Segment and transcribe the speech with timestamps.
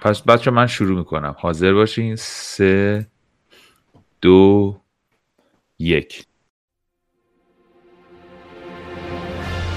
[0.00, 1.34] پس بچه من شروع می‌کنم.
[1.38, 3.06] حاضر باشین؟ سه
[4.20, 4.80] دو
[5.78, 6.26] یک.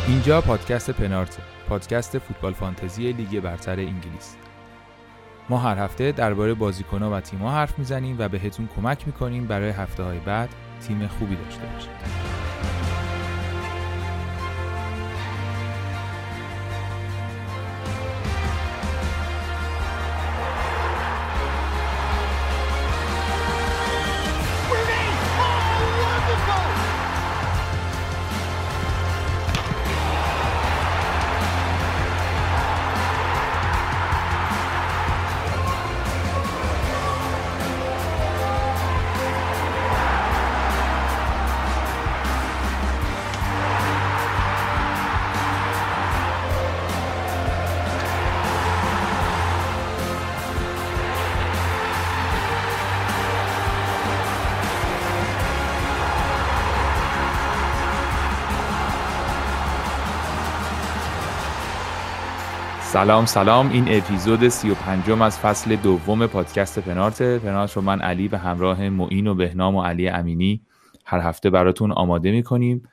[0.08, 1.38] اینجا پادکست پنارت
[1.70, 4.36] پادکست فوتبال فانتزی لیگ برتر انگلیس.
[5.50, 10.04] ما هر هفته درباره بازیکنها و تیم‌ها حرف می‌زنیم و بهتون کمک می‌کنیم برای هفته
[10.04, 10.50] های بعد
[10.88, 12.43] تیم خوبی داشته باشید.
[62.94, 63.72] سلام سلام.
[63.72, 67.22] این اپیزود سی و پنجم از فصل دوم پادکست پنارت.
[67.22, 70.62] پنارت رو من علی به همراه معین و بهنام و علی امینی
[71.06, 72.84] هر هفته براتون آماده می‌کنیم.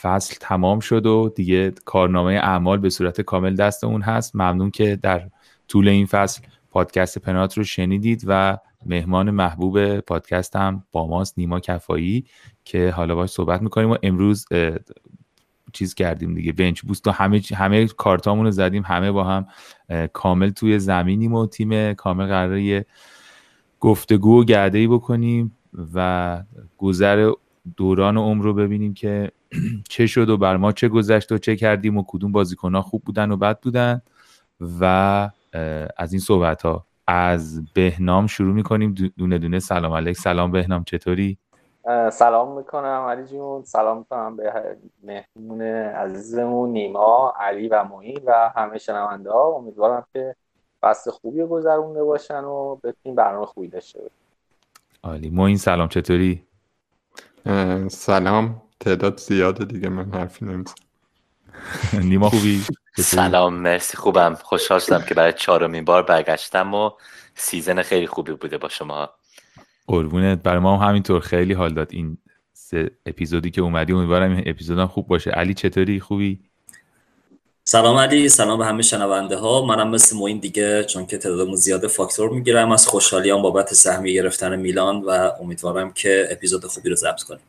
[0.00, 4.36] فصل تمام شد و دیگه کارنامه اعمال به صورت کامل دستمون هست.
[4.36, 5.28] ممنون که در
[5.68, 11.60] طول این فصل پادکست پنارت رو شنیدید و مهمان محبوب پادکست هم با ماست نیما
[11.60, 12.24] کفایی
[12.64, 14.46] که حالا باش صحبت می‌کنیم و امروز
[15.74, 16.52] چیز کردیم دیگه.
[16.52, 18.82] بنچ بوست و همه همه کارتامون رو زدیم.
[18.86, 19.46] همه با هم
[20.12, 22.86] کامل توی زمینیم و تیم کامل قراره
[23.80, 25.56] گفتگو و گرده بکنیم
[25.94, 26.42] و
[26.78, 27.32] گذر
[27.76, 29.30] دوران عمر رو ببینیم که
[29.90, 33.04] چه شد و بر ما چه گذشت و چه کردیم و کدوم بازیکن ها خوب
[33.04, 34.02] بودن و بد بودن.
[34.80, 35.30] و
[35.96, 38.94] از این صحبت ها از بهنام شروع می‌کنیم.
[39.16, 40.16] دونه دونه سلام علیک.
[40.16, 41.38] سلام بهنام چطوری؟
[42.12, 43.64] سلام می‌کنم علی جون.
[43.64, 49.48] سلام می‌کنم به مهمون عزیزمون نیما علی و معین و همه شنونده ها.
[49.48, 50.36] امیدوارم که
[50.82, 54.16] فصل خوبی گذرونده باشن و بتونیم برنامه خوبی داشته باشیم.
[55.02, 55.30] عالی.
[55.30, 56.46] معین سلام چطوری؟
[57.88, 58.62] سلام.
[58.80, 60.74] تعداد زیاده دیگه من حرفی نمی‌زنم.
[62.10, 62.64] نیما خوبی؟
[62.96, 64.34] سلام مرسی خوبم.
[64.34, 66.90] خوشحال شدم که برای چهارمین بار برگشتم و
[67.34, 69.10] سیزن خیلی خوبی بوده با شما.
[69.86, 70.42] قربونت.
[70.42, 71.20] برای ما هم همینطور.
[71.20, 72.18] خیلی حال داد این
[72.52, 73.92] سه اپیزودی که اومدی.
[73.92, 75.30] امیدوارم این اپیزودم خوب باشه.
[75.30, 76.40] علی چطوری؟ خوبی؟
[77.64, 78.28] سلام علی.
[78.28, 82.72] سلام به همه شنونده ها منم مثل موین دیگه چون که تعدادمون زیاده فاکتور می‌گیرم
[82.72, 87.40] از خوشحالیام بابت سهمیه گرفتن میلان و امیدوارم که اپیزود خوبی رو ضبط کنیم.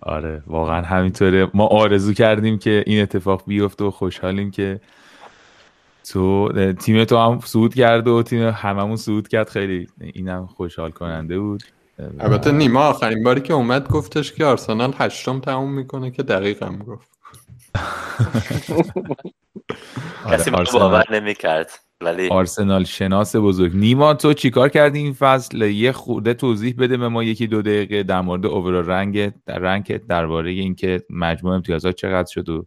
[0.00, 1.50] آره واقعا همینطوره.
[1.54, 4.80] ما آرزو کردیم که این اتفاق بیفته و خوشحالیم که
[6.12, 9.48] تو تیم تو هم صعود کرد و تیم هممون صعود کرد.
[9.48, 11.62] خیلی اینم خوشحال کننده بود.
[12.20, 16.78] البته نیما آخرین باری که اومد گفتش که آرسنال هشتم تموم می‌کنه که دقیق هم
[16.78, 17.08] گفت.
[20.30, 21.70] کسی باور نمی‌کرد
[22.00, 23.76] ولی آرسنال شناس بزرگ.
[23.76, 28.02] نیما تو چیکار کردی این فصل؟ یه خورده توضیح بده به ما یکی دو دقیقه
[28.02, 32.66] در مورد اوورال رنگ در رنگ درباره اینکه مجموع امتیازات چقدر شد و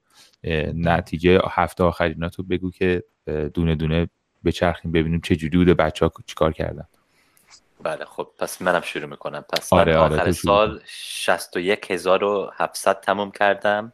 [0.73, 3.03] نتیجه هفته آخرینا تو بگو که
[3.53, 4.09] دونه دونه
[4.45, 6.87] بچرخیم ببینیم چه جوری بوده بچه ها چیکار کردن.
[7.83, 9.41] بله خب پس منم شروع می‌کنم.
[9.41, 13.93] پس آره من آره آخر سال 61700 تموم کردم.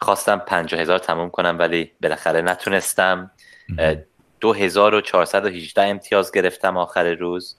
[0.00, 3.30] خواستم 50000 تموم کنم ولی بالاخره نتونستم.
[4.40, 7.56] 2418 امتیاز گرفتم آخر روز.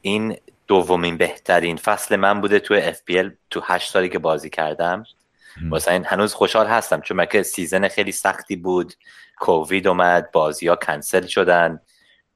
[0.00, 0.36] این
[0.66, 5.04] دومین بهترین فصل من بوده تو FPL تو هشت سالی که بازی کردم.
[5.70, 8.94] واسه این هنوز خوشحال هستم چون مگه season خیلی سختی بود.
[9.38, 11.80] کووید اومد بازی ها کنسل شدن.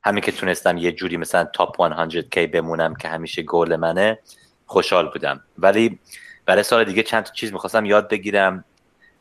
[0.04, 4.19] همین که تونستم یه جوری مثلا top 100 K بمونم که همیشه گل منه
[4.66, 5.44] خوشحال بودم.
[5.59, 5.99] ولی
[6.47, 8.65] برای سال دیگه چند تا چیز می‌خواستم یاد بگیرم.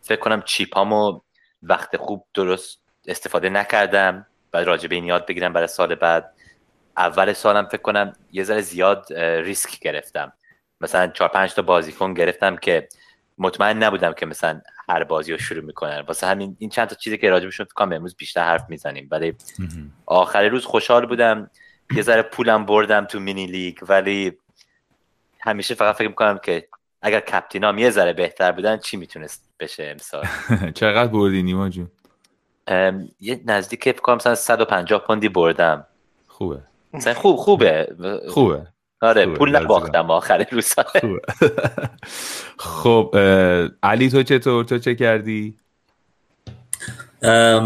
[0.02, 1.22] فکر کنم chip امو
[1.64, 4.26] وقت خوب درست استفاده نکردم.
[4.54, 6.34] و راجع به این یاد بگیرم برای سال بعد.
[6.98, 10.34] اول سالم فکر کنم یه ذره زیاد ریسک گرفتم.
[10.82, 12.88] مثلا چهار پنج تا بازیکن گرفتم که
[13.38, 16.04] مطمئن نبودم که مثلا هر بازی رو شروع می‌کنن.
[16.08, 19.08] واسه همین این چند تا چیزی که راجبشون فکر کنم امروز بیشتر حرف می‌زنیم.
[19.12, 19.36] ولی
[20.06, 21.50] آخر روز خوشحال بودم.
[21.96, 24.38] یه ذره پولم بردم تو مینی لیگ ولی
[25.40, 26.68] همیشه فقط فکر می‌کنم که
[27.02, 30.26] اگر کپتینام یه ذره بهتر بودن چی می‌تونست بشه امسال؟
[30.80, 31.92] چقدر بردی نیما جون؟
[33.20, 35.88] یه نزدیک فکر کنم مثلا 150 پوندی بردم.
[36.28, 36.62] خوبه.
[36.94, 37.96] مثلا خوب خوبه.
[38.34, 38.68] خوبه.
[39.02, 40.74] آره پول نباختم آخر روز
[42.58, 43.16] خب
[43.84, 45.58] علی تو چطور تو چه کردی؟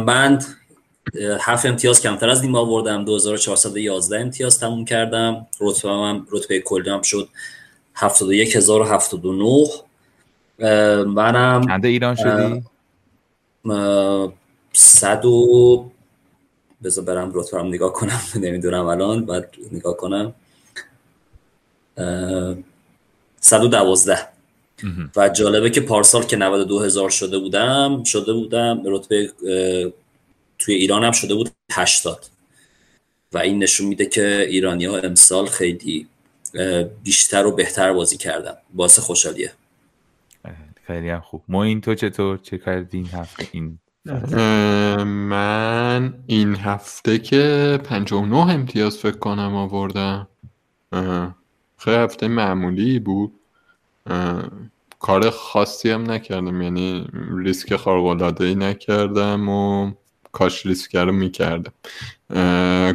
[0.06, 0.40] من
[1.42, 3.06] هفت امتیاز کمتر از نیما آوردم.
[3.06, 5.48] 2411 امتیاز تموم کردم.
[5.62, 7.30] رتبه هم رتبه کلی هم شد
[7.94, 9.66] 71079
[11.06, 12.64] منم چنده ایران شدی؟
[14.74, 15.92] صد و
[16.84, 18.22] بذار برم رتبه هم نگاه کنم.
[18.44, 20.34] نمی‌دونم الان بعد نگاه کنم.
[23.40, 24.20] صد و دوازده.
[25.16, 29.34] و جالبه که پارسال که 92 هزار شده بودم شده بودم رتبه
[30.60, 32.26] توی ایران هم شده بود 80
[33.34, 36.08] و این نشون میده که ایرانی ها امسال خیلی
[37.04, 38.54] بیشتر و بهتر بازی کردن.
[38.74, 39.52] باعث خوشحالیه.
[40.88, 41.44] خیلی هم خوب.
[41.48, 43.80] ما این تو چطور؟ چه کردی این هفته؟ این
[45.06, 50.28] من این هفته که 59 امتیاز فکر کنم آوردم.
[51.80, 53.32] خیلی هفته معمولی بود.
[55.00, 56.62] کار خاصی هم نکردم.
[56.62, 59.92] یعنی ریسک خارق ای نکردم و
[60.32, 61.74] کاش ریسک رو می‌کردم.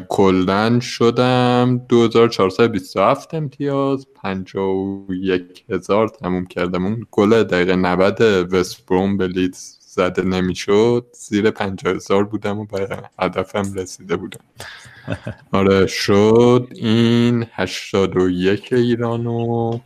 [0.08, 4.06] کلن شدم 2427 امتیاز.
[4.22, 6.84] 51 هزار تموم کردم.
[6.84, 8.20] اون گل دقیقه 90
[8.54, 12.88] وستبروم به لیدز زده نمی‌شد زیر 50 هزار بودم و به
[13.18, 14.40] هدفم رسیده بودم.
[15.52, 19.78] آره شد این 81 ایرانو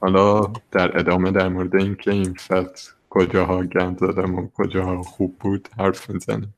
[0.00, 5.68] حالا در ادامه در مورد اینکه این فصل کجاها گند زدم و کجاها خوب بود
[5.78, 6.54] حرف می‌زنیم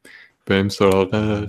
[0.46, 1.44] بریم سراغ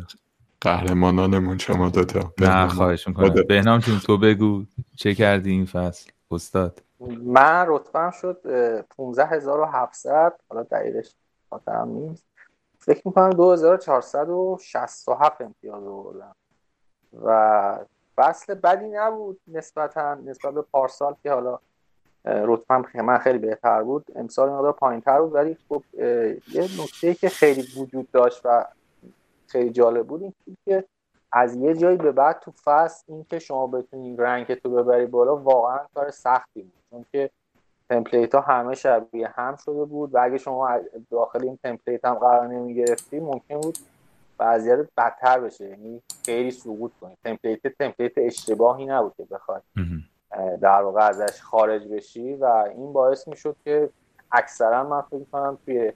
[0.62, 2.34] قهرمانانمون شما دوتا.
[2.42, 3.36] نه خواهش می‌کنم.
[3.50, 4.64] بهنام چون تو بگو
[4.96, 6.82] چه کردی این فصل؟ استاد.
[7.26, 8.42] من رتبم شد
[8.98, 11.12] 15700 حالا دقیقش
[11.58, 12.26] خاطرم نیست.
[12.80, 16.36] فکر می‌کنم 2467 امتیاز بردم
[17.24, 17.80] و
[18.16, 21.60] فصل بدی نبود نسبتا نسبت به پارسال که حالا
[22.26, 24.06] رتبم من خیلی بهتر بود.
[24.16, 25.84] امسال مقدار پایین تر بود ولی خب
[26.54, 28.66] یه نکته که خیلی وجود داشت و
[29.48, 30.34] خیلی جالب بود این
[30.66, 30.86] که
[31.32, 35.38] از یه جایی به بعد تو فصل این که شما بتونی رنگ تو ببری بالا
[35.38, 36.74] واقعا کار سختی بود.
[36.90, 37.30] چون که
[37.90, 40.80] تمپلیت ها همه شبیه هم شده بود و اگه شما
[41.12, 43.78] داخل این تمپلیت هم قرار نمی گرفتی ممکن بود
[44.40, 45.70] وضعیت بدتر بشه.
[45.70, 47.18] یعنی خیلی سقوط کنی.
[47.24, 49.64] تمپلیت تمپلیت اشتباهی نبود که بخواد
[50.62, 53.90] در واقع ازش خارج بشی و این باعث می‌شد که
[54.32, 55.94] اکثرا من فکر کنم توی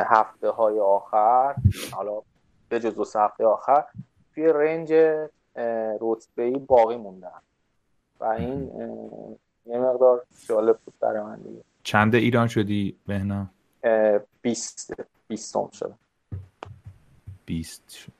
[0.00, 1.54] هفته های آخر
[1.92, 2.22] حالا
[2.68, 3.84] به جز دو هفته آخر
[4.34, 4.92] توی رنج
[6.00, 7.40] رتبه باقی موندن
[8.20, 8.70] و این
[9.66, 11.60] یه مقدار جالب بود برای من دیگه.
[11.82, 13.50] چند ایران شدی بهنا؟
[14.42, 14.94] 20
[15.28, 15.94] 20 شد
[17.46, 18.12] 20 شد.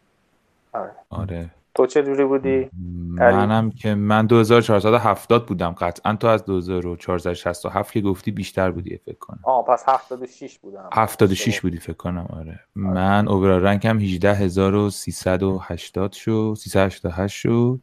[0.73, 0.93] آره.
[1.11, 1.51] آره.
[1.75, 2.71] تو چه جوری بودی؟
[3.11, 6.17] منم که من 2470 بودم قطعا.
[6.17, 9.41] تو از 2467 که گفتی بیشتر بودی فکر کنم.
[9.43, 10.91] آه پس 76 بودم.
[10.93, 12.61] 76 بودی فکر کنم آره, آره.
[12.75, 17.81] من اوورال رنکم 18380 شد 388 شد.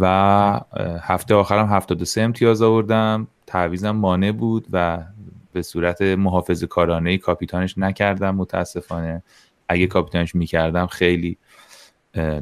[0.00, 0.60] و
[1.02, 3.26] هفته آخرم 73 امتیاز آوردم.
[3.46, 5.04] تعویزم مانع بود و
[5.52, 9.22] به صورت محافظ کارانه کاپیتانش نکردم متاسفانه.
[9.68, 11.38] اگه کاپیتانش می‌کردم خیلی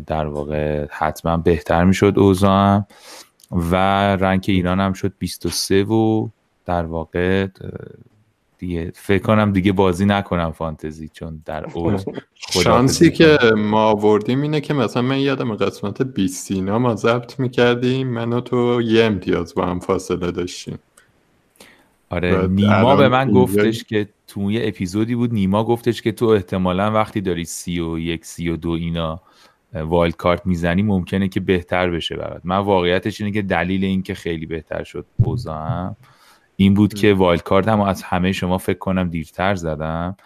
[0.07, 2.87] در واقع حتما بهتر می‌شد اوضاعم.
[3.51, 3.77] و
[4.17, 6.29] رنگ ایران هم شد 23 و
[6.65, 7.47] در واقع
[8.61, 8.93] دیگه.
[8.95, 12.03] فکر کنم دیگه بازی نکنم فانتزی چون در اوج
[12.51, 18.09] شانسی که ما آوردیم اینه که مثلا من یادم قسمت 20 سینا ما ضبط می‌کردیم
[18.09, 20.79] من و تو یه امتیاز با هم فاصله داشتیم.
[22.11, 26.93] آره نیما به من گفتش که تو یه اپیزودی بود نیما گفتش که تو احتمالا
[26.93, 29.21] وقتی داری سی و یک سی و دو اینا
[29.75, 32.41] wild card می‌زنی ممکنه که بهتر بشه برات.
[32.45, 35.97] من واقعیتش اینه که دلیل این که خیلی بهتر شد اوضاعم
[36.61, 40.17] این بود که wild card هم از همه شما فکر کنم دیرتر زدم.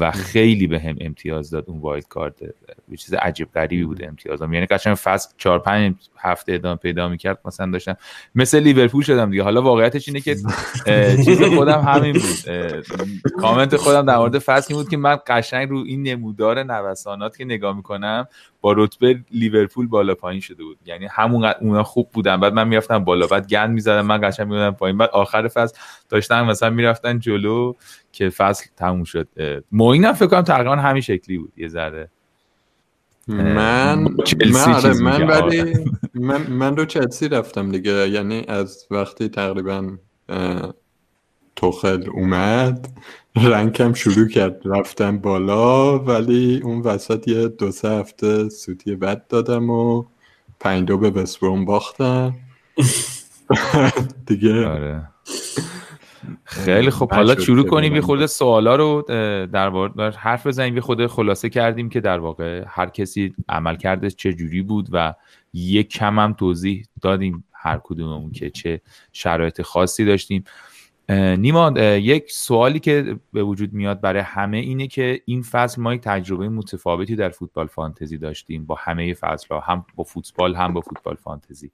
[0.00, 2.42] و خیلی به هم امتیاز داد اون wild card.
[2.88, 4.52] یه چیز عجیب غریبی بود امتیازم.
[4.52, 7.96] یعنی قشنگ فصل 4 5 هفته ادامه پیدا می‌کرد مثلا داشتم
[8.34, 9.42] مثل لیورپول شدم دیگه.
[9.42, 10.36] حالا واقعیتش اینه که
[11.24, 12.54] چیز خودم همین بود.
[13.40, 17.44] کامنت خودم در مورد فصل این بود که من قشنگ رو این نمودار نوسانات که
[17.44, 18.28] نگاه می‌کنم
[18.60, 20.78] با رتبه لیورپول بالا پایین شده بود.
[20.86, 22.40] یعنی همون اونا خوب بودن.
[22.40, 24.98] بعد من می‌رفتم بالا بعد گند می‌زدم من قشنگ میادم پایین.
[24.98, 25.76] بعد آخر فصل
[26.14, 27.74] داشتن مثلا می‌رفتن جلو
[28.12, 29.28] که فصل تموم شد.
[29.72, 32.08] موین فکر کنم تقریبا همین شکلی بود یه ذره.
[33.28, 33.98] من
[34.52, 35.74] من آره من ولی
[36.14, 38.08] من, من رو چلسی رفتم دیگه.
[38.08, 39.96] یعنی از وقتی تقریبا
[41.56, 42.88] توخل اومد
[43.36, 49.70] رنگم شروع کرد رفتم بالا ولی اون وسط یه دو سه هفته سوتی بد دادم
[49.70, 50.04] و
[50.60, 52.34] پنج دو به بسبروم باختم
[54.26, 55.08] دیگه آره.
[56.44, 59.02] خیلی خب حالا شروع کنیم یه خود سوالا رو
[59.52, 64.10] در مورد حرف بزنیم یه خود خلاصه کردیم که در واقع هر کسی عمل کرده
[64.10, 65.14] چه جوری بود و
[65.52, 68.80] یک کم هم توضیح دادیم هر کدوممون که چه
[69.12, 70.44] شرایط خاصی داشتیم.
[71.10, 76.00] نیما یک سوالی که به وجود میاد برای همه اینه که این فصل ما یک
[76.00, 80.80] تجربه متفاوتی در فوتبال فانتزی داشتیم با همه فصل ها هم با فوتبال هم با
[80.80, 81.70] فوتبال فانتزی.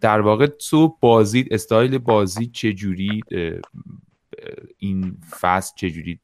[0.00, 3.20] در واقع تو بازی استایل بازی چجوری
[4.78, 6.20] این فصل چجوری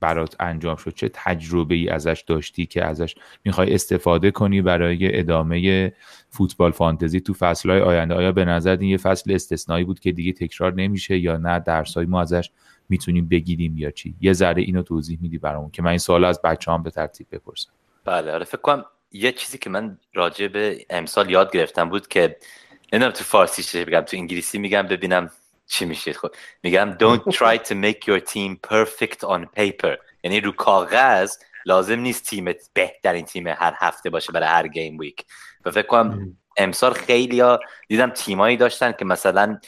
[0.00, 5.92] برات انجام شد؟ چه تجربه ای ازش داشتی که ازش می‌خوای استفاده کنی برای ادامه
[6.30, 10.32] فوتبال فانتزی تو فصلهای آینده؟ آیا به نظر این یه فصل استثنایی بود که دیگه
[10.32, 12.50] تکرار نمیشه یا نه؟ درسایی ما ازش
[12.88, 16.40] می‌تونیم بگیریم یا چی؟ یه ذره اینو توضیح میدی برامون که من این سوال از
[16.44, 17.70] بچه هم به ترتیب بپرسم.
[18.04, 22.36] بله آره فکر کنم یه چیزی که من راجع به امسال یاد گرفتم بود که
[22.94, 25.30] نمی‌دونم تو فارسی چه بگم تو انگلیسی میگم ببینم
[25.66, 26.12] چی میشه.
[26.12, 26.28] خب
[26.62, 29.96] میگم don't try to make your team perfect on paper.
[30.24, 31.36] یعنی رو کاغذ
[31.66, 35.24] لازم نیست تیمت بهترین تیم هر هفته باشه برای هر گیم ویک
[35.64, 39.58] و فکر کنم امسال خیلی ها دیدم تیمایی داشتن که مثلا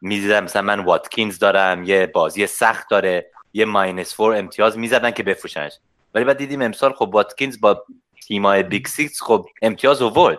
[0.00, 5.22] می‌زدن مثلا من واتکینز دارم یه بازی سخت داره یه ماینس فور امتیاز می‌زدن که
[5.22, 5.72] بفروشنش.
[6.14, 7.84] ولی بعد دیدیم امسال خب واتکینز با
[8.26, 10.38] تیمای big six خب امتیاز اوورد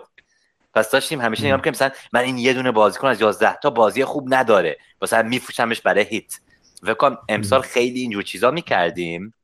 [0.74, 4.04] پس داشتیم همیشه نگاه که مثلا من این یه دونه بازیکن از 11 تا بازی
[4.04, 4.78] خوب نداره.
[5.02, 6.40] مثلا میفروشمش برای hit.
[6.82, 9.34] فکر امسال خیلی اینجور چیزا می‌کردیم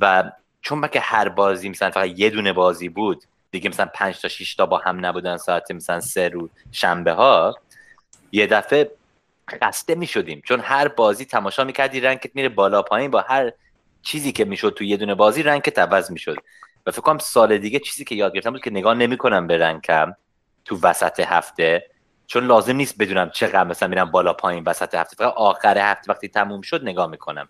[0.00, 4.28] و چون که هر بازی مثلا فقط یه دونه بازی بود دیگه مثلا 5 تا
[4.28, 7.54] 6 تا با هم نبودن ساعت مثلا سه رو شنبه ها
[8.32, 8.90] یه دفعه
[9.50, 13.52] خسته می شدیم چون هر بازی تماشا می‌کردی rank ت میره بالا پایین با هر
[14.02, 16.36] چیزی که می‌شد تو یه دونه بازی رنکت عوض می‌شد.
[16.86, 20.14] و فکر کنم سال دیگه چیزی که یاد گرفتم بود که نگاه نمی‌کنم به رنکم.
[20.64, 21.90] تو وسط هفته.
[22.26, 25.16] چون لازم نیست بدونم چقدر مثلا میرم بالا پایین وسط هفته.
[25.16, 27.48] فقط آخر هفته وقتی تموم شد نگاه می‌کنم.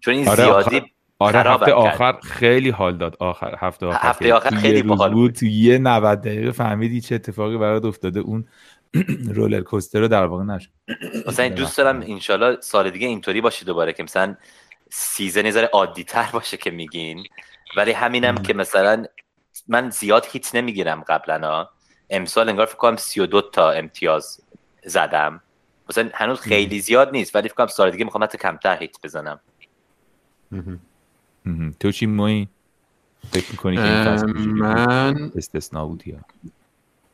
[0.00, 0.82] چون این آره زیادی
[1.18, 3.16] آره هفته آخر خیلی حال داد.
[3.20, 7.58] آخر هفته آخر هفته آخر خیلی باحال بود تو یه 90 دقیقه فهمیدی چه اتفاقی
[7.58, 8.20] برات افتاده.
[8.20, 8.48] اون
[9.34, 10.70] رولر کوستر رو در واقع نشد.
[11.26, 14.36] مثلا دوست دارم انشالله سال دیگه اینطوری باشه دوباره که مثلا
[14.90, 17.26] سیزن ذره عادی تر باشه که میگین.
[17.76, 19.04] ولی همینم که مثلا
[19.68, 21.68] من زیاد هیت نمی‌گیرم قبلا
[22.12, 24.40] امسال انگار فکر کنم 32 تا امتیاز
[24.84, 25.40] زدم.
[25.88, 29.40] مثلا هنوز خیلی زیاد نیست ولی فکر کنم سال دیگه می‌خوام حتی کمتر هیت بزنم.
[31.80, 32.48] تو چی موی
[33.30, 36.18] فکر می‌کنی که این فصل من استثنا بود یا؟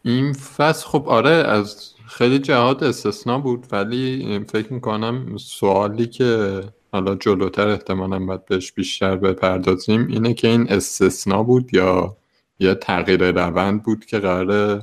[0.02, 6.62] این فصل خب آره از خیلی جهات استثنا بود ولی فکر می‌کنم سوالی که
[6.92, 12.16] حالا جلوتر احتمالا باید بهش بیشتر بپردازیم اینه که این استثنا بود یا
[12.58, 14.82] یه تغییر روند بود که قرار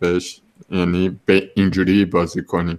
[0.00, 0.40] بهش
[0.70, 2.78] یعنی به اینجوری بازی کنیم.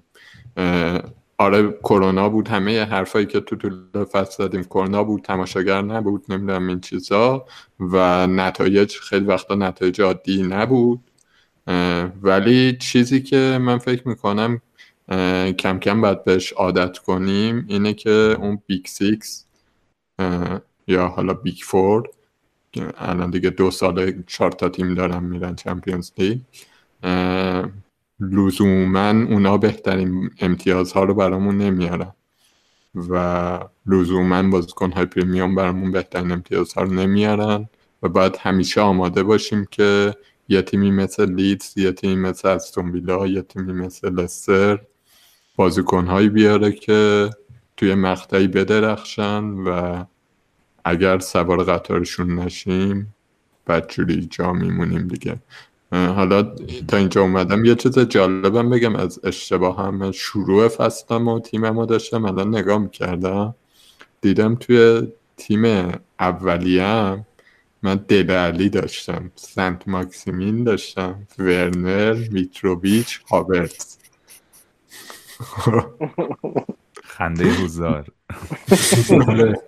[1.37, 6.67] آره کرونا بود همه حرفایی که تو طول فصل زدیم کرونا بود تماشاگر نبود نمی‌دونم
[6.67, 7.45] این چیزا.
[7.79, 10.99] و نتایج خیلی وقتا نتایج عادی نبود.
[12.21, 14.61] ولی چیزی که من فکر می‌کنم
[15.57, 19.45] کم کم باید بهش عادت کنیم اینه که اون big six
[20.87, 22.09] یا حالا big four
[22.97, 26.39] الان دیگه دو سال چهار تا تیم دارن میرن Champions League.
[28.19, 32.13] لزوما اونا بهترین امتیازها رو برامون نمیارن
[32.95, 37.69] و لزوما بازیکن های پریمیوم برامون بهترین امتیازها رو نمیارن
[38.03, 40.15] و باید همیشه آماده باشیم که
[40.49, 44.79] یه تیمی مثل لیدز یه تیمی مثل استون ویلا یه تیمی مثل لستر
[45.55, 47.29] بازیکنهایی بیاره که
[47.77, 50.03] توی مقطعی بدرخشن و
[50.87, 53.15] اگر سوار قطارشون نشیم
[53.67, 55.39] بدجوری جا میمونیم دیگه.
[55.91, 56.43] حالا
[56.87, 61.85] تا اینجا اومدم یه چیز جالبم بگم از اشتباه هم شروع فصلم و تیم ما
[61.85, 63.55] داشتم الان نگاه می‌کردم.
[64.21, 67.25] دیدم توی تیم اولیم
[67.83, 73.97] من دل علی داشتم سنت ماکسیمین داشتم ورنر میتروویچ هاورت
[77.03, 78.05] خنده هزار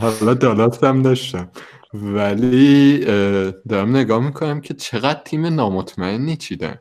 [0.00, 1.48] حالا دالات هم داشتم.
[1.94, 2.98] ولی
[3.68, 6.78] دارم نگاه می‌کنم که چقدر تیم نامطمئنی چیدم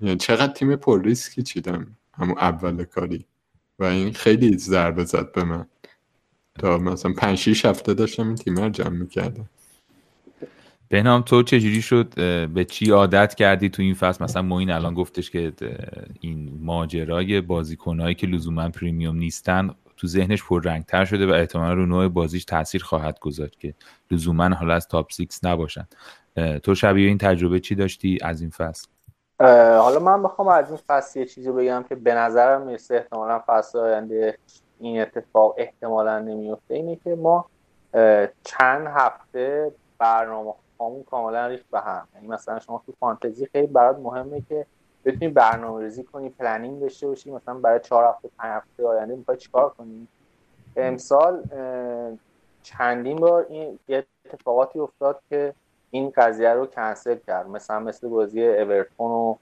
[0.00, 1.86] یعنی چقدر تیم پر ریسکی چیدم
[2.18, 3.24] همون اول کاری.
[3.78, 5.66] و این خیلی ضربه زد به من.
[6.58, 9.48] تا مثلا 5 6 هفته داشتم این تیم رو جمع می‌کردم.
[10.88, 12.14] بهنام تو چجوری شد؟
[12.54, 15.52] به چی عادت کردی تو این فصل؟ مثلا معین الان گفتش که
[16.20, 22.08] این ماجرای بازیکنهایی که لزوما premium نیستن تو ذهنش پررنگتر شده و احتمالا رو نوع
[22.08, 23.74] بازیش تاثیر خواهد گذاشت که
[24.10, 25.88] لزوما حالا از top 6 نباشن.
[26.62, 28.88] تو شبیه این تجربه چی داشتی از این فصل؟
[29.80, 33.78] حالا من بخوام از این فصل یه چیزی بگم که به نظرم می‌رسه احتمالا فصل
[33.78, 34.38] آینده
[34.80, 37.46] این اتفاق احتمالا نمیفته اینه که ما
[38.44, 42.08] چند هفته برنامه همون کاملا ریخت به هم.
[42.14, 44.66] یعنی مثلا شما تو فانتزی خیلی برات مهمه که
[45.08, 49.36] بتونی برنامه ریزی کنی planning داشته باشی مثلا برای چهار هفته پنج هفته آینده می‌خوای
[49.36, 50.08] چیکار کنی؟
[50.76, 51.42] امسال
[52.62, 53.78] چندین بار این
[54.24, 55.54] اتفاقاتی افتاد که
[55.90, 57.48] این قضیه رو کنسل کرد.
[57.48, 59.34] مثلا مثل بازی اورتون و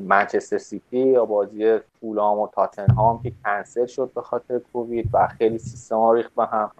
[0.00, 5.58] منچستر سیتی یا بازی فولام و تاتنهام که کنسل شد به خاطر کووید و خیلی
[5.58, 6.70] سیستم ها ریخت به هم.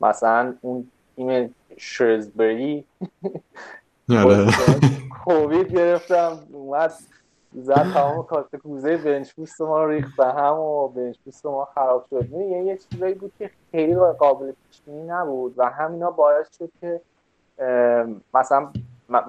[0.00, 2.84] مثلا اون تیم شرزبری
[4.10, 4.46] آره.
[5.24, 6.92] کووید گرفتم اومد
[7.54, 11.64] زد تمام کارت کوزه بنچ بوست ما رو ریخت به هم و بنچ بوست ما
[11.64, 12.30] خراب شد.
[12.30, 17.00] یه یه چیزایی بود که خیلی قابل پیش نبود و همینا باعث شد که
[18.34, 18.68] مثلا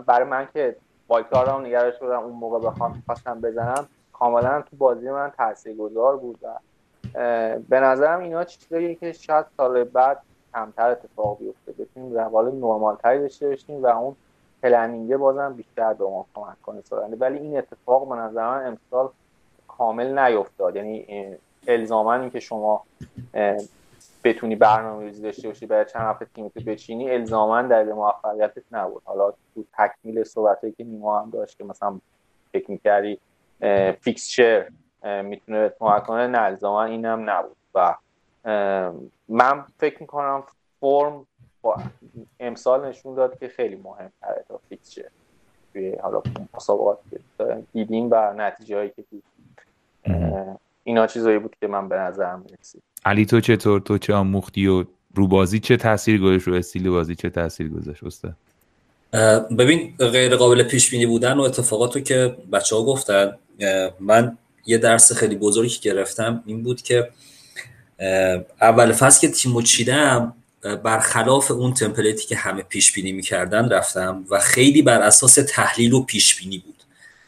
[0.05, 0.75] برای من که
[1.10, 5.32] وایکار رو نگرش بودم اون موقع بخوام خواستم بزنم کاملا تو بازی من
[5.79, 6.48] گذار بود و
[7.70, 10.22] به نظرم اینا چیزایی که شاید سال بعد
[10.53, 11.72] کمتر اتفاق بیفته.
[11.72, 14.15] بتونیم روال نرمال تری داشته باشیم و اون
[14.64, 19.10] پلنینگه بازم بیشتر به ما کمک کنه سالنده ولی این اتفاق به نظر من امسال
[19.68, 20.76] کامل نیفتاد.
[20.76, 21.06] یعنی
[21.68, 22.84] الزاما اینکه شما
[24.24, 29.02] بتونی برنامه ریزی داشته باشی برای چند هفته تیمتو بچینی الزاما دلیل موفقیتت نبود.
[29.06, 32.00] حالا تو تکمیل صحبتی که نیما هم داشت که مثلا
[32.54, 33.20] فکر می‌کردی
[34.02, 34.70] fixture
[35.04, 37.56] می‌تونه کمک کنه نه الزاما اینم نبود.
[37.76, 37.96] و
[39.28, 40.44] من فکر می‌کنم
[40.80, 41.28] فرم
[41.66, 41.84] با
[42.40, 45.06] امسال نشون داد که خیلی مهم تره تا fixture
[45.74, 46.22] توی حالا
[46.54, 46.98] مسابقات
[47.74, 53.26] دیدیم و نتیجه هایی که دیدیم اینا چیزایی بود که من به نظرم رسید علی
[53.26, 57.30] تو چطور؟ تو چه آموختی و رو بازی چه تاثیر گذاشت؟ رو استیل بازی چه
[57.30, 58.36] تاثیر گذاشت؟ استاد.
[59.58, 63.38] ببین غیر قابل پیش بینی بودن و اتفاقاتو که بچه ها گفتن
[64.00, 67.10] من یه درس خیلی بزرگی گرفتم این بود که
[68.62, 70.34] اول فصل که تیمو چیدم
[70.84, 76.04] برخلاف اون تمپلیتی که همه پیش بینی می‌کردن رفتم و خیلی بر اساس تحلیل و
[76.04, 76.84] پیش بینی بود.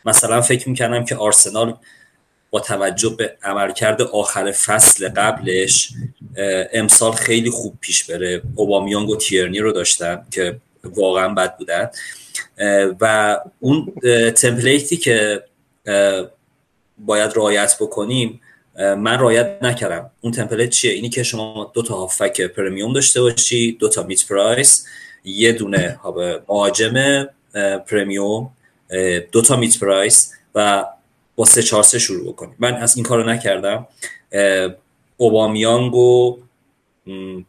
[0.06, 1.78] مثلا فکر می‌کردم که آرسنال
[2.50, 5.90] با توجه به عملکرد آخر فصل قبلش
[6.74, 8.42] امسال خیلی خوب پیش بره.
[8.56, 11.90] اوبامیانگ و تیرنی رو داشتن که واقعا بد بودن.
[13.02, 13.94] و اون
[14.32, 15.44] template ی که
[16.98, 18.42] باید رعایت بکنیم
[18.78, 20.12] من رعایت نکردم.
[20.22, 24.28] اون template چیه؟ اینی که شما دو تا هافک premium داشته باشی دو تا mid
[24.28, 24.86] price
[25.24, 26.00] یه دونه
[26.50, 27.26] مهاجم
[27.88, 28.50] پرمیوم
[29.32, 30.86] دو تا میت پرایس و
[31.36, 33.88] با سه چهار سه شروع بکنیم من از این کارو نکردم.
[35.18, 36.38] اوبامیانگ و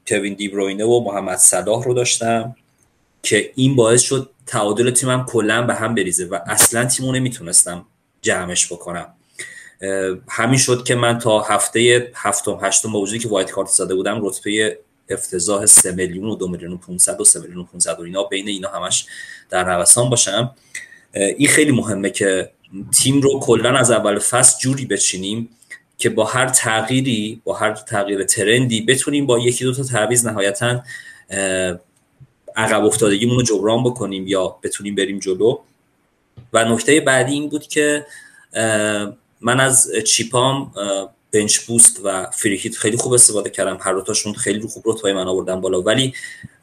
[0.06, 2.56] کوین دیبروینه و محمد صلاح رو داشتم
[3.22, 7.86] که این باعث شد تعادل تیمم کلا به هم بریزه و اصلا تیمو نمی‌تونستم
[8.22, 9.14] جمعش بکنم.
[10.28, 14.26] همین شد که من تا هفته هفتم هشتم با وجودی که وایت کارت زده بودم
[14.26, 18.02] رتبه افتضاح 3 میلیون و 2 میلیون و 500 و 3 میلیون و 500 و
[18.02, 19.06] اینا بین اینا همش
[19.50, 20.54] در نوسان باشم.
[21.14, 22.50] این خیلی مهمه که
[22.98, 25.48] تیم رو کلا از اول فصل جوری بچینیم
[25.98, 30.82] که با هر تغییری با هر تغییر ترندی بتونیم با یکی دو تا تعویض نهایتا
[32.56, 35.58] عقب افتادگیمون رو جبران بکنیم یا بتونیم بریم جلو.
[36.52, 38.06] و نکته بعدی این بود که
[39.40, 40.72] من از چیپام
[41.33, 43.79] bench boost و free hit خیلی خوب استفاده کردم.
[43.81, 45.81] هر دوتاشون خیلی خوب رتبه من آوردن بالا.
[45.81, 46.14] ولی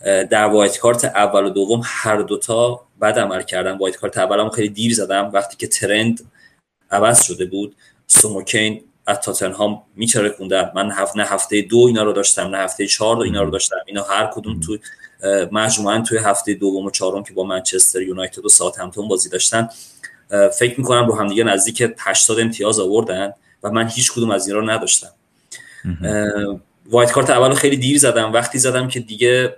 [0.06, 4.70] در wild card اول و دوم هر دوتا بد عمل کردم wild card اولم خیلی
[4.70, 5.32] دیر زدم.
[5.34, 6.32] وقتی که trend
[6.92, 7.76] عوض شده بود
[8.08, 10.72] سون و کین از تاتنهام می‌ترکوندن.
[10.76, 13.78] من هفته نه هفته دو اینا رو داشتم نه هفته چهار اینا رو داشتم.
[13.86, 14.78] اینا هر کدوم تو
[15.52, 19.70] مجموعا توی هفته دوم و چهارم که با منچستر یونایتد و ساوثهمپتون بازی داشتن
[20.60, 23.34] فکر می‌کنم رو همدیگه نزدیک 80 امتیاز آوردن
[23.64, 25.12] و من هیچ کدوم از این رو نداشتم.
[26.90, 28.34] wild card اول خیلی دیر زدم.
[28.34, 29.56] وقتی زدم که دیگه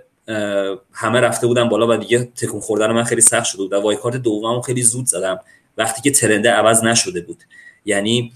[0.93, 3.73] همه رفته بودن بالا و دیگه تکون خوردن من خیلی سخت شده بود.
[3.73, 5.39] و wild card دومم خیلی زود زدم.
[5.77, 7.43] وقتی که trend ه عوض نشده بود.
[7.85, 8.33] یعنی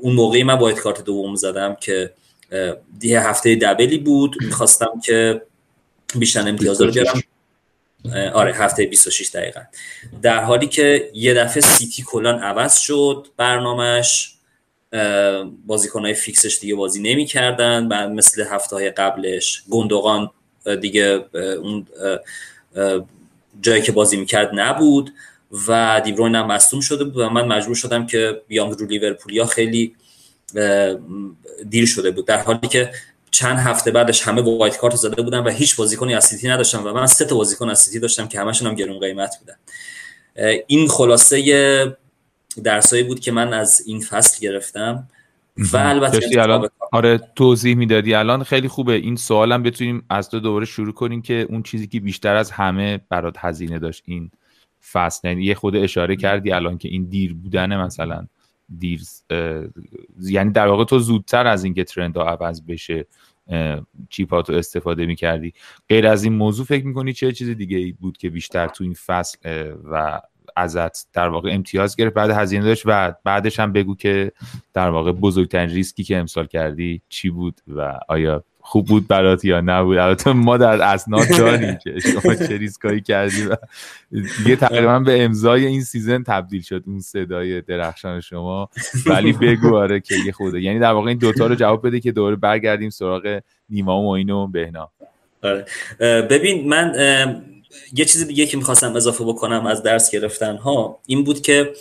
[0.00, 2.12] اون موقعی من wild card دوم زدم که
[2.98, 4.36] دیگه هفته double ی بود.
[4.40, 5.42] می‌خواستم که
[6.14, 7.22] بیشتر امتیاز رو بیارم.
[8.12, 9.60] آره هفته 26 دقیقا.
[10.22, 14.34] در حالی که یه دفعه سیتی کلان عوض شد برنامهش
[15.66, 20.30] بازیکنهای فیکسش دیگه بازی نمی کردن مثل هفته های قبلش گندوغان
[20.80, 21.86] دیگه اون
[23.60, 25.14] جایی که بازی می‌کرد نبود
[25.68, 29.46] و دیبروین هم مصوم شده بود و من مجبور شدم که بیام رو لیورپولیا.
[29.46, 29.94] خیلی
[31.68, 32.26] دیر شده بود.
[32.26, 32.92] در حالی که
[33.34, 36.92] چند هفته بعدش همه وایت کارت زده بودن و هیچ بازیکنی از سیتی نداشتم و
[36.92, 39.54] من سه تا بازیکن از سیتی داشتم که همشون هم گرون قیمت بودن.
[40.66, 41.96] این خلاصه
[42.64, 45.08] درسایی بود که من از این فصل گرفتم
[45.72, 48.14] و البته الان آره توضیح می‌دادی.
[48.14, 48.92] الان خیلی خوبه.
[48.92, 53.00] این سوالم بتونیم از تو دوباره شروع کنیم که اون چیزی که بیشتر از همه
[53.08, 54.30] برات هزینه داشت این
[54.92, 55.28] فصل.
[55.28, 58.26] یعنی یه خود اشاره کردی الان که این دیر بودن مثلا
[58.78, 59.00] دیر
[60.22, 63.06] یعنی در واقع تو زودتر از اینکه ترند ها عوض بشه
[64.10, 65.52] چیپاتو استفاده می‌کردی.
[65.88, 68.94] غیر از این موضوع فکر می‌کنی چه چیز دیگه ای بود که بیشتر تو این
[68.94, 69.38] فصل
[69.90, 70.20] و
[70.56, 74.32] ازت در واقع امتیاز گرفت بعد هزینه داشت؟ و بعدش هم بگو که
[74.74, 79.60] در واقع بزرگترین ریسکی که امسال کردی چی بود و آیا خوب بود برات یا
[79.60, 79.98] نبود.
[79.98, 83.56] البته ما در اسناد داریم که شما چه ریسکایی کردی و
[84.38, 88.68] دیگه تقریبا به امضای این season تبدیل شد اون صدای درخشان شما.
[89.06, 92.12] ولی بگو آره که یه خوده یعنی در واقع این دوتا رو جواب بده که
[92.12, 94.90] دوباره برگردیم سراغ نیما و معین و بهنام.
[95.42, 95.66] آره.
[96.00, 96.94] ببین من
[97.92, 101.72] یه چیز دیگه که می‌خواستم اضافه بکنم از درس گرفتن ها این بود که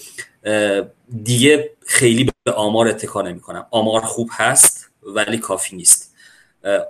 [1.23, 6.12] دیگه خیلی به آمار اتکا نمی کنم آمار خوب هست ولی کافی نیست.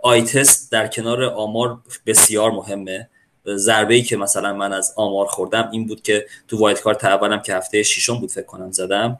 [0.01, 3.09] eye test در کنار آمار بسیار مهمه.
[3.47, 7.41] ضربه ای که مثلا من از آمار خوردم این بود که تو وایت کارت اولم
[7.41, 9.17] که هفته ششم بود فکر کنم زدم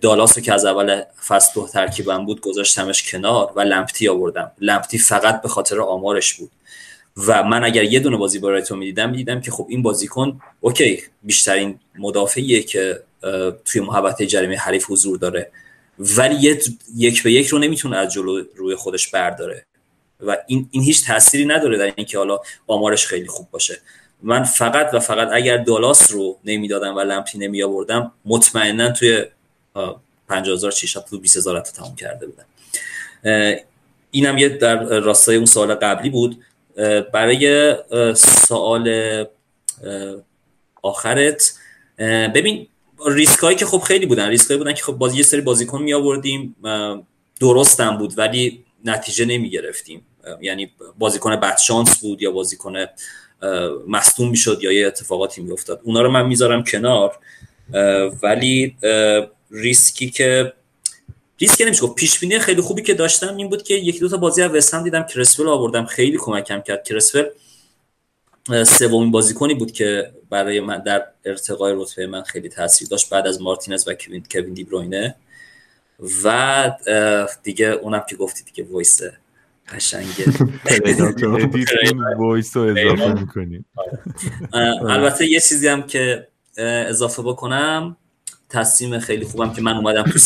[0.00, 4.52] دالاس که از اول فصل دو ترکیبم بود گذاشتمش کنار و لمپتی آوردم.
[4.58, 6.50] لمپتی فقط به خاطر آمارش بود.
[7.26, 11.02] و من اگر یه دونه بازی برای تو می‌دیدم می‌دیدم که خب این بازیکن اوکی
[11.22, 13.02] بیشترین مدافعیه که
[13.64, 15.50] توی محبت جریمه حریف حضور داره.
[15.98, 16.58] ولی
[16.96, 19.66] یک به یک رو نمی‌تونه از جلو روی خودش برداره.
[20.26, 23.80] و این, این هیچ تأثیری نداره در اینکه حالا آمارش خیلی خوب باشه.
[24.22, 29.24] من فقط و فقط اگر دالاس رو نمی‌دادم و لمپی نمی آوردم مطمئنا توی
[30.28, 32.44] 50000 چیش تو 20000 تا تموم کرده بودم.
[34.10, 36.42] اینم یه در راستای اون سال قبلی بود.
[37.12, 37.74] برای
[38.14, 39.24] سوال
[40.82, 41.52] آخرت
[42.34, 42.68] ببین
[43.06, 44.28] ریسک هایی که خب خیلی بودن.
[44.28, 46.56] ریسک هایی بودن که خب بازی یه سری بازیکن می آوردیم
[47.40, 50.06] درستم بود ولی نتیجه نمی گرفتیم
[50.40, 52.86] یعنی بازیکن بد شانس بود یا بازیکن
[53.88, 55.80] مصدوم می‌شد یا یه اتفاقاتی میافتاد.
[55.84, 57.18] اونا رو من می‌ذارم کنار
[58.22, 58.76] ولی
[59.50, 60.52] ریسکی که
[61.40, 61.94] ریسک نمیشه گفت.
[61.94, 64.84] پیش بینی خیلی خوبی که داشتم این بود که یکی دو تا بازی از وستهم
[64.84, 65.02] دیدم.
[65.02, 65.86] کرسفل آوردم.
[65.86, 66.84] خیلی کمکم کرد.
[66.84, 67.24] کرسفل
[68.66, 73.40] سومین بازیکنی بود که برای من در ارتقای رتبه من خیلی تاثیر داشت بعد از
[73.40, 74.66] مارتینز و کوین کوین دی
[76.24, 76.70] و
[77.42, 79.00] دیگه اونم که گفتی دیگه وایس
[79.68, 80.24] قشنگه.
[82.18, 83.64] وایس رو اضافه می‌کنیم
[84.88, 87.96] البته یه چیزی هم که اضافه بکنم
[88.48, 90.18] تصمیم خیلی خوبم که من اومدم تو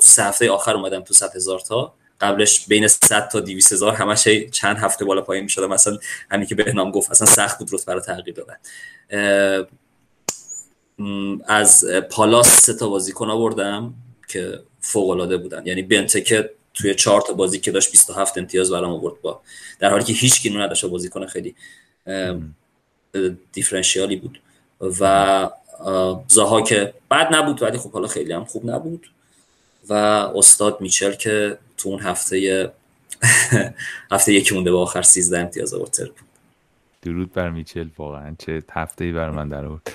[0.00, 1.94] سه هفته آخر اومدم تو 100 هزار تا.
[2.20, 5.66] قبلش بین 100 تا 200 هزار همش چند هفته بالا پایین می‌شدم.
[5.66, 5.98] مثلا
[6.30, 8.56] همین که بهنام گفت اصلا سخت بود رتبه رو تغییر دادن.
[11.46, 13.94] از پالاس سه تا بازیکن آوردم
[14.28, 15.66] که فوق العاده بودن.
[15.66, 19.40] یعنی بنتکه توی چهار تا بازی که داشت 27 امتیاز برام آورد با.
[19.78, 21.54] در حالی که هیچ کی نداشت بازیکن خیلی
[23.52, 24.40] دیفرنشیالی بود.
[25.00, 25.50] و
[26.28, 29.10] زاها که بد نبود ولی خب حالا خیلی هم خوب نبود.
[29.88, 29.92] و
[30.34, 32.72] استاد میچل که تو اون هفته
[34.12, 36.26] هفته یکی مونده به آخر 13 امتیاز آورد بود
[37.02, 39.92] درود بر میچل واقعا چه هفته ای بر من در آورد.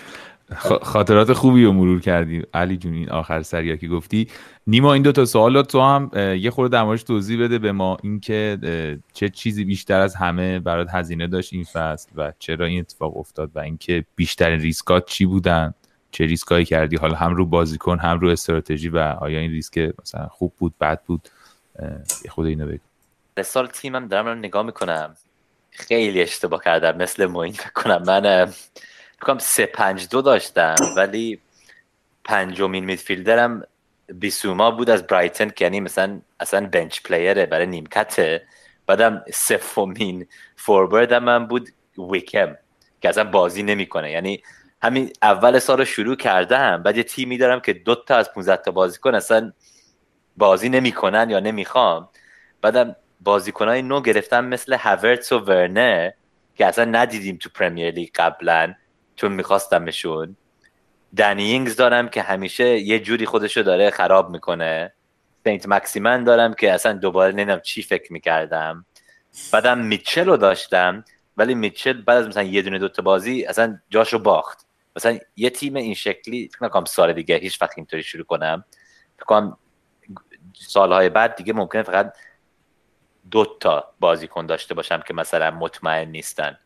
[0.82, 4.28] خاطرات خوبی رو مرور کردی علی جون این آخر سریا که گفتی.
[4.68, 7.98] نیما این دو تا سوالات تو هم یه خورده در توضیح بده به ما.
[8.04, 8.58] اینکه
[9.14, 13.52] چه چیزی بیشتر از همه برات هزینه داشت این فصل و چرا این اتفاق افتاد
[13.56, 15.74] و اینکه بیشترین ریسکات چی بودن؟
[16.12, 20.28] چه ریسکایی کردی؟ حالا هم رو بازیکن هم رو استراتژی و آیا این ریسک مثلا
[20.28, 21.30] خوب بود بد بود؟
[22.26, 23.44] یه خود اینو بگو.
[23.44, 25.16] سال تیمم دارم نگاه می‌کنم.
[25.72, 28.04] خیلی اشتباه کردم مثل موین کنم.
[28.08, 28.52] من
[29.22, 31.40] بکنم سه پنج دو داشتم ولی
[32.24, 33.64] پنجمین میدفیلدرم
[34.14, 38.42] بیسوما بود از برایتن که یعنی مثلا اصلا بنچ پلیره برای نیمکته.
[38.88, 41.70] بعدم سومین فورورد من بود
[42.12, 42.58] ویکم
[43.02, 44.12] که اصلا بازی نمی‌کنه.
[44.12, 44.44] یعنی
[44.84, 48.58] همین اول سال رو شروع کردم بعد یه تیمی دارم که دو تا از 15
[48.58, 49.54] تا بازیکن اصلا
[50.38, 52.10] بازی نمی‌کنن یا نمی‌خوام.
[52.62, 56.14] بعدم بازیکنای نو گرفتم مثل هاورتس و ورنه
[56.56, 58.74] که اصلا ندیدیم تو پرمیر لیگ قبلا.
[59.16, 60.36] چون میخواستمشون.
[61.18, 64.94] دنی دارم که همیشه یه جوری خودشو داره خراب می‌کنه.
[65.44, 68.86] سنت مکسیمن دارم که اصلا دوباره نمی‌دونم چی فکر می‌کردم.
[69.52, 71.06] بعدم میچل رو داشتم
[71.38, 74.66] ولی میچل بعد از مثلا یه دونه دوتا بازی اصلا جاشو باخت.
[74.96, 78.66] مثلا یه تیم این شکلی فکر نکنم سال دیگه هیچ وقت اینطوری شروع کنم.
[79.16, 79.58] فکر کنم
[80.54, 82.14] سالهای بعد دیگه ممکنه فقط
[83.32, 86.58] دو تا بازیکن داشته باشم که مثلا مطمئن نیستن.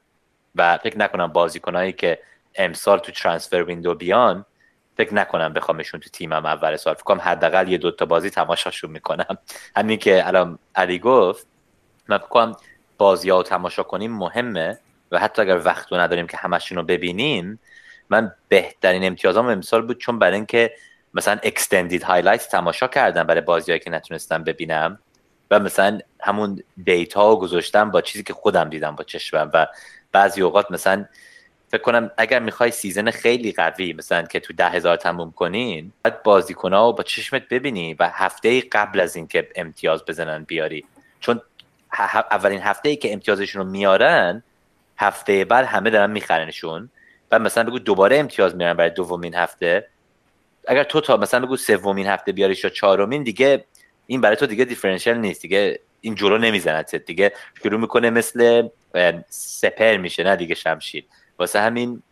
[0.55, 2.19] و فکر نکنم بازیکنهایی که
[2.57, 4.45] امسال تو ترانسفر ویندو بیان
[4.97, 9.37] فکر نکنم بخوامشون تو تیمم اول سال فکر حداقل یه دوتا بازی تماشاشون می‌کنم.
[9.77, 11.47] همین که الان علی گفت
[12.07, 12.55] من فکر کنم
[12.97, 14.77] بازی ها تماشا کنیم مهمه
[15.11, 17.59] و حتی اگر وقت رو نداریم که همشون رو ببینیم
[18.09, 20.73] من بهترین امتیازام امسال بود چون برای اینکه
[21.13, 24.99] مثلا extended highlight تماشا کردم برای بازیهایی که نتونستم ببینم
[25.51, 29.67] و مثلا همون data رو گذاشتم با چیزی که خودم دیدم با چشمم و
[30.11, 31.05] بعضی اوقات مثلا
[31.71, 36.23] فکر کنم اگر می‌خوای season خیلی قوی مثلا که تو ده هزار تموم کنین باید
[36.23, 40.85] بازیکن رو با چشمت ببینی و هفته قبل از اینکه امتیاز بزنن بیاری.
[41.19, 41.41] چون
[42.31, 44.43] اولین هفته ای که امتیازشون رو میارن
[44.97, 46.89] هفته بعد همه دارن میخرنشون
[47.31, 49.87] و مثلا بگو دوباره امتیاز میارن برای دومین هفته.
[50.67, 53.65] اگر تو تا مثلا بگو سومین هفته بیاریش یا چهارمین دیگه
[54.07, 58.67] این برای تو دیگه differential نیست دیگه این جلو نمی‌زنه دیگه شروع می‌کنه مثل
[59.29, 61.05] سپر میشه نه دیگه شمشیر.
[61.39, 62.03] واسه همین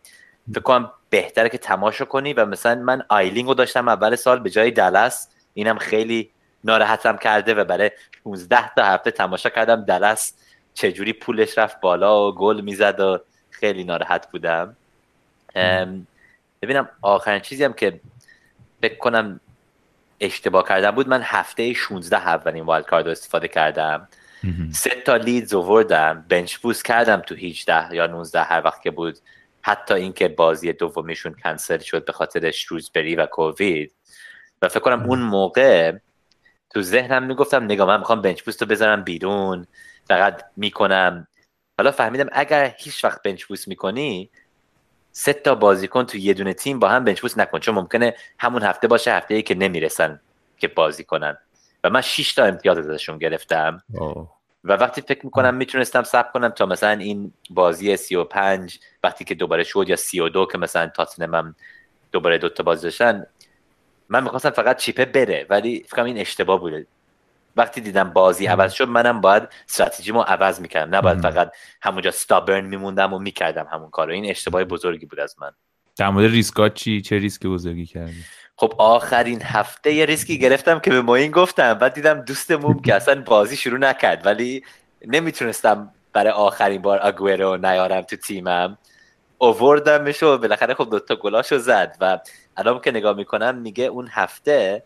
[0.50, 4.50] فکر کنم بهتره که تماشا کنی و مثلا من آیلینگ رو داشتم اول سال به
[4.50, 6.30] جای دالاس اینم خیلی
[6.64, 7.90] ناراحتم کرده و برای
[8.24, 9.84] 16 تا هفته تماشا کردم.
[9.84, 10.32] دالاس
[10.74, 14.76] چجوری پولش رفت بالا و گل می‌زد و خیلی ناراحت بودم.
[16.62, 18.00] ببینم آخرین چیزی هم که
[18.82, 19.40] فکر کنم
[20.20, 24.08] اشتباه کردم بود من هفته 16 اولین wild card استفاده کردم.
[24.72, 29.18] سه تا لیدز آوردم bench boost کردم تو 18 یا 19 هر وقت که بود.
[29.62, 33.94] حتی اینکه بازی دومیشون کنسل شد به خاطر شروزبری و کووید.
[34.62, 35.92] و فکر کنم اون موقع
[36.70, 39.66] تو ذهنم می‌گفتم نگاه من می‌خوام بنچ بوست رو بذارم بیرون.
[40.08, 41.26] فقط می‌کنم.
[41.78, 44.30] حالا فهمیدم اگر هیچ وقت بنچ بوست می‌کنی
[45.12, 47.58] سه تا بازیکن تو یه دونه تیم با هم بنچ بوست نکن.
[47.58, 50.20] چون ممکنه همون هفته باشه هفته ای که نمی‌رسن
[50.58, 51.38] که بازی کنن.
[51.84, 53.82] و من 6 تا امتیاز ازشون گرفتم.
[54.64, 59.64] و وقتی فکر می‌کنم می‌تونستم سب کنم تا مثلا این بازی 35 وقتی که دوباره
[59.64, 61.54] شد یا 32 که مثلا تاتنم
[62.12, 63.26] دوباره دوتا بازی داشتن
[64.08, 66.86] من می‌خواستم فقط chip ه بره ولی فکرم این اشتباه بوده.
[67.56, 70.96] وقتی دیدم بازی عوض شد منم باید استراتژیمو عوض می‌کردم.
[70.96, 74.12] نباید فقط همونجا stubborn میموندم و می‌کردم همون کارو.
[74.12, 75.50] این اشتباه بزرگی بود از من.
[75.96, 78.24] در مورد ریسکات چی؟ چه ریسک بزرگی کردی؟
[78.56, 82.94] خب آخرین هفته یه ریسکی گرفتم که به ما این گفتم بعد دیدم دوستمون که
[82.94, 84.64] اصلا بازی شروع نکرد ولی
[85.06, 88.78] نمی‌تونستم برای آخرین بار اگویرو نیارم تو تیمم.
[89.38, 92.18] اووردمش و بالاخره خب دوتا گلاشو زد و
[92.56, 94.82] الان که نگاه می‌کنم میگه اون هفته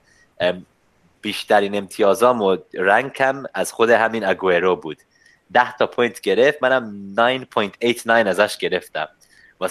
[1.20, 4.98] بیشترین امتیازام و rank م از خود همین اگویرو بود.
[5.52, 9.08] ده تا point گرفت منم 9.89 ازش گرفتم.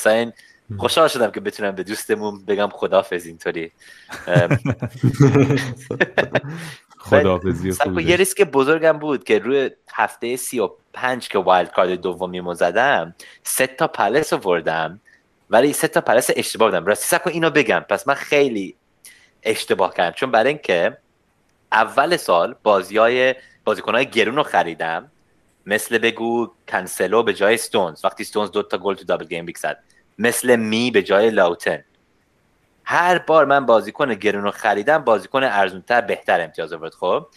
[0.06, 0.34] این
[0.78, 3.72] خوشحال شدم که بتونم به دوستمون بگم خدافز اینطوری.
[6.98, 12.42] خدافزی یه ریسک بزرگم بود که روی هفته سی و پنج که wild card دومی
[12.42, 15.00] مو زدم سه تا پالاس آوردم
[15.50, 16.86] ولی سه تا پالاس اشتباه بودم.
[16.86, 17.86] راستی سکو اینو بگم.
[17.90, 18.76] پس من خیلی
[19.44, 20.16] اشتباه کردم.
[20.16, 20.98] چون برای اینکه
[21.72, 25.12] اول سال بازی های بازیکن های گرون رو خریدم.
[25.66, 28.06] مثل بگو کنسلو به جای ستونز.
[28.06, 29.84] وقتی ستونز دو تا گل تو double game week زد.
[30.20, 31.84] مثل می به جای لاوتن.
[32.84, 36.94] هر بار من بازیکن گرون رو خریدم بازیکن ارزونتر بهتر امتیاز آورد.
[36.94, 37.28] خب؟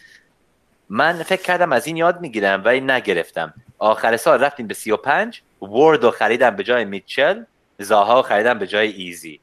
[0.88, 3.54] من فکر کردم از این یاد می‌گیرم ولی نگرفتم.
[3.78, 7.44] آخر سال رفتیم به 35 ورد رو خریدم به جای میچل
[7.78, 9.40] زاها خریدم به جای ایزی.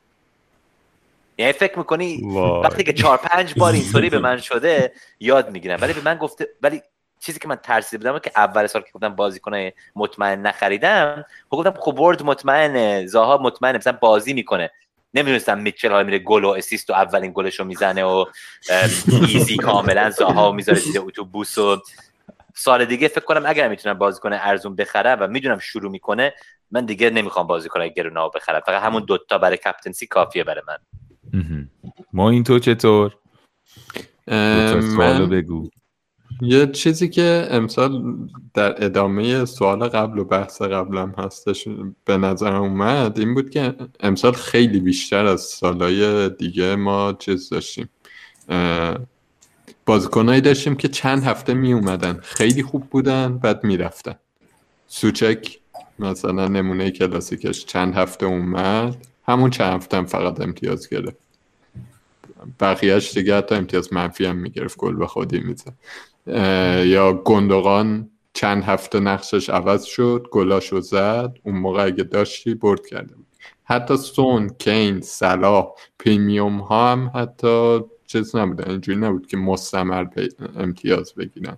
[1.38, 2.22] یعنی فکر می‌کنی
[2.64, 5.82] وقتی که چهار پنج بار اینطوری به من شده یاد می‌گیرم.
[5.82, 6.82] ولی به من گفته ولی
[7.20, 11.74] چیزی که من ترسیده بودم که اول سال که گفتم بازیکن مطمئن نخریدم خب گفتم
[11.80, 14.72] خب ورد مطمئنه زاها مطمئنه مثلا بازی می‌کنه.
[15.14, 18.26] نمی‌دونستم میچل ها میره گل و اسیست و اولین گلش رو می‌زنه و
[19.28, 21.78] ایزی کاملا زاها می‌ذاره زیر اتوبوس و
[22.56, 26.34] سال دیگه فکر کنم اگر می‌تونم بازیکن ارزون بخرم و می‌دونم شروع می‌کنه
[26.72, 28.62] من دیگه نمی‌خوام بازیکن گرونا بخرم.
[28.66, 30.78] فقط همون دوتا برای کپتنسی کافیه برای من.
[32.14, 33.18] ما این تو چطور؟
[34.28, 35.70] من بگو.
[36.42, 38.04] یه چیزی که امسال
[38.54, 41.68] در ادامه سوال قبل و بحث قبلم هستش
[42.06, 47.90] به نظر اومد این بود که امسال خیلی بیشتر از سالهای دیگه ما چیز داشتیم.
[49.86, 52.20] بازیکنایی داشتیم که چند هفته می اومدن.
[52.24, 54.16] خیلی خوب بودن بعد می‌رفتن
[54.88, 55.60] سوچک
[56.00, 58.96] مثلا نمونه کلاسیکش چند هفته اومد.
[59.28, 61.27] همون چند هفته هم فقط امتیاز گرفت.
[62.60, 65.74] بقیهش دیگه حتی امتیاز منفی هم می‌گرفت گل به خودی می‌زد.
[66.86, 73.16] یا گندگان چند هفته نقشش عوض شد گلاشو زد اون موقع اگه داشتی برد کرده
[73.64, 75.68] حتی سون کین صلاح
[76.00, 80.06] پریمیوم ها هم حتی چیز نبودن اینجوری نبود که مستمر
[80.56, 81.58] امتیاز بگیرن.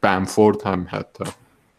[0.00, 1.24] بنفورد هم حتی.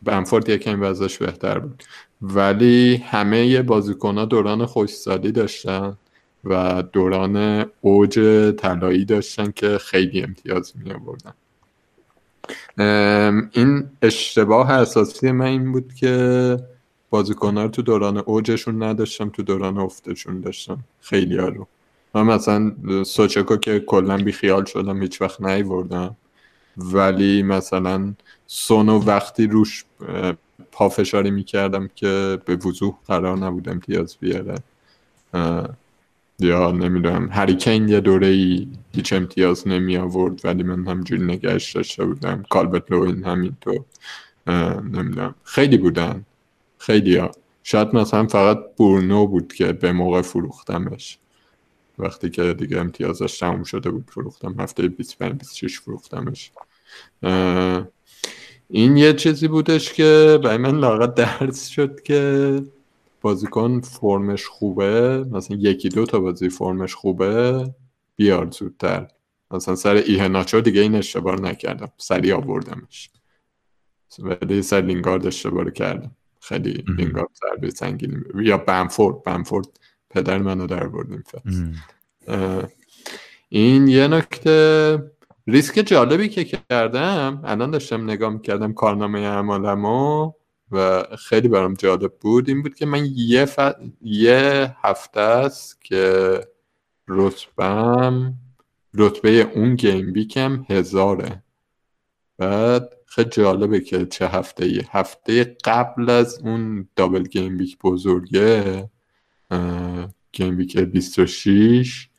[0.03, 1.83] بنفورد یکم وضعش بهتر بود.
[2.21, 5.97] ولی همه بازیکن ها دوران خوشسالی داشتن.
[6.45, 8.19] و دوران اوج
[8.57, 11.33] طلایی داشتن که خیلی امتیاز می آوردن.
[13.51, 16.57] این اشتباه اساسی من این بود که
[17.09, 20.79] بازیکنها رو تو دوران اوجشون نداشتم تو دوران افتشون داشتم.
[21.01, 21.67] خیلی ها رو
[22.13, 26.15] من مثلا سوچکو که کلا بی خیال شدم هیچ وقت نیوردم
[26.77, 28.13] ولی مثلا
[28.47, 29.85] سونو وقتی روش
[30.71, 34.55] پافشاری می‌کردم که به وضوح قرار نبود امتیاز بیاره.
[36.39, 42.05] یا نمی‌دونم هریکین یه دوره ای هیچ امتیاز نمی آورد ولی من همجوری نگهش داشته
[42.05, 42.43] بودم.
[42.49, 43.79] کالبت لوین همینطور
[44.83, 45.35] نمی‌دونم.
[45.43, 46.25] خیلی بودن.
[46.77, 47.31] خیلی ها.
[47.63, 51.17] شاید مثلا فقط بورنو بود که به موقع فروختمش.
[51.99, 54.55] وقتی که دیگه امتیازش تموم شده بود فروختم.
[54.59, 56.51] هفته 25 26 فروختمش.
[58.69, 62.61] این یه چیزی بودش که برای من لاغت درس شد که
[63.25, 67.65] بازیکن فرمش خوبه؟ مثلا یکی دو تا بازی فرمش خوبه؟
[68.15, 69.07] بیار زودتر.
[69.51, 71.91] مثلا سر ایهناچو دیگه این اشتباه نکردم.
[71.97, 73.09] سریع آوردمش.
[74.19, 76.11] ولی سر لینگارد اشتباه کردم.
[76.41, 79.23] خیلی لینگارد ضربه سنگینی یا بنفورد.
[79.23, 79.67] بنفورد
[80.09, 81.23] پدر منو در بردیم
[83.49, 85.11] این یه نکته
[85.47, 87.41] ریسک جالبی که کردم.
[87.43, 90.31] الان داشتم نگاه می‌کردم کارنامه اعمالمو.
[90.75, 93.59] و خیلی برام جالب بود این بود که من یه, ف...
[94.01, 96.39] یه هفته است که
[97.07, 98.33] رتبم
[98.93, 101.43] رتبه اون گیم بیکم هزاره.
[102.37, 108.89] بعد خیلی جالبه که چه هفته ای هفته قبل از اون دابل گیم بیک بزرگه
[110.31, 112.09] گیم بیک 26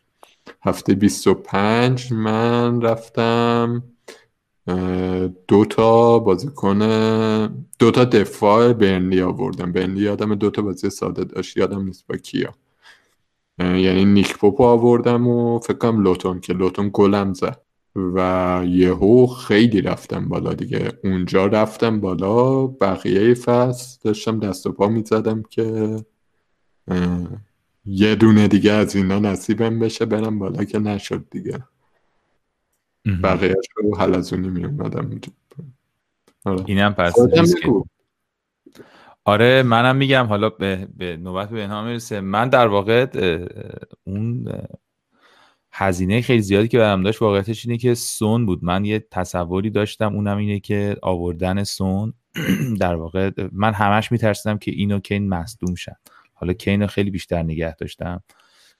[0.62, 3.83] هفته 25 من رفتم
[5.48, 6.79] دو تا بازیکن
[7.79, 12.16] دو تا دفاع برنلی آوردم برنلی یادم دو تا بازی ساده داشت یادم نیست با
[12.16, 12.55] کیا.
[13.59, 17.61] یعنی نیک پوپو آوردم و فکر لوتون که لوتون گلم زد.
[18.14, 20.92] و یهو خیلی رفتم بالا دیگه.
[21.05, 25.96] اونجا رفتم بالا بقیه فصل داشتم دست و پا می‌زدم که
[27.87, 31.59] یه دونه دیگه از اینا نصیبم بشه برم بالا که نشد دیگه.
[33.23, 35.21] بقیهش رو حلزونی می اومدم
[36.45, 36.64] آره.
[36.66, 37.14] اینم پس
[39.25, 42.21] آره منم میگم حالا به, به نوبت به اینها می‌رسه.
[42.21, 43.07] من در واقع
[44.05, 44.53] اون
[45.73, 48.64] هزینه خیلی زیادی که برم داشت واقعیتش اینه که سون بود.
[48.64, 52.12] من یه تصوری داشتم اونم اینه که آوردن سون
[52.81, 55.97] در واقع من همش میترسیدم که اینو کین مصدوم شد
[56.35, 58.23] حالا کین رو خیلی بیشتر نگه داشتم.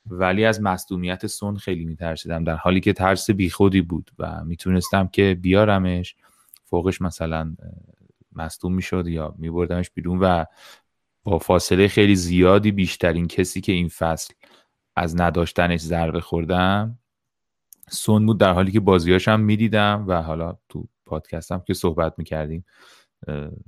[0.07, 5.38] ولی از مصدومیت سون خیلی میترسیدم در حالی که ترس بیخودی بود و می‌تونستم که
[5.40, 6.16] بیارمش.
[6.64, 7.57] فوقش مثلا
[8.33, 10.45] مصدوم می‌شد یا میبردمش بیرون و
[11.25, 14.35] با فاصله خیلی زیادی بیشترین کسی که این فصل
[14.97, 16.99] از نداشتنش ضربه خوردم
[17.90, 22.64] سون بود در حالی که بازیاشم می‌دیدم و حالا تو پادکستم که صحبت می‌کردیم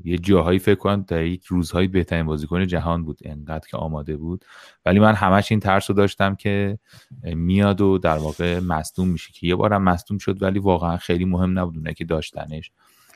[0.05, 4.45] یه جاهایی فکر کنم در یک روزهای بهترین بازیکن جهان بود انقدر که آماده بود.
[4.87, 6.79] ولی من همش این ترس رو داشتم که
[7.23, 11.59] میاد و در واقع مصدوم میشه که یه بارم مصدوم شد ولی واقعا خیلی مهم
[11.59, 12.71] نبود اونه که داشتنش.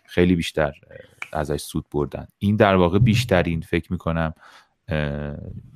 [0.04, 0.72] خیلی بیشتر
[1.32, 2.26] ازش سود بردن.
[2.38, 4.34] این در واقع بیشترین فکر می‌کنم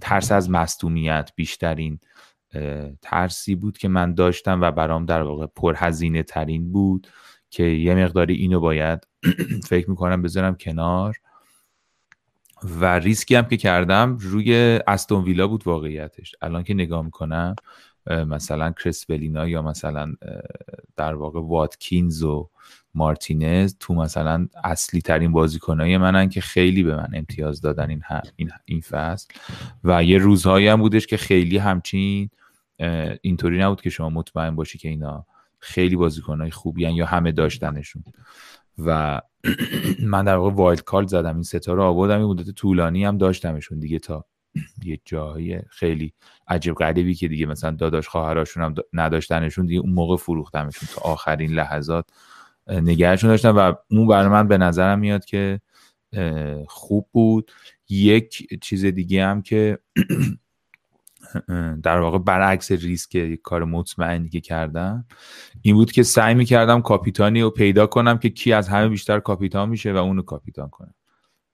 [0.01, 1.99] ترس از مصدومیت بیشترین
[3.03, 7.07] ترسی بود که من داشتم و برام در واقع پرهزینه ترین بود.
[7.57, 9.07] که یه مقداری اینو باید
[9.71, 11.17] فکر می‌کنم بذارم کنار.
[12.81, 16.35] و ریسکی هم که کردم روی استون ویلا بود واقعیتش.
[16.43, 17.55] الان که نگاه می‌کنم
[18.11, 20.15] مثلا کریس بلینا یا مثلا
[20.97, 22.51] در واقع واتکینز و
[22.95, 28.03] مارتینز تو مثلا اصلی ترین بازیکنهای منن که خیلی به من امتیاز دادن این,
[28.37, 29.29] این, این فصل.
[29.85, 32.31] و یه روزهایی هم بودش که خیلی همچین
[33.21, 35.27] اینطوری نبود که شما مطمئن باشی که اینا
[35.67, 38.05] خیلی بازیکنهای خوبی هن یا همه داشتنشون.
[38.79, 39.21] و
[40.13, 41.35] من در واقع وایلد کارت زدم.
[41.35, 42.19] این ستا رو آوردم.
[42.19, 44.25] این مدت طولانی هم داشتمشون دیگه تا
[44.85, 46.13] یه جایی خیلی
[46.49, 51.51] عجیب غریبی که دیگه مثلا داداش خواهراشون هم نداشتنشون دیگه اون موقع فروختمشون تا آخرین
[51.51, 52.11] لحظات
[52.69, 55.61] نگهشون داشتم و اون برای من به نظرم میاد که
[56.69, 57.53] خوب بود.
[57.89, 59.79] یک چیز دیگه هم که
[61.83, 65.05] در واقع برعکس ریسک یک کار مطمئنی که کردم
[65.63, 69.69] این بود که سعی می‌کردم کاپیتانی رو پیدا کنم که کی از همه بیشتر کاپیتان
[69.69, 70.95] میشه و اونو کاپیتان کنم.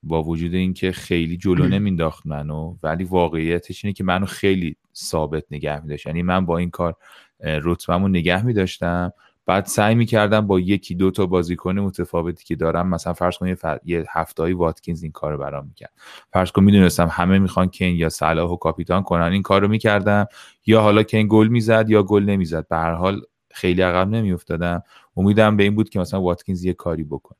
[0.03, 5.83] با وجود اینکه خیلی جلو نمینداخت منو ولی واقعیتش اینه که منو خیلی ثابت نگه
[5.83, 6.07] میداشت.
[6.07, 6.95] یعنی من با این کار
[7.41, 9.13] رتبهمو نگه میداشتم.
[9.47, 14.05] بعد سعی می‌کردم با یکی دو تا بازیکن متفاوتی که دارم مثلا فرض کن یه
[14.11, 15.93] هفتهایی واتکینز این کارو برام می‌کرد.
[16.33, 20.27] فرض کن می‌دونستم همه می‌خوان کن یا صلاح و کاپیتان کنن این کارو می‌کردم.
[20.67, 22.69] یا حالا کن گل می‌زد یا گل نمی‌زد.
[22.69, 23.21] به هر حال
[23.51, 24.83] خیلی عقب نمیافتادم.
[25.17, 27.39] امیدم به این بود که مثلا واتکینز یه کاری بکنه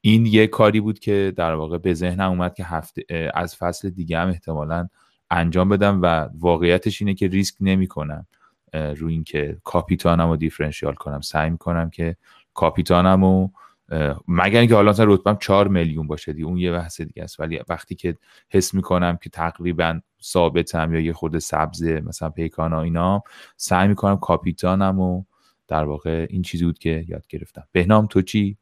[0.00, 4.18] این یه کاری بود که در واقع به ذهنم اومد که هفته از فصل دیگه
[4.18, 4.88] هم احتمالا
[5.30, 8.26] انجام بدم و واقعیتش اینه که ریسک نمی‌کنم.
[8.72, 11.20] روی اینکه کاپیتانم رو دیفرنشیال کنم.
[11.20, 12.16] سعی می‌کنم که
[12.54, 13.50] کاپیتانم رو
[14.28, 17.40] مگر اینکه حالا مثلا رتبم 4 میلیون باشه دی اون یه بحث دیگه است.
[17.40, 18.16] ولی وقتی که
[18.50, 23.22] حس می‌کنم که تقریبا ثابتم یا یه خود سبز مثلا پیکانا اینا
[23.56, 25.24] سعی می‌کنم کاپیتانم و
[25.68, 27.64] در واقع این چیزی بود که یاد گرفتم.
[27.72, 28.56] بهنام تو چی؟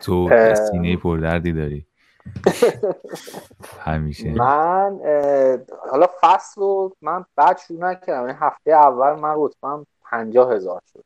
[0.00, 0.30] تو
[0.70, 1.86] سینه پردردی داری.
[3.78, 4.30] همیشه.
[4.32, 5.00] من
[5.90, 8.26] حالا فصل رو من بعد شروع نکردم.
[8.26, 11.04] این هفته اول من رتبم پنجاه هزار شد.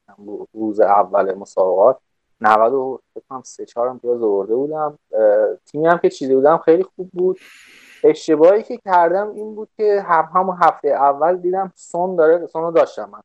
[0.55, 1.99] روز اول مسابقات
[2.41, 4.99] 90 و فکر سه چهار امتیاز آورده بودم.
[5.67, 7.39] تیمی هم که چیزی بودم خیلی خوب بود.
[8.05, 12.71] اشتباهی که کردم این بود که هم همون هفته اول دیدم سون داره سون رو
[12.71, 13.23] داشتم من.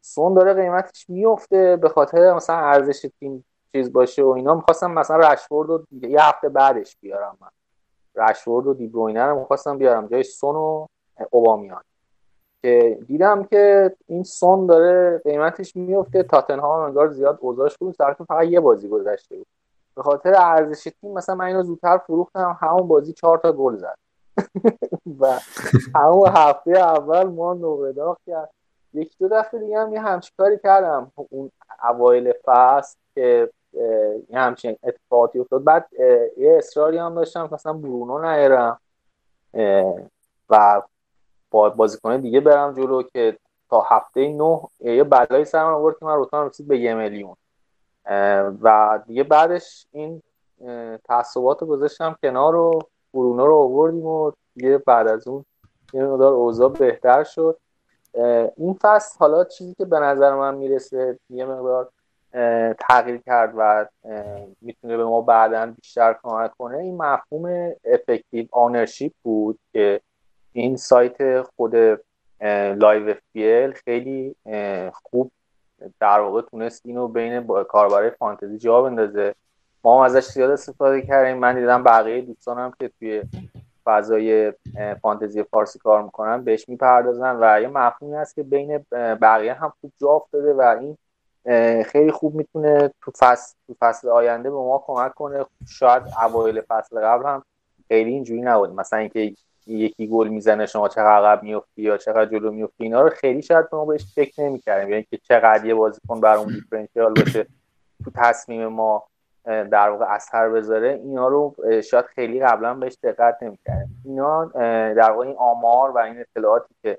[0.00, 3.44] سون داره قیمتش میفته به خاطر مثلا ارزش تیم
[3.74, 7.48] چیز باشه و اینا می‌خواستم مثلا رشورد رو یه هفته بعدش بیارم من.
[8.24, 10.86] رشورد و دیبروینه رو می‌خواستم بیارم جای سون و
[11.30, 11.82] اوبامیان.
[12.62, 18.46] که دیدم که این سون داره قیمتش میفته تاتنهام انگار زیاد اوضاعش بود در فقط
[18.46, 19.46] یه بازی گذشته بود.
[19.96, 23.98] به خاطر ارزش تیم مثلا من اینو زودتر فروختم همون بازی چهار تا گل زد.
[25.20, 25.38] و
[25.94, 28.50] همون هفته اول ما نوبداغ کرد.
[28.92, 31.12] یک دو دفعه دیگه هم یه همچی کاری کردم.
[31.30, 31.50] اون
[31.88, 33.50] اوایل فصل که
[34.28, 35.64] یه همچین اتفاقاتی افتاد.
[35.64, 35.88] بعد
[36.36, 38.80] یه اصراری هم داشتم مثلا برونو نیارم.
[40.50, 40.82] و
[41.50, 43.38] با بازیکن دیگه برم جلو که
[43.70, 47.36] تا هفته نه یه بلایی سر من آورد که من روتان رسید به یه میلیون.
[48.62, 50.22] و دیگه بعدش این
[51.04, 52.78] تعصبات رو گذاشتم کنار رو
[53.14, 55.44] برونو رو آوردیم و دیگه بعد از اون
[55.92, 57.58] یه مقدار اوضاع بهتر شد.
[58.56, 61.90] این فصل حالا چیزی که به نظر من می‌رسه یه مقدار
[62.78, 63.86] تغییر کرد و
[64.60, 66.76] می‌تونه به ما بعدا بیشتر کمک کنه.
[66.76, 70.00] این مفهوم effective ownership بود که
[70.52, 71.74] این سایت خود
[72.76, 73.18] Live F
[73.84, 74.36] خیلی
[74.92, 75.30] خوب
[76.00, 79.34] در واقع تونست اینو بین کاربرای فانتزی جا بندازه.
[79.84, 81.38] ما هم ازش زیاد استفاده کردیم.
[81.38, 83.22] من دیدم بقیه دوستانم که توی
[83.84, 84.52] فضای
[85.02, 89.92] فانتزی فارسی کار می‌کنن بهش می‌پردازن و یه مفهومی هست که بین بقیه هم خوب
[90.00, 90.96] جا افتاده و این
[91.86, 95.44] خیلی خوب می‌تونه تو فصل تو فصل آینده به ما کمک کنه.
[95.68, 97.42] شاید اوایل فصل قبل هم
[97.88, 98.70] خیلی اینجوری نبود.
[98.70, 99.34] مثلا اینکه
[99.66, 103.66] یکی گل می‌زنه شما چقدر عقب میفتی یا چقدر جلو میفتی اینا رو خیلی شاید
[103.72, 104.90] ما بهش فکر نمی‌کردیم.
[104.90, 107.46] یعنی که چقدر یه بازیکن بر اون differential باشه
[108.04, 109.04] تو تصمیم ما
[109.44, 111.54] در واقع اثر بذاره اینا رو
[111.90, 114.02] شاید خیلی قبلا بهش دقت نمی‌کردیم.
[114.04, 114.44] اینا
[114.94, 116.98] در واقع این آمار و این اطلاعاتی که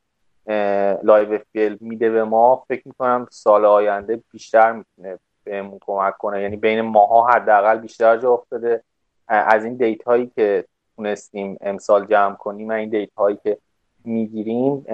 [1.03, 6.41] Live F میده به ما فکر می‌کنم سال آینده بیشتر می‌تونه بهمون کمک کنه.
[6.41, 8.83] یعنی بین ماها حداقل بیشتر جا افتاده.
[9.27, 10.65] از این data هایی که
[10.95, 13.57] تونستیم امسال جمع کنیم این data هایی که
[14.05, 14.85] می‌گیریم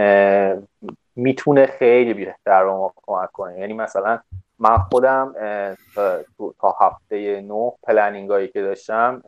[1.15, 3.59] می‌تونه خیلی بیشتر به ما کمک کنه.
[3.59, 4.19] یعنی مثلا
[4.59, 5.35] من خودم
[6.59, 9.23] تا هفته نه planning هایی که داشتم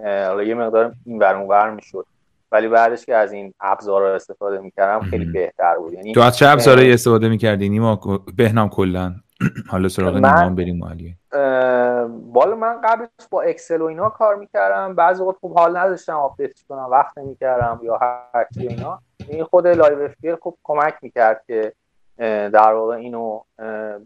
[0.46, 2.06] یه مقدار این ور می‌شد.
[2.54, 5.94] ولی بعدش که از این ابزارها استفاده می‌کردم خیلی بهتر بود.
[5.94, 8.00] یعنی تو از چه ابزارهایی استفاده می‌کردی؟ نیما؟
[8.38, 9.16] بهنام کلا.
[9.72, 11.16] حالا سراغ نیما بریم مالیه
[12.34, 14.96] بالا من قبلش با اکسل و اینا کار می‌کردم.
[14.96, 19.00] بعضی وقت خوب حال نداشتم update کنم وقت نمی‌کردم یا هر چی اینا.
[19.30, 21.74] این خود Live F خوب کمک می‌کرد که
[22.50, 23.42] در واقع اینو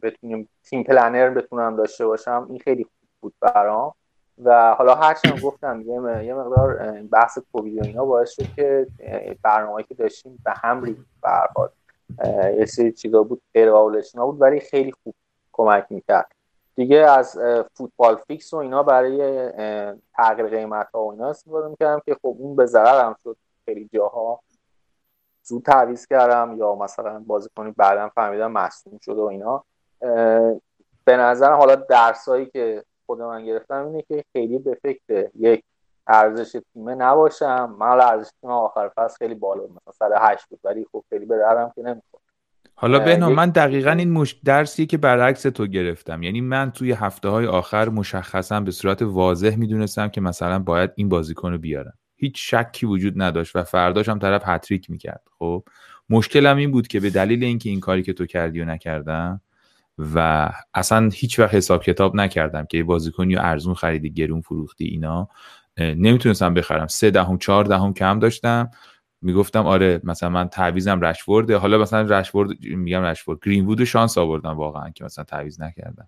[0.02, 2.48] بتونیم team planner بتونم داشته باشم.
[2.50, 3.93] این خیلی خوب بود برام.
[4.44, 8.88] و حالا هرچند گفتم یه, مقدار بحث کووید و اینا باعث شد که
[9.44, 11.06] برنامه‌ای که داشتیم به هم ریخت.
[11.22, 15.16] به یه سری چیزا بود غیر قابل بود ولی خیلی خوب
[15.54, 16.32] کمک می‌کرد.
[16.76, 17.40] دیگه از
[17.74, 19.52] فوتبال فیکس و اینا برای
[20.14, 23.38] تغییر قیمت ها و اینا استفاده می‌کردم که خب اون به ضررم شد.
[23.66, 24.40] خیلی جاها
[25.44, 29.64] زود تعویض کردم یا مثلا بازیکنی بعدا فهمیدم مصوم شده و اینا.
[31.06, 35.64] به نظر حالا درسایی که خود من گرفتم اینه که خیلی به فکر یک
[36.08, 37.76] ارزش تیمه نباشم.
[37.80, 40.60] من ارزش تیم آخر فصل خیلی بالا مثلا 108 بود.
[40.64, 42.24] ولی خب خیلی به درم که نمی‌خورد.
[42.76, 44.39] حالا بهنام من دقیقا این مش...
[44.45, 46.24] درسی که برعکس تو گرفتم.
[46.24, 51.10] یعنی من توی هفته های آخر مشخصا به صورت واضح می‌دونستم که مثلا باید این
[51.10, 51.93] بازیکن رو بیارم.
[52.16, 55.22] هیچ شکی وجود نداشت و فرداش هم طرف هتریک می‌کرد.
[55.39, 55.64] خب
[56.10, 59.41] مشکلم این بود که به دلیل اینکه این کاری که تو کردی و نکردم
[60.16, 65.30] و اصلا هیچ وقت حساب کتاب نکردم که بازیکنی و ارزون خریدی گرون فروختی اینا.
[65.80, 66.88] نمی‌تونستم بخرم.
[66.88, 68.72] سه دهم چهار دهم کم داشتم.
[69.22, 71.58] می‌گفتم آره مثلا من تعویزم رشورده.
[71.58, 73.39] حالا مثلا رشورد میگم رشورد.
[73.45, 76.08] گرین وود شانس آوردم واقعا که مثلا تعویز نکردم.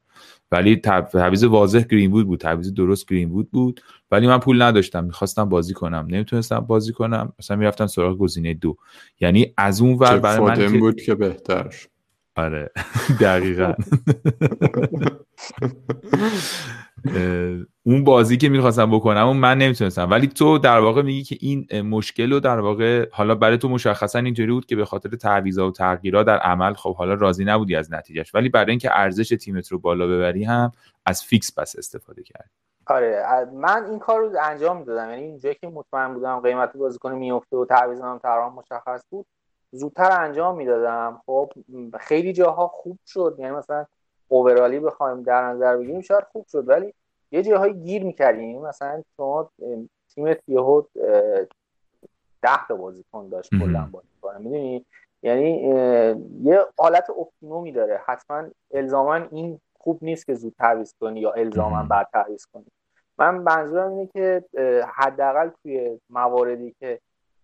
[0.52, 0.76] ولی
[1.14, 2.40] تعویز واضح گرین وود بود.
[2.40, 3.82] تعویز درست گرین وود بود.
[4.12, 5.04] ولی من پول نداشتم.
[5.04, 6.08] می‌خواستم بازی کنم.
[6.10, 7.34] نمی‌تونستم بازی کنم.
[7.40, 8.78] مثلا می‌رفتم سراغ گزینه دو.
[9.20, 11.76] یعنی از اون ور برای من بود که بهتر
[12.40, 12.72] آره.
[13.22, 13.74] دقیقا.
[17.84, 20.10] اون بازی که می‌خواستم بکنم اون من نمی‌تونستم.
[20.10, 24.20] ولی تو در واقع میگی که این مشکل رو در واقع حالا برای تو مشخصا
[24.20, 27.94] اینطوری بود که به خاطر تعویضا و تغییرات در عمل خب حالا راضی نبودی از
[27.94, 30.72] نتیجهش ولی برای اینکه ارزش تیمت رو بالا ببری هم
[31.06, 32.50] از فیکس پس استفاده کردی.
[32.88, 33.24] آره.
[33.54, 37.66] من این کار رو انجام می‌دادم یعنی اینجایی که مطمئن بودم قیمت بازیکن میفته و
[37.66, 39.26] تعویضم تقریبا مشخص بود.
[39.72, 41.22] زودتر انجام می‌دادم.
[41.26, 41.54] خب
[42.00, 43.36] خیلی جاها خوب شد.
[43.40, 43.86] یعنی مثلا
[44.28, 46.70] اوورالی بخوایم در نظر بگیریم شاید خوب شد.
[46.70, 46.94] ولی
[47.32, 48.62] یه جاهای گیر می‌کردیم.
[48.62, 49.52] مثلا شما
[50.16, 50.84] تیمت یهو
[52.42, 54.86] ده تا بازیکن داشت کلا بازیکن می‌دونی؟
[55.24, 55.62] یعنی
[56.44, 58.02] یه حالت optimum ی داره.
[58.06, 62.66] حتما الزاما این خوب نیست که زود تعویض کنی یا الزاما بعد تعویض کنی.
[63.18, 64.46] من منظورم اینه که
[64.96, 67.00] حداقل توی مواردی که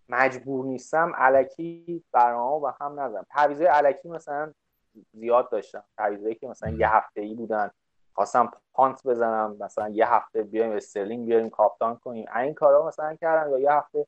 [0.08, 4.52] مجبور نیستم الکی برنامه و هم نزدم تعویض الکی مثلا
[5.12, 5.84] زیاد داشتم.
[5.96, 7.70] تعویضایی که مثلا یه هفته ای بودن.
[8.14, 9.56] خواستم punt بزنم.
[9.60, 12.26] مثلا یه هفته بیایم استرلینگ بیاریم captain کنیم.
[12.36, 13.50] این کارا مثلا کردم.
[13.50, 14.06] یا یه هفته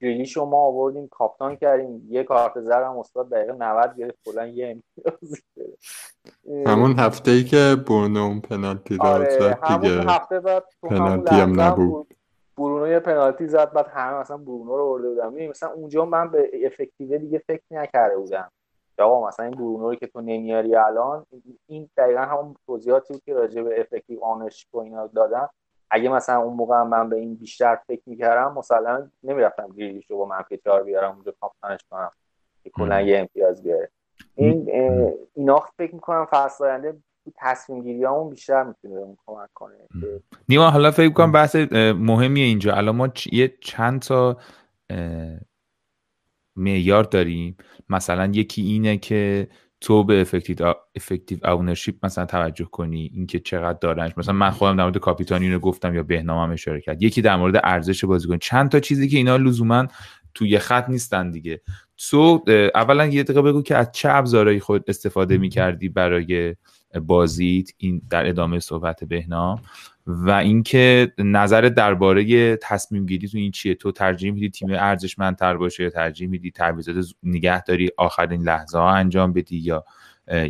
[0.00, 2.06] گریلیش رو ما آوردیم کاپتان کردیم.
[2.10, 4.18] یه کارت زرم استاد دقیقه 90 گرفت.
[4.24, 5.42] کلا یه امتیاز
[6.66, 12.14] همون هفته ای که برونو پنالتی داد آره همون هفته بعد پنالتی هم نبود.
[12.60, 16.50] برونو یه پنالتی زد بعد همه مثلا برونو رو برده بودم مثلا اونجا من به
[16.66, 18.50] افکتیو دیگه فکر نکرده بودم.
[18.98, 21.26] آقا مثلا این برونو رو که تو نمیاری الان
[21.66, 25.50] این دقیقا همون توضیحاتی که راجع به افکتیو آنش و اینا دادم
[25.90, 30.24] اگه مثلا اون موقع من به این بیشتر فکر می‌کردم مثلا نمی‌رفتم گریلیش رو با
[30.24, 32.10] منفی چهار بیارم اونجا کاپتانش کنم.
[32.64, 33.90] که کلا یه امتیاز بیاره.
[34.34, 34.70] این
[35.34, 36.96] اینا فکر می‌کنم فصل آینده
[37.36, 39.74] تصمیم گیری همون بیشتر می‌تونه کمک کنه.
[40.48, 41.56] نیما حالا فکر کنم بحث
[41.96, 42.74] مهمیه اینجا.
[42.74, 44.36] الان ما یه چند تا
[46.56, 47.56] معیار داریم.
[47.88, 49.48] مثلا یکی اینه که
[49.80, 53.10] تو به افکتیو افکتیو اونرشیپ مثلا توجه کنی.
[53.14, 54.12] اینکه چقدر دارنش.
[54.16, 57.02] مثلا من خودم در مورد کاپیتانی رو گفتم یا بهنامم اشاره کرد.
[57.02, 59.86] یکی در مورد ارزش بازیکن چند تا چیزی که اینا لزوما
[60.34, 61.60] توی خط نیستن دیگه.
[61.96, 66.56] تو اولا یه دقیقه بگو که از چه ابزارهایی خود استفاده می‌کردی برای
[66.94, 69.62] بازیت این در ادامه صحبت بهنام
[70.06, 75.82] و اینکه نظر درباره تصمیم گیری تو این چیه؟ تو ترجیح میدی تیم ارزشمندتر باشه
[75.82, 79.84] یا ترجیح میدی تعویضات نگه داری آخرین لحظه ها انجام بدی یا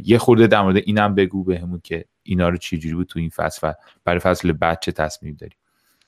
[0.04, 3.68] یه خورده در مورد اینم بگو بهمون که اینا رو چجوری بود تو این فصل
[3.68, 3.74] و
[4.04, 5.56] برای فصل بعد چه تصمیم داری؟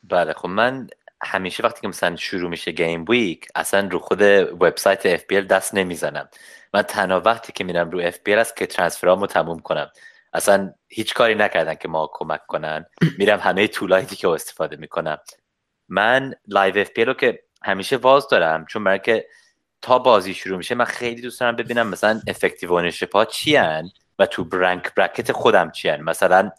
[0.08, 0.86] بله خب من
[1.22, 4.22] همیشه وقتی که مثلا شروع میشه gameweek اصلا رو خود
[4.60, 6.28] وبسایت FPL دست نمی‌زنم.
[6.74, 9.90] من تنها وقتی که میرم رو FPL است که transfer امو تموم کنم.
[10.32, 12.86] اصلا هیچ کاری نکردن که ما کمک کنن.
[13.18, 15.18] میرم همه tool ایی که استفاده می‌کنم.
[15.88, 19.26] من Live F رو که همیشه واز دارم چون برای که
[19.82, 23.56] تا بازی شروع میشه من خیلی دوست دارم ببینم مثلا effective ownership ها چی
[24.18, 26.50] و تو rank bracket خودم چی مثلا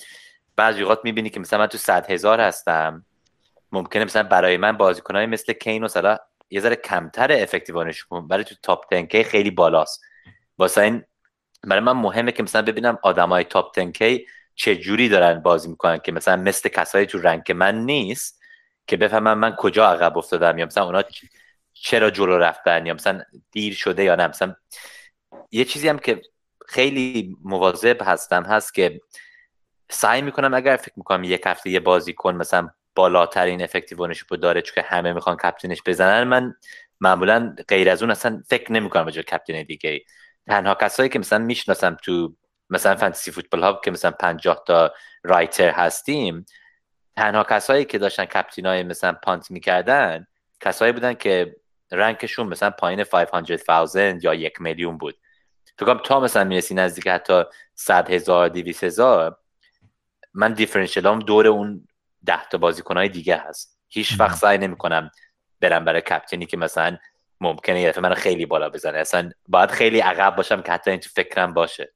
[0.55, 3.05] بعضی اوقات می‌بینی که مثلا من تو صد هزار هستم.
[3.71, 6.17] ممکنه مثلا برای من بازیکنهای مثل کین و صلاح
[6.49, 10.01] یه ذره کمتر افکتیو اونرشیپ برای تو تاپ 10 خیلی بالاست.
[10.57, 11.03] واسه این
[11.63, 15.97] برای من مهمه که مثلا ببینم آدمای تاپ 10 کی چه جوری دارن بازی می‌کنن
[15.97, 18.41] که مثلا مثل کسایی تو رنگ من نیست
[18.87, 21.03] که بفهمم من کجا عقب افتادم یا مثلا اونا
[21.73, 24.27] چرا جلو رفتن یا مثلا دیر شده یا نه.
[24.27, 24.55] مثلا
[25.51, 26.21] یه چیزی هم که
[26.67, 29.01] خیلی مواظب هستم هست که
[29.89, 34.61] سعی می‌کنم اگر فکر می‌کنم یک هفته یه بازی کن مثلا بالاترین افکتیو رو داره
[34.61, 36.55] چون همه می‌خوان کپتینش بزنن من
[37.01, 40.05] معمولا غیر از اون اصلا فکر نمی‌کنم به جای کپتین دیگه
[40.47, 42.35] تنها کسایی که مثلا می‌شناسم تو
[42.69, 46.45] مثلا فانتزی فوتبال ها که مثلا 50 تا رایتر هستیم
[47.15, 50.27] تنها کسایی که داشتن کپتینای مثلا پانت می‌کردن
[50.61, 51.55] کسایی بودن که
[51.91, 55.17] رنکشون مثلا پایین 500,000 یا یک میلیون بود.
[55.77, 57.43] فکر تا مثلا می‌رسی نزدیک حتی
[57.75, 59.37] 100 هزار 200 هزار
[60.33, 61.87] من دیفرنشیل هم دور اون
[62.25, 63.79] ده تا بازیکنهای دیگه هست.
[63.89, 65.11] هیچ وقت سعی نمی‌کنم
[65.59, 66.97] برم برای کپتینی که مثلا
[67.43, 68.97] ممکنه یه من خیلی بالا بزنه.
[68.97, 71.93] اصلا باید خیلی عقب باشم که حتی این تو فکرم باشه.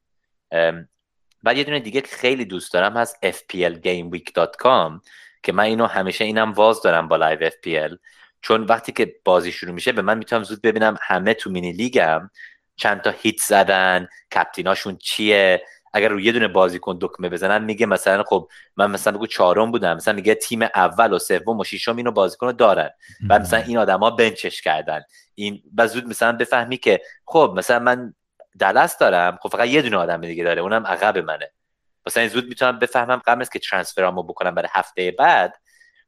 [1.43, 5.01] بعد یه دونه دیگه که خیلی دوست دارم هست fplgameweek.com
[5.43, 7.97] که من اینو همیشه اینم واز دارم با Live FPL
[8.41, 12.21] چون وقتی که بازی شروع میشه به من می‌تونم زود ببینم همه تو mini league
[12.21, 12.29] م
[12.75, 15.63] چند تا hit زدن captain اشون چیه
[15.93, 19.95] اگر روی یه دونه بازیکن دکمه بزنن میگه مثلا خب من مثلا بگو چهارم بودم
[19.95, 22.89] مثلا میگه تیم اول و سوم و ششم اینو بازیکن رو دارن.
[23.29, 25.01] و مثلا این آدما bench ش کردن.
[25.35, 28.13] این و زود مثلا بفهمی که خب مثلا من
[28.59, 31.51] دالاس دارم خب فقط یه دونه آدم دیگه داره اونم عقب منه.
[32.05, 35.57] مثلا زود می‌تونم بفهمم قبل که transfer امو بکنم برای هفته بعد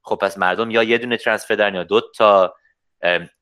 [0.01, 2.55] خب پس مردم یا یه دونه transfer دارن یا دو تا.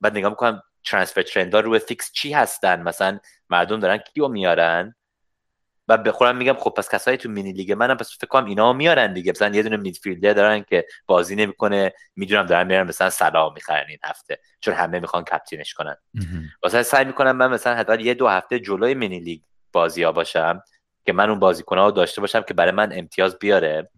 [0.00, 3.18] بعد نگاه می‌کنم transfer trend ا روی Fix چی هستن؟ مثلا
[3.50, 4.94] مردم دارن کیو میارن؟
[5.88, 8.72] و به خودم میگم خب پس کسایی تو mini league منم پس فکر کنم اینا
[8.72, 9.32] میارن دیگه.
[9.32, 11.92] مثلا یه دونه midfielder دارن که بازی نمی‌کنه.
[12.16, 15.96] می‌دونم دارن میارن مثلا صلاح می‌خرن این هفته چون همه می‌خوان captain ش کنن.
[16.62, 19.40] واسه سعی می‌کنم من مثلا حداقل یه دو هفته جلوی mini league
[19.72, 20.62] بازی ها باشم
[21.06, 23.90] که من اون بازیکن رو داشته باشم که برای من امتیاز بیاره.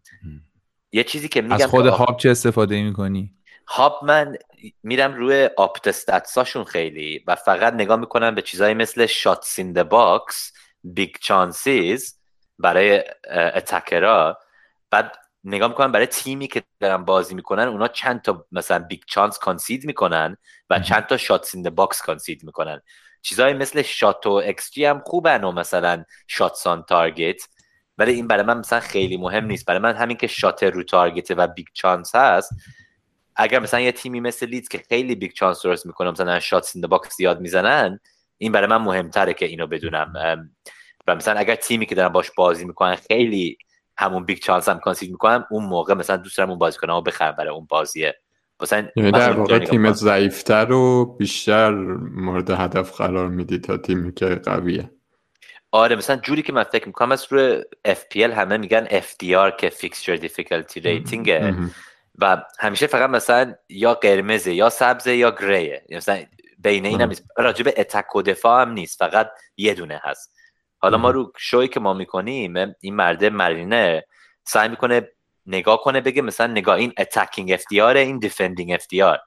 [0.93, 3.35] یه چیزی که میگم از خود Hub چه استفاده می‌کنی؟
[3.67, 4.37] Hub من
[4.83, 9.83] میرم روی Opta stats اشون خیلی و فقط نگاه می‌کنم به چیزایی مثل shots in
[9.83, 10.53] box
[10.85, 12.21] big chances
[12.59, 14.39] برای attacker ا
[14.91, 19.39] بعد نگاه می‌کنن برای تیمی که دارن بازی می‌کنن اونا چند تا مثلا big chance
[19.39, 20.37] concede می‌کنن
[20.71, 22.81] و چند تا shots in box concede می‌کنن.
[23.23, 27.49] چیزهایی مثل shot و xG هم خوبن و مثلا shots on target
[27.99, 29.67] ولی این برای من مثلا خیلی مهم نیست.
[29.67, 32.53] برای من همین که shot رو target و big chance هست.
[33.37, 36.87] اگر مثلا یه تیمی مثل لیدز که خیلی big chance درست می‌کنه مثلا shots in
[36.87, 38.01] box زیاد می‌زنن
[38.43, 40.13] این برای من مهمتره که اینو بدونم.
[41.07, 43.59] و مثلا اگر تیمی که دارن باش بازی می‌کنن خیلی
[43.97, 47.33] همون big chance هم concede می‌کنن اون موقع مثلا دوست دارم اون بازیکن رو بخرم
[47.33, 48.21] برای اون بازیه.
[48.63, 51.71] مثلا یعنی در واقع تیم ضعیفتر رو بیشتر
[52.15, 54.91] مورد هدف قرار میدی تا تیمی که قویه.
[55.71, 60.21] آره مثلا جوری که من فکر می‌کنم از روی FPL همه میگن FDR که Fixture
[60.21, 61.31] Difficulty Rating
[62.19, 65.85] و همیشه فقط مثلا یا قرمزه یا سبزه یا گریه.
[65.91, 66.23] مثلا
[66.63, 67.25] بین این هم نیست.
[67.37, 68.99] راجب اتک و دفاع هم نیست.
[68.99, 70.37] فقط یه دونه هست.
[70.79, 74.05] حالا ما رو شوی که ما می‌کنیم این مرده مرینه
[74.45, 75.09] سعی می‌کنه
[75.47, 79.19] نگاه کنه بگه مثلا نگاه این attacking FDR این defending FDR.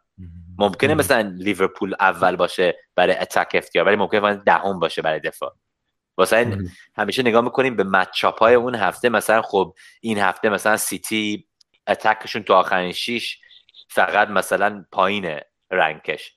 [0.58, 5.56] ممکنه مثلا لیورپول اول باشه برای attack FDR ولی ممکنه دهم باشه برای دفاع.
[6.18, 6.58] واسه
[6.98, 9.10] همیشه نگاه می‌کنیم به matchup های اون هفته.
[9.10, 11.48] مثلا خب این هفته مثلا سیتی
[11.88, 13.40] attack شون تو آخرین شیش
[13.90, 15.40] فقط مثلا پایین
[15.72, 16.36] rank ش.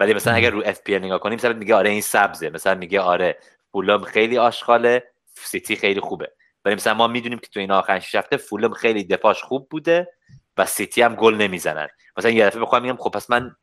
[0.00, 3.38] ولی مثلا اگر رو FP نگاه کنیم مثلا میگه آره این سبزه مثلا میگه آره
[3.72, 6.32] فولام خیلی آشغاله سیتی خیلی خوبه.
[6.64, 10.12] ولی مثلا ما می‌دونیم که تو این آخرین شش هفته فولام خیلی دفاعش خوب بوده
[10.56, 11.88] و سیتی هم گل نمی‌زنن.
[12.16, 13.56] مثلا یه دفعه بخوام میگم خب پس من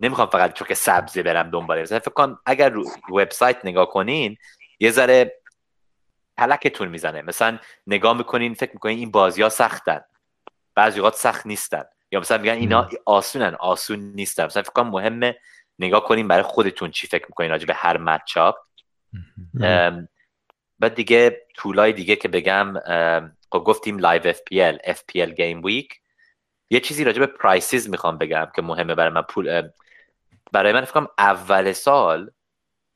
[0.00, 1.82] نمی‌خوام فقط چون که سبزه برم دنباله.
[1.82, 4.36] مثلا فکر کنم اگر رو وبسایت نگاه کنین
[4.80, 5.40] یه ذره
[6.36, 7.22] تلکتون می‌زنه.
[7.22, 10.00] مثلا نگاه می‌کنین فکر می‌کنین این بازی ها سختن.
[10.74, 11.84] بعضی اوقات سخت نیستن.
[12.12, 13.54] یا مثلا میگن اینا آسونن.
[13.54, 14.44] آسون نیستن.
[14.44, 15.38] مثلا فکر کنم مهمه
[15.78, 18.56] نگاه کنین برای خودتون چی فکر می‌کنین راجع به هر matchup
[20.78, 22.74] بعد دیگه tool ای دیگه که بگم
[23.52, 26.00] خب گفتیم لایو اف پی ال اف پی ال گیم ویک
[26.70, 29.22] یه چیزی راجع به prices می‌خوام بگم که مهمه برای من.
[29.22, 29.68] پول
[30.52, 32.30] برای من فکرم اول سال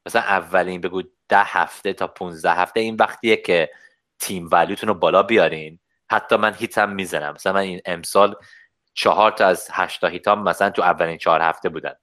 [0.06, 3.70] مثلا اولین بگو ده هفته تا 15 هفته این وقتیه که
[4.18, 5.78] team value تون رو بالا بیارین.
[6.10, 7.34] حتی من hit م می‌زنم.
[7.34, 8.36] مثلا من این امسال
[8.94, 11.94] چهار تا از هشتا هیتام مثلا تو اولین چهار هفته بودن.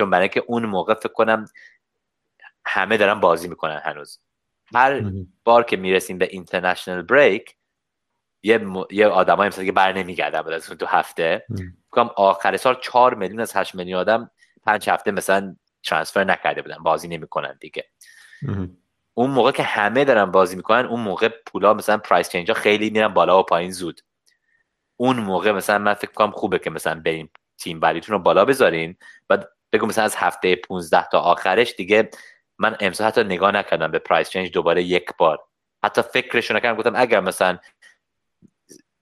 [0.00, 1.44] چون برای که اون موقع فکر کنم
[2.64, 4.20] همه دارن بازی می‌کنن هنوز.
[4.74, 5.02] هر
[5.44, 7.56] بار که می‌رسیم به اینترنشنال بریک
[8.42, 8.84] یه, م...
[8.90, 11.46] یه آدمایی مثلا که بر نمیگردن بود از تو هفته.
[11.90, 14.30] کنم آخر سال چهار میلیون از هشت میلیون آدم
[14.66, 17.88] پنج هفته مثلا ترانسفر نکرده بودن بازی نمی‌کنن دیگه.
[19.14, 22.90] اون موقع که همه دارن بازی می‌کنن اون موقع پولا مثلا پرایس چنج ها خیلی
[22.90, 24.00] میرن بالا و پایین زود.
[24.96, 28.96] اون موقع مثلا من فکر کنم خوبه که مثلا بریم تیم بریتون رو بالا بذارین.
[29.28, 32.10] بعد بگو مثلا از هفته 15 تا آخرش دیگه
[32.58, 35.38] من امسال حتی نگاه نکردم به پرایس چنج دوباره یک بار.
[35.84, 37.58] حتی فکرشو نکردم گفتم اگر مثلا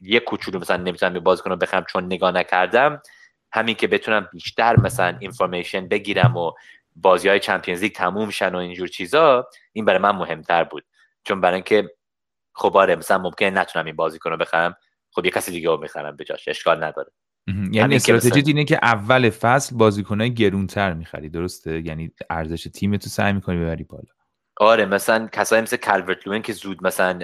[0.01, 3.03] یک کوچولو مثلا نمی‌تونم به بازیکن بخرم چون نگاه نکردم
[3.53, 6.53] همین که بتونم بیشتر مثلا اینفورمیشن بگیرم و
[6.97, 10.85] بازی های چمپیونز لیگ تموم شن و اینجور چیزا این برای من مهمتر بود.
[11.25, 11.91] چون برای اینکه
[12.55, 14.77] خب آره مثلا ممکنه نتونم این بازیکن رو بخرم
[15.11, 17.11] خب یه کسی دیگه رو می‌خرم به جاش اشکال نداره.
[17.71, 23.33] یعنی استراتژی اینه که اول فصل بازیکنای گرونتر می‌خری درسته؟ یعنی ارزش تیم تو سعی
[23.33, 24.05] می‌کنی ببری بالا.
[24.61, 27.19] آره مثلا کسایی مثل کالورت لوین که زود مثلا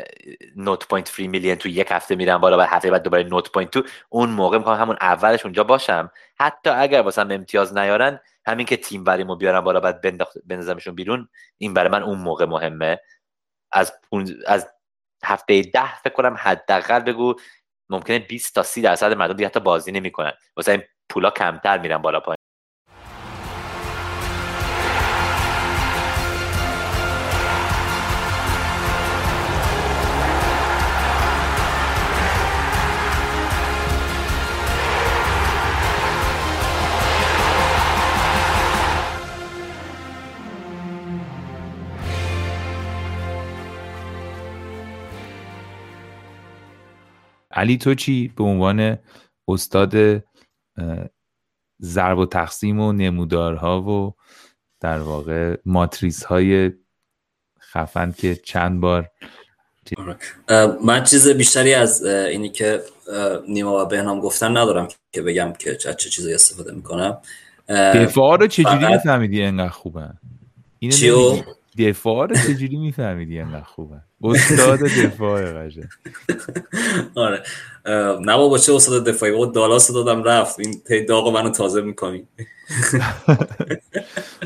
[0.57, 3.71] nought point three million تو یک هفته میرن بالا و هفته بعد دوباره nought point
[3.71, 6.11] two اون موقع می‌خوام همون اولش اونجا باشم.
[6.39, 10.01] حتی اگر واسم امتیاز نیارن همین که team value مو بیارن بالا بعد
[10.47, 13.01] بندازمشون بیرون این برای من اون موقع مهمه.
[13.73, 13.93] از
[14.47, 14.69] از
[15.25, 17.35] هفته ده فکر کنم حداقل بگو
[17.91, 20.33] ممکنه 20 تا 30 درصد مردم دیگه حتی بازی نمی‌کنن.
[20.57, 22.44] واسه این پولا کمتر میرن بالا پایین.
[47.55, 48.99] علی تو چی به عنوان
[49.49, 50.23] استاد
[51.83, 54.15] ضرب و تقسیم و نمودارها و
[54.81, 56.73] در واقع ماتریس های
[57.61, 59.11] خفن که چند بار.
[60.85, 62.83] من چیز بیشتری از اینی که
[63.49, 67.19] نیما و بهنام گفتن ندارم که بگم که چه چیزی استفاده می‌کنم
[67.69, 70.09] دفاع رو چجوری میفهمیدی اینقدر خوبه
[70.93, 71.43] چیو؟
[71.79, 75.85] دفاع رو چجوری میفهمیدی اینقدر خوبه استاد دفاع قشنگ.
[77.15, 77.43] آره.
[78.21, 80.61] نه بابا چه استاد دفاعی؟ بابا دالاس دادم رفت.
[80.61, 82.27] این تی داغ منو تازه می‌کنی.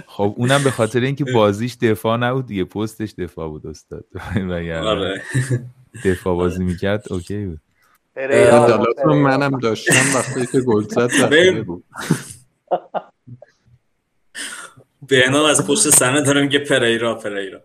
[0.06, 4.04] خب اونم به خاطر اینکه بازیش دفاع نبود دیگه پستش دفاع بود استاد.
[4.84, 5.22] آره.
[6.04, 7.60] دفاع بازی می‌کرد اوکی بود.
[8.16, 11.84] دالاس منم داشتم وقتی که گل زد بود.
[15.08, 17.60] بهنام از پشت سنه داره میگه پریرا پریرا.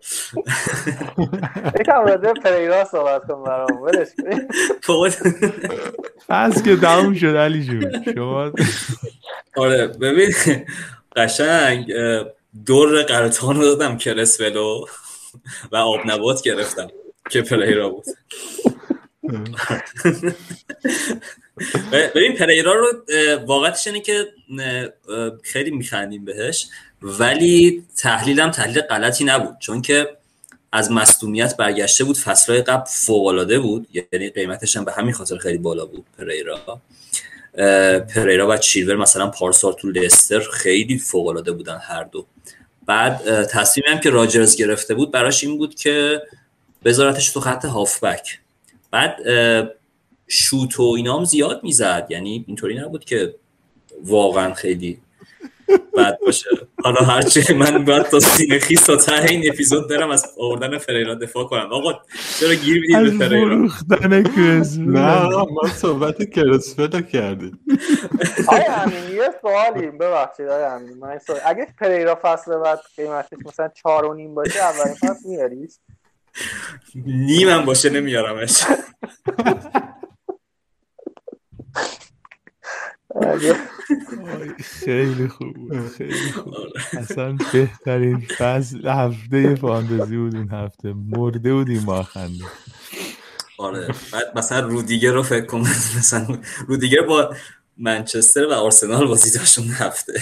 [1.80, 4.08] یکم راجع پریرا صحبت کن برام ولش
[6.28, 8.14] پس که تموم شد علی جون.
[8.14, 8.52] شما
[9.56, 10.32] آره ببین
[11.16, 11.92] قشنگ
[12.66, 14.84] دور قرطان رو دادم کرسولو
[15.72, 16.88] و آب نبات گرفتم
[17.30, 18.04] که پریرا بود.
[21.92, 22.92] ببین پریرا رو
[23.46, 24.32] واقعتش اینه که
[25.42, 26.66] خیلی میخندیم بهش
[27.02, 29.56] ولی تحلیلم تحلیل غلطی نبود.
[29.58, 30.16] چون که
[30.72, 35.58] از مصدومیت برگشته بود فصلهای قبل فوق بود یعنی قیمتش هم به همین خاطر خیلی
[35.58, 36.80] بالا بود پریرا
[38.14, 42.26] پریرا و چیلور مثلا پارسال تو لستر خیلی فوق العاده بودن هر دو.
[42.86, 46.22] بعد تصمیمی هم که راجرز گرفته بود براش این بود که
[46.84, 48.40] بذارتش تو خط هافبک.
[48.90, 49.16] بعد
[50.28, 52.06] شوت و اینام زیاد می‌زد.
[52.10, 53.34] یعنی اینطوری نبود که
[54.04, 55.00] واقعا خیلی
[55.96, 56.50] بعد باشه.
[56.84, 61.14] حالا هرچی من باید تا سینه خیس تا ته این اپیزود برم از آوردن فریرا
[61.14, 61.72] دفاع کنم.
[61.72, 61.92] آقا
[62.40, 63.68] چرا گیر می‌دید به فریرا؟
[64.78, 67.58] نه ما صحبت کرسفل کردیم.
[68.48, 74.14] آیا یه سوالی ببخشید آیا همین من اگه فریرا فصل بعد قیمتش مثلا چهار و
[74.14, 75.70] نیم باشه اولین فصل میاریش؟
[77.06, 78.64] نیمم باشه نمیارمش.
[84.60, 86.54] خیلی خوب خیلی خوب.
[86.92, 90.94] اصلا بهترین فصل هفته فاندزی بود این هفته.
[91.10, 92.44] مرده بودیم ما خنده.
[93.58, 93.94] آره.
[94.12, 95.60] بعد مثلا رودیگر رو فکر کنم
[95.98, 97.34] مثلا رودیگر با
[97.78, 100.12] منچستر و آرسنال بازی داشتون هفته.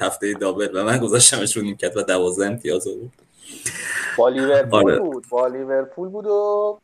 [0.00, 0.68] هفته دابل.
[0.74, 3.12] و من گذاشتمش رو نیمکت و دوازده امتیاز بود
[4.16, 4.98] با لیورپول آره.
[4.98, 5.26] بود.
[5.28, 6.78] با لیورپول بود و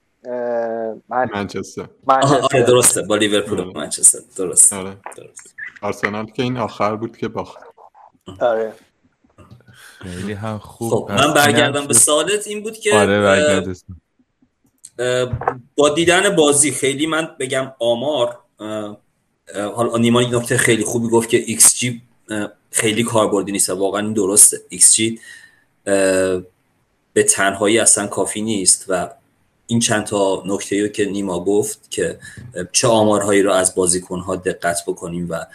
[1.08, 1.88] منچستر.
[2.06, 3.02] آره درسته.
[3.02, 4.18] با لیورپول و منچستر.
[4.36, 4.96] درست آره.
[5.16, 7.58] درست آرسنال که این آخر بود که باخت.
[8.40, 8.72] آره.
[9.98, 10.90] خیلی هم خوب.
[10.90, 13.74] خب من برگردم به سوالت این بود که آره
[15.76, 18.38] با دیدن بازی خیلی من بگم آمار
[19.54, 22.02] حالا نیما یک نکته خیلی خوبی گفت که ایکس جی
[22.70, 24.60] خیلی کاربردی نیست واقعا این درسته.
[24.68, 25.20] ایکس جی
[27.12, 29.10] به تنهایی اصلا کافی نیست و
[29.66, 32.18] این چند تا نکته رو که نیما گفت که
[32.72, 35.46] چه آمارهایی رو از بازیکنها دقت بکنیم و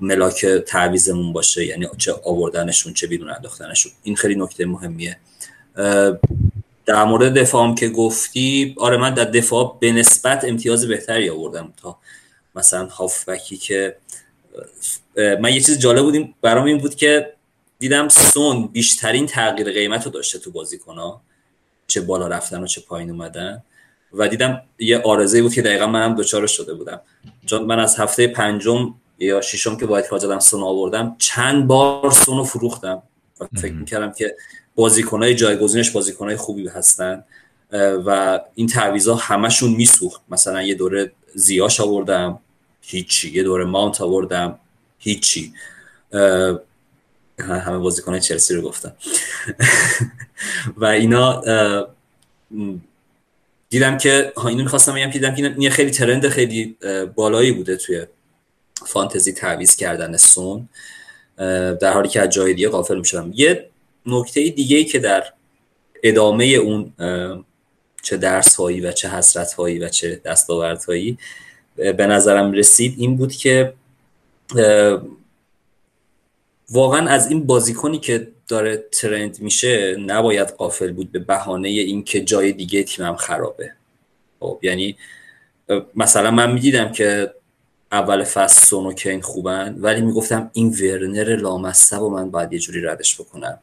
[0.00, 3.92] ملاک تعویضمون باشه یعنی چه آوردنشون چه بیرون انداختنشون.
[4.02, 5.16] این خیلی نکته مهمیه.
[6.86, 11.98] در مورد دفاعم که گفتی آره من در دفاع به نسبت امتیاز بهتری آوردم تا
[12.54, 13.96] مثلا هافبکی که
[15.16, 17.32] من یه چیز جالب بودیم برام این بود که
[17.78, 20.98] دیدم سون بیشترین تغییر قیمت رو داشته تو بازیکن
[21.92, 23.62] چه بالا رفتن و چه پایین اومدن.
[24.12, 27.00] و دیدم یه آرزه بود که دقیقا منم دوچارش شده بودم.
[27.46, 32.38] چون من از هفته پنجم یا ششم که باید زدم سون آوردم چند بار سون
[32.38, 33.02] رو فروختم.
[33.40, 34.36] و فکر می‌کردم که
[34.74, 37.24] بازیکنهای جایگزینش بازیکنهای خوبی هستن.
[38.06, 40.20] و این تعویضا همشون میسوخت.
[40.28, 42.38] مثلا یه دوره زیاش آوردم
[42.80, 43.30] هیچی.
[43.30, 44.58] یه دوره ماونت آوردم
[44.98, 45.52] هیچی.
[47.38, 48.92] همه بازیکن چلسی رو گفتم.
[50.76, 51.42] و اینا
[53.68, 56.76] دیدم که اینو می‌خواستم بگم دیدم که این خیلی ترند خیلی
[57.14, 58.06] بالایی بوده توی
[58.86, 60.68] فانتزی تعویز کردن سون.
[61.80, 63.32] در حالی که از جای دیگه غافل می‌شدم.
[63.34, 63.68] یه
[64.06, 65.24] نکته دیگه که در
[66.02, 66.92] ادامه اون
[68.02, 71.18] چه درس هایی و چه حسرت هایی و چه دستاورد هایی
[71.76, 73.72] به نظرم رسید این بود که
[76.70, 82.52] واقعا از این بازیکنی که داره ترند میشه نباید قافل بود به بهانه اینکه جای
[82.52, 83.72] دیگه تیمم خرابه.
[84.40, 84.96] خب یعنی
[85.94, 87.34] مثلا من می‌دیدم که
[87.92, 92.58] اول فصل سون و کین خوبن ولی می‌گفتم این ورنر لامصب و من باید یه
[92.58, 93.58] جوری ردش بکنم.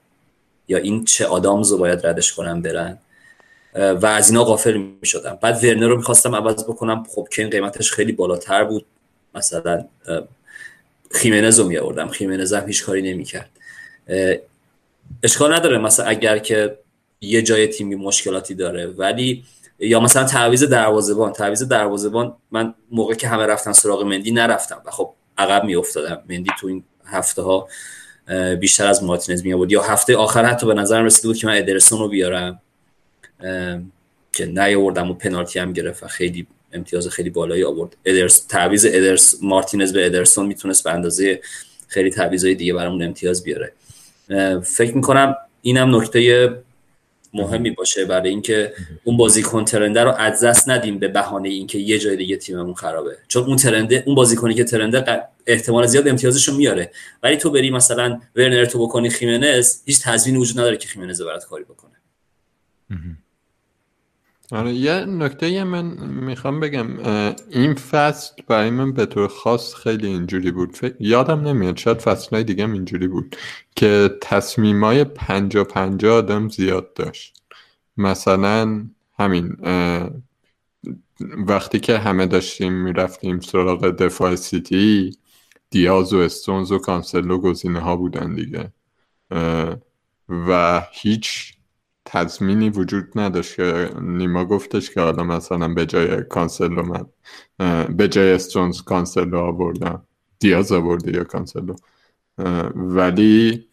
[0.67, 2.97] یا این چه آدامز رو باید ردش کنم برن.
[3.75, 7.03] و از اینا غافل می شدم بعد ورنر رو می‌خواستم عوض بکنم.
[7.15, 8.85] خب کین قیمتش خیلی بالاتر بود.
[9.35, 9.85] مثلا
[11.11, 13.49] خیمنز رو می آوردم خیمنز هم هیچ کاری نمی‌کرد.
[15.23, 16.77] اشکال نداره مثلا اگر که
[17.21, 19.43] یه جای تیمی مشکلاتی داره ولی
[19.79, 24.91] یا مثلا تعویض دروازه‌بان تعویض دروازه‌بان من موقع که همه رفتن سراغ مندی نرفتم و
[24.91, 26.23] خب عقب میافتادم.
[26.29, 27.67] مندی تو این هفته ها
[28.59, 31.57] بیشتر از مارتینز می آورد یا هفته آخر حتی به نظرم رسیده بود که من
[31.57, 32.61] ادرسون رو بیارم
[34.33, 37.95] که نیاوردم و پنالتی هم گرفت و خیلی امتیاز خیلی بالایی آورد.
[38.05, 41.41] ادرس تعویض ادرس مارتینز به ادرسون می‌تونست به اندازه
[41.87, 43.73] خیلی تعویضای دیگه برامون امتیاز بیاره.
[44.63, 46.49] فکر می‌کنم اینم نکته
[47.33, 48.73] مهمی باشه برای اینکه
[49.03, 53.17] اون بازیکن ترنده رو از دست ندیم به بهانه اینکه یه جای دیگه تیممون خرابه.
[53.27, 56.91] چون اون ترنده اون بازیکنی که ترنده احتمال زیاد امتیازش رو میاره.
[57.23, 61.45] ولی تو بری مثلا ورنر تو بکنی خیمنز هیچ تضمینی وجود نداره که خیمنز برات
[61.45, 61.95] کاری بکنه.
[64.51, 66.87] آره یه نکته من می‌خوام بگم
[67.49, 70.77] این فصل برای من به طور خاص خیلی اینجوری بود.
[70.99, 73.35] یادم نمیاد شاید فصلهای دیگه اینجوری بود
[73.75, 77.41] که تصمیمای پنجا پنجا آدم زیاد داشت.
[77.97, 78.85] مثلا
[79.19, 79.57] همین
[81.47, 85.17] وقتی که همه داشتیم می‌رفتیم سراغ دفاع سیتی
[85.69, 88.71] دیاز و استونز و کانسلو گزینه ها بودن دیگه.
[90.29, 91.53] و هیچ
[92.11, 97.05] تضمینی وجود نداشت که نیما گفتش که حالا مثلا به جای کانسلو من
[97.95, 100.03] به جای استونز کانسلو آوردم
[100.39, 101.75] دیاز آورده یا کانسلو.
[102.75, 103.67] ولی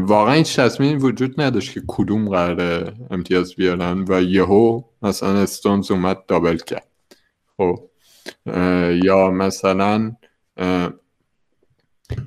[0.00, 6.26] واقعا هیچ تضمینی وجود نداشت که کدوم قراره امتیاز بیارن و یهو مثلا استونز اومد
[6.26, 6.88] double کرد.
[7.56, 7.90] خب
[9.04, 10.16] یا مثلا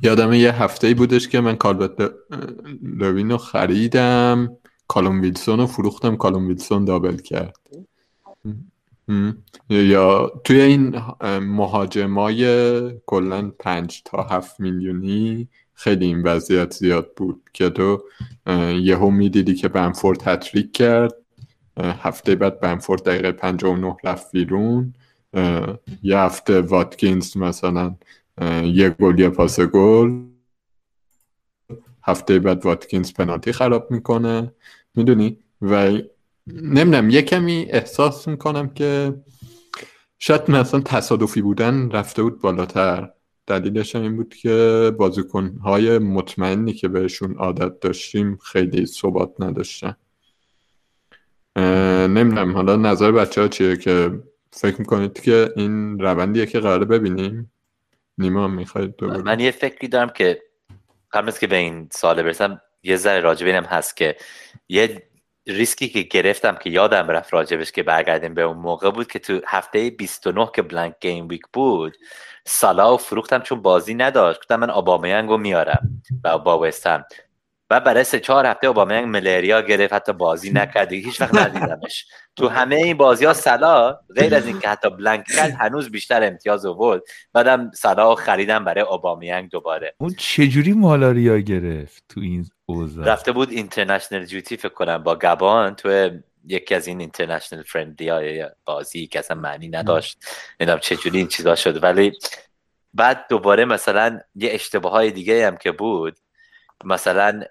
[0.04, 2.12] یادم یه هفته بودش که من کالبت
[2.84, 4.58] لوین رو خریدم.
[4.92, 7.60] کالوم ویلسون رو فروختم کالوم ویلسون دابل کرد.
[9.70, 11.02] یا توی این
[11.40, 12.44] مهاجمای
[13.06, 18.04] کلا پنج تا هفت میلیونی خیلی این وضعیت زیاد بود که تو
[18.82, 21.16] یهو می‌دیدی که بنفورد هتریک کرد.
[21.78, 24.94] هفته بعد بنفورد دقیقه 59 رفت بیرون.
[26.04, 27.96] یه هفته واتکینز مثلا
[28.64, 30.12] یه گل یه پاس گل.
[32.04, 34.54] هفته بعد واتکینز پنالتی خراب می‌کنه.
[34.96, 35.92] می‌دونی؟ و
[36.48, 39.14] نمی‌دونم یه کمی احساس می‌کنم که
[40.20, 43.10] شاید مثلا تصادفی بودن رفته بود بالاتر.
[43.48, 49.96] دلیلش این بود که بازیکنهای مطمئنی که بهشون عادت داشتیم خیلی ثبات نداشتن.
[52.08, 57.52] نمی‌دونم حالا نظر بچه ها چیه که فکر می‌کنید که این روندیه که قراره ببینیم؟
[58.18, 60.42] نیما می‌خواید من یه فکری دارم که
[61.12, 64.16] قبل از که به این سال برسم یه ذره راجب اینم هست که
[64.70, 65.10] یه
[65.48, 69.42] ریسکی که گرفتم که یادم رفت راجبش که برگردیم به اون موقع بود که تو
[69.48, 71.98] هفته 29 که بلانک گیم ویک بود
[72.46, 74.40] سالا فروختم چون بازی نداشت.
[74.40, 77.06] گفتم من آبامیانگو میارم و با وستم
[77.70, 80.92] و برای سه چهار هفته اوبامیانگ ملریا گرفت حتی بازی نکرد.
[80.92, 82.06] هیچ وقت ندیدمش.
[82.36, 86.66] تو همه این بازی ها سلا غیر از اینکه حتی بلنک کرد هنوز بیشتر امتیاز
[86.66, 87.02] آورد.
[87.34, 89.96] بعدم سلا خریدم برای اوبامیانگ دوباره.
[89.98, 95.76] اون چجوری مالاریا گرفت تو این اوضاع؟ رفته بود اینترنشنال جوتی فکر کنم با گبان
[95.76, 96.10] تو
[96.46, 100.26] یکی از این اینترنشنال فرندلی های بازی که اصلا معنی نداشت.
[100.60, 101.84] نمی‌دونم چجوری این چیزا شد.
[101.84, 102.12] ولی
[102.94, 106.18] بعد دوباره مثلا یه اشتباه های دیگه هم که بود
[106.84, 107.42] مثلا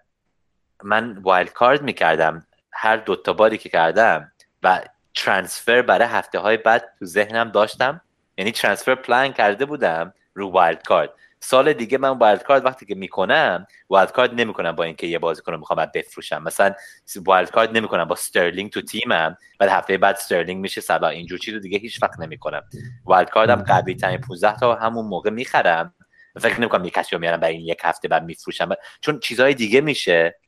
[0.82, 2.46] من wildcard می‌کردم.
[2.72, 4.80] هر دوتا باری که کردم و
[5.14, 8.00] transfer برای هفته های بعد تو ذهنم داشتم.
[8.36, 14.40] یعنی transfer plan کرده بودم رو wildcard سال دیگه من wildcard وقتی که می‌کنم wildcard
[14.40, 16.42] نمی‌کنم با اینکه یه بازیکن رو می‌خوام بفروشم.
[16.42, 16.74] مثلا
[17.16, 21.78] wildcard نمی‌کنم با استرلینگ تو تیمم بعد هفته بعد استرلینگ میشه سبا اینجور چیز دیگه
[21.78, 22.62] هیچ وقت نمی‌کنم.
[23.04, 25.94] wildcard م قوی ترین 15 تا همون موقع می‌خرم.
[26.40, 28.68] فکر نمی‌کنم یه کسی رو میارم برای این یک هفته بعد میفروشم.
[29.00, 30.38] چون چیزهای دیگه میشه.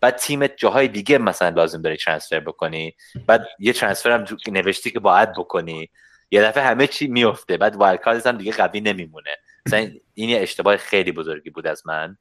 [0.00, 2.96] بعد تیمت جاهای دیگه مثلا لازم داری transfer بکنی.
[3.26, 5.90] بعد یه transfer هم نوشتی که باید بکنی.
[6.30, 7.56] یه دفعه همه چی میفته.
[7.56, 9.30] بعد wild هم دیگه قوی نمیمونه.
[9.66, 12.18] مثلا این یه اشتباه خیلی بزرگی بود از من.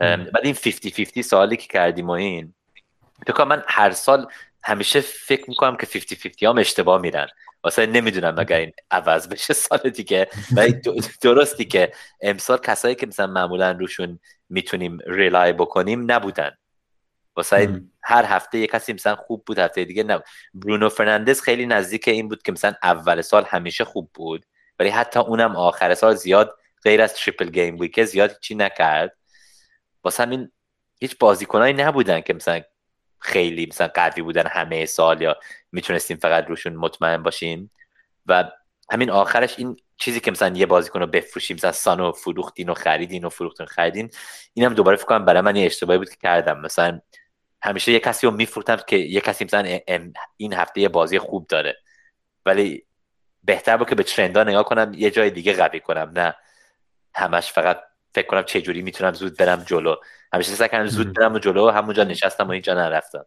[0.00, 2.54] بعد این 50 50 سوالی که کردیم و این.
[3.26, 4.26] فکر من هر سال
[4.64, 7.26] همیشه فکر می‌کنم که 50 50 هم اشتباه میرن.
[7.64, 10.28] واسه نمی‌دونم اگر این عوض بشه سال دیگه.
[10.56, 10.68] و
[11.22, 16.50] درستی که امسال کسایی که مثلا معمولا روشون می‌تونیم rely بکنیم نبودن.
[17.36, 22.08] واسه هر هفته یک کسی مثلا خوب بود هفته دیگه نبود برونو فرناندز خیلی نزدیک
[22.08, 24.46] این بود که مثلا اول سال همیشه خوب بود.
[24.78, 29.16] ولی حتی اونم آخر سال زیاد غیر از triple game week زیاد چی نکرد.
[30.04, 30.52] واسه همین
[31.00, 32.62] هیچ بازیکنایی نبودن که مثلا
[33.24, 35.36] خیلی مثلا قوی بودن همه سال یا
[35.72, 37.70] می‌تونستیم فقط روشون مطمئن باشیم.
[38.26, 38.50] و
[38.92, 43.24] همین آخرش این چیزی که مثلا یه بازیکن رو بفروشیم مثلا سانو فروختین و خریدین
[43.24, 44.10] و فروختین خریدین
[44.54, 46.60] اینم دوباره فکر کنم برای من یه اشتباهی بود که کردم.
[46.60, 47.00] مثلا
[47.62, 49.78] همیشه یه کسی رو میفروختم که یه کسی مثلا
[50.36, 51.76] این هفته یه بازی خوب داره.
[52.46, 52.86] ولی
[53.44, 56.12] بهتر بود که به ترندا نگاه کنم یه جای دیگه قوی کنم.
[56.14, 56.34] نه.
[57.14, 57.80] همش فقط
[58.14, 59.96] فکر کنم چه جوری می‌تونم زود برم جلو.
[60.34, 63.26] همیشه سعی کردم زود برم و جلو همونجا نشستم و اینجا نرفتم.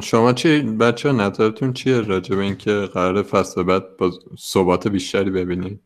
[0.00, 5.80] شما چی بچه نظرتون چیه راجع به اینکه قرار فصل بعد با ثبات بیشتری ببینیم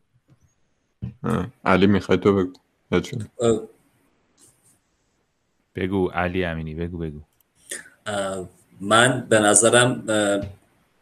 [1.65, 2.53] علی می‌خوای تو بگو.
[5.75, 7.21] بگو علی امینی بگو بگو.
[8.81, 10.03] من به نظرم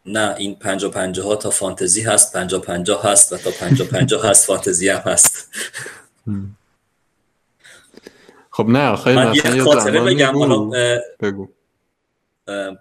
[0.06, 4.22] نه این پنجا پنجا ها تا فانتزی هست پنجا پنجا هست و تا پنجا پنجا
[4.22, 5.56] هست فانتزی هم هست.
[8.50, 10.70] خب نه آخه من یه خاطره بگم
[11.20, 11.48] بگو.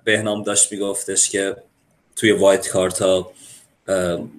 [0.03, 1.55] بهنام داشت میگفتش که
[2.15, 3.31] توی وایت کارتا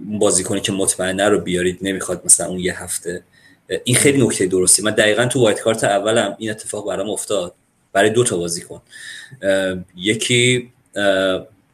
[0.00, 3.22] بازیکنی که مطمئنه رو بیارید نمی‌خواد مثلا اون یه هفته.
[3.84, 4.82] این خیلی نکته درستی.
[4.82, 7.54] من دقیقا تو وایت کارت اولم این اتفاق برام افتاد.
[7.92, 8.82] برای دو تا بازیکن.
[9.96, 10.72] یکی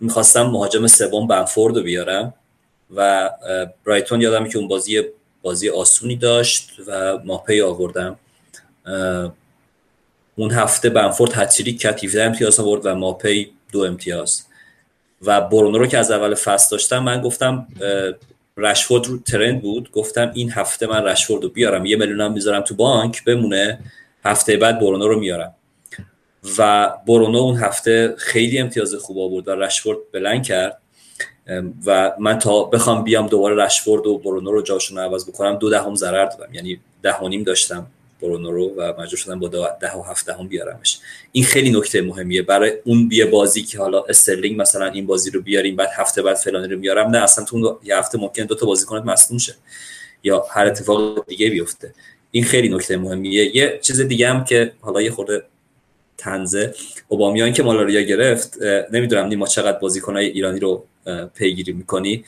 [0.01, 2.35] می‌خواستم مهاجم سوم بنفورد رو بیارم
[2.95, 3.31] و
[3.85, 5.03] برایتون یادم که اون بازی
[5.43, 8.19] بازی آسونی داشت و ماپی آوردم.
[10.37, 14.43] اون هفته بنفورد هتریک کرد 17 امتیاز آورد و ماپی دو امتیاز.
[15.23, 17.67] و برونو رو که از اول فصل داشتم من گفتم
[18.57, 19.91] رشفورد رو ترند بود.
[19.93, 21.87] گفتم این هفته من رشفورد رو بیارم.
[21.87, 23.79] یه میلیونم می‌ذارم تو بانک بمونه
[24.25, 25.55] هفته بعد برونو رو میارم.
[26.59, 30.79] و برونو اون هفته خیلی امتیاز خوب آورد و رشفورد بلند کرد.
[31.87, 35.95] و من تا بخوام بیام دوباره رشفورد و برونو رو جاشون عوض بکنم دو دهم
[35.95, 36.55] ضرر دادم.
[36.55, 37.87] یعنی ده نیم داشتم.
[38.23, 40.99] برونو رو و مجبور شدم با ده و هفت دهم بیارمش.
[41.33, 42.43] این خیلی نکته مهمیه.
[42.43, 46.37] برای اون بیه بازی که حالا استرلینگ مثلا این بازی رو بیاریم بعد هفته بعد
[46.37, 49.55] فلانی رو میارم نه اصلا تو یه هفته ممکن دو تا بازیکن مصدوم شه.
[50.23, 51.95] یا هر اتفاق دیگه بیفته.
[52.31, 53.57] این خیلی نکته مهمیه.
[53.57, 55.43] یه چیز دیگه هم که حالا یه خورده
[56.19, 56.75] تنزه.
[57.09, 58.63] اوبامیان که مالاریا گرفت
[58.93, 60.85] نمی‌دونم نیما چقدر بازیکنهای ایرانی رو
[61.35, 62.25] پیگیری می‌کنی.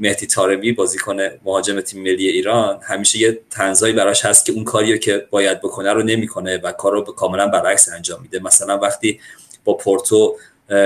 [0.00, 4.96] مهدی تارمی بازیکن مهاجم تیم ملی ایران همیشه یه تنزایی براش هست که اون کاریو
[4.96, 8.38] که باید بکنه رو نمی‌کنه و کار رو کاملا برعکس انجام میده.
[8.38, 9.20] مثلا وقتی
[9.64, 10.36] با پورتو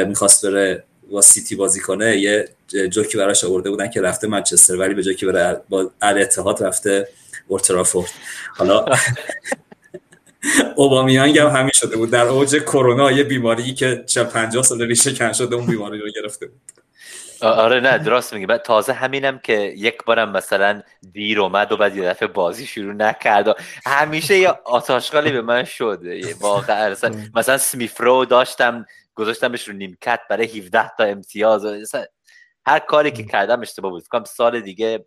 [0.06, 2.48] می‌خواست بره با سیتی بازی کنه یه
[2.90, 7.08] جوکی براش آورده بودن که رفته منچستر ولی به جای که بره با اتحاد رفته
[7.48, 8.10] اورترافورد
[8.56, 8.84] حالا
[10.76, 12.10] اوبامیانگ هم همین شده بود.
[12.10, 16.06] در اوج کرونا یه بیماری که چه 50 سال ریشه کن شده اون بیماری رو
[16.14, 16.83] گرفته بود.
[17.40, 18.46] آره نه درست میگی.
[18.46, 20.82] بعد تازه همینم که یک بارم مثلا
[21.12, 23.56] دیر اومد و بعد یه دفعه بازی شروع نکرد
[23.86, 26.02] همیشه یه آتاشقالی به من شد.
[26.40, 26.90] واقعا
[27.34, 31.64] مثلا, سمیفرو داشتم گذاشتمش رو نیمکت برای 17 تا امتیاز.
[31.64, 32.04] و
[32.66, 34.06] هر کاری که کردم اشتباه بود.
[34.06, 35.06] کنم سال دیگه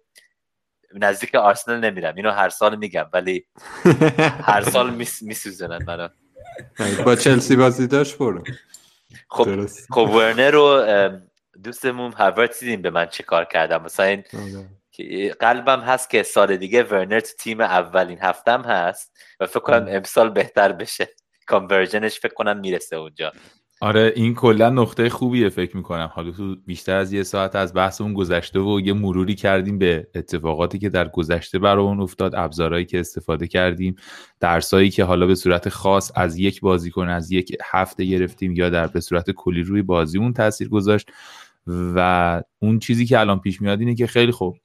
[0.94, 2.16] نزدیک آرسنال نمیرم.
[2.16, 3.46] اینو هر سال میگم ولی
[4.44, 4.90] هر سال
[5.22, 6.08] میسوزنن منو.
[7.06, 8.44] با چلسی بازی داشت برو.
[9.30, 10.86] خب خب ورنر رو
[11.64, 15.34] دوستمون هاورت دیدیم به من چه کار کردم مثلا این آره.
[15.40, 20.30] قلبم هست که سال دیگه ورنر تو تیم اولین هفتم هست و فکر کنم امسال
[20.30, 21.10] بهتر بشه.
[21.48, 23.32] کانورژنش فکر کنم می‌رسه اونجا.
[23.82, 26.12] آره این کلا نقطه خوبیه فکر می‌کنم.
[26.14, 30.08] حالا تو بیشتر از یه ساعت از بحث اون گذشته و یه مروری کردیم به
[30.16, 33.96] اتفاقاتی که در گذشته برامون افتاد ابزارهایی که استفاده کردیم
[34.40, 38.88] درسایی که حالا به صورت خاص از یک بازیکن از یک هفته گرفتیم یا در
[38.88, 41.12] به صورت کلی روی بازیمون تاثیر گذاشت
[41.68, 44.58] و اون چیزی که الان پیش میاد اینه که خیلی خوب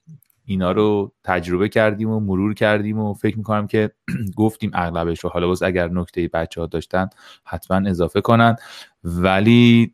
[0.45, 3.91] اینا رو تجربه کردیم و مرور کردیم و فکر می‌کنم که
[4.37, 5.29] گفتیم اغلبش رو.
[5.29, 7.09] حالا باز اگر نکته بچه ها داشتن
[7.45, 8.55] حتما اضافه کنن.
[9.03, 9.93] ولی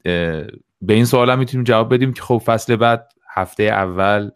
[0.82, 4.30] به این سوال می‌تونیم جواب بدیم که خب فصل بعد هفته اول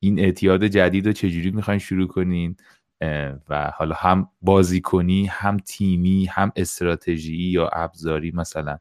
[0.00, 2.56] این اعتیاد جدید رو چجوری می‌خواین شروع کنین؟
[3.48, 8.78] و حالا هم بازیکنی هم تیمی هم استراتژی یا ابزاری مثلا.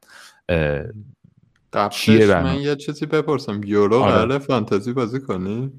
[1.74, 3.62] قبلش من یه چیزی بپرسم.
[3.64, 4.14] یورو آره.
[4.14, 5.72] قراره فانتزی بازی کنی؟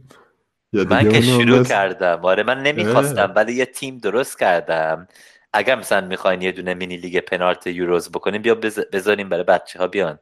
[0.73, 2.21] من که شروع کردم.
[2.23, 5.09] آره من نمی‌خواستم ولی یه تیم درست کردم.
[5.53, 8.55] اگر مثلا می‌خواین یه دونه مینی لیگ پنالت یوروز بکنیم بیا
[8.93, 10.19] بذاریم برای بچه ها بیان.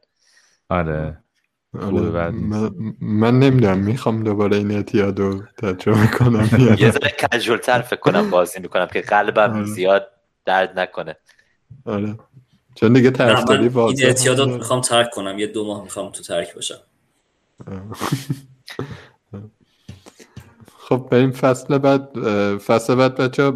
[0.69, 1.17] آره,
[1.81, 2.29] آره.
[2.29, 6.49] من, من نمی‌دونم می‌خوام دوباره این اعتیاد رو تجربه کنم
[6.79, 9.65] یه ذره کجولتر فکر کنم بازی می‌کنم که قلبم آره.
[9.65, 10.07] زیاد
[10.45, 11.15] درد نکنه.
[11.85, 12.17] آره.
[12.75, 15.39] چون دیگه طرفداری واضحه این اعتیاد می‌خوام ترک کنم.
[15.39, 16.79] یه دو ماه می‌خوام تو ترک باشم.
[20.77, 22.19] خب به این فصل بعد
[22.57, 23.53] فصل بعد بچه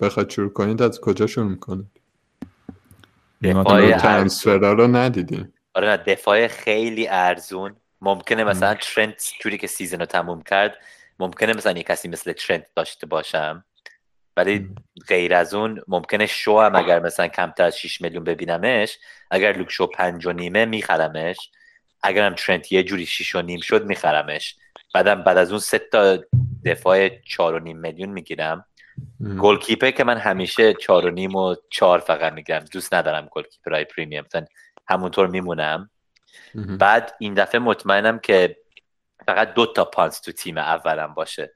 [0.00, 1.86] بخواد شروع کنید از کجا شروع می‌کنید؟
[3.42, 5.52] دفاع transfer ا رو ندیدیم.
[5.74, 7.76] آره نه دفاع خیلی ارزون.
[8.00, 10.74] ممکنه مثلا ترنت جوری که season رو تموم کرد
[11.18, 13.64] ممکنه مثلا یه کسی مثل ترنت داشته باشم.
[14.38, 14.68] ولی
[15.08, 18.98] غیر از اون ممکنه شو هم اگر مثلا کمتر از 6 میلیون ببینمش
[19.30, 21.50] اگر لوک شو پنج و نیمه میخرمش
[22.02, 24.56] اگرم ترنت یه جوری 6 و نیم شد میخرمش.
[24.94, 26.18] بعدم بعد از اون سه تا
[26.64, 28.64] دفاع چهار و نیم میلیون می‌گیرم.
[29.38, 32.64] goalkeeper که من همیشه چهار و نیم و چهار فقط می‌گیرم.
[32.72, 34.24] دوست ندارم گل های premium.
[34.26, 34.44] مثلا
[34.88, 35.90] همونطور میمونم.
[36.54, 38.56] بعد این دفعه مطمئنم که
[39.26, 41.52] فقط دو تا punt تو تیم اولم باشه.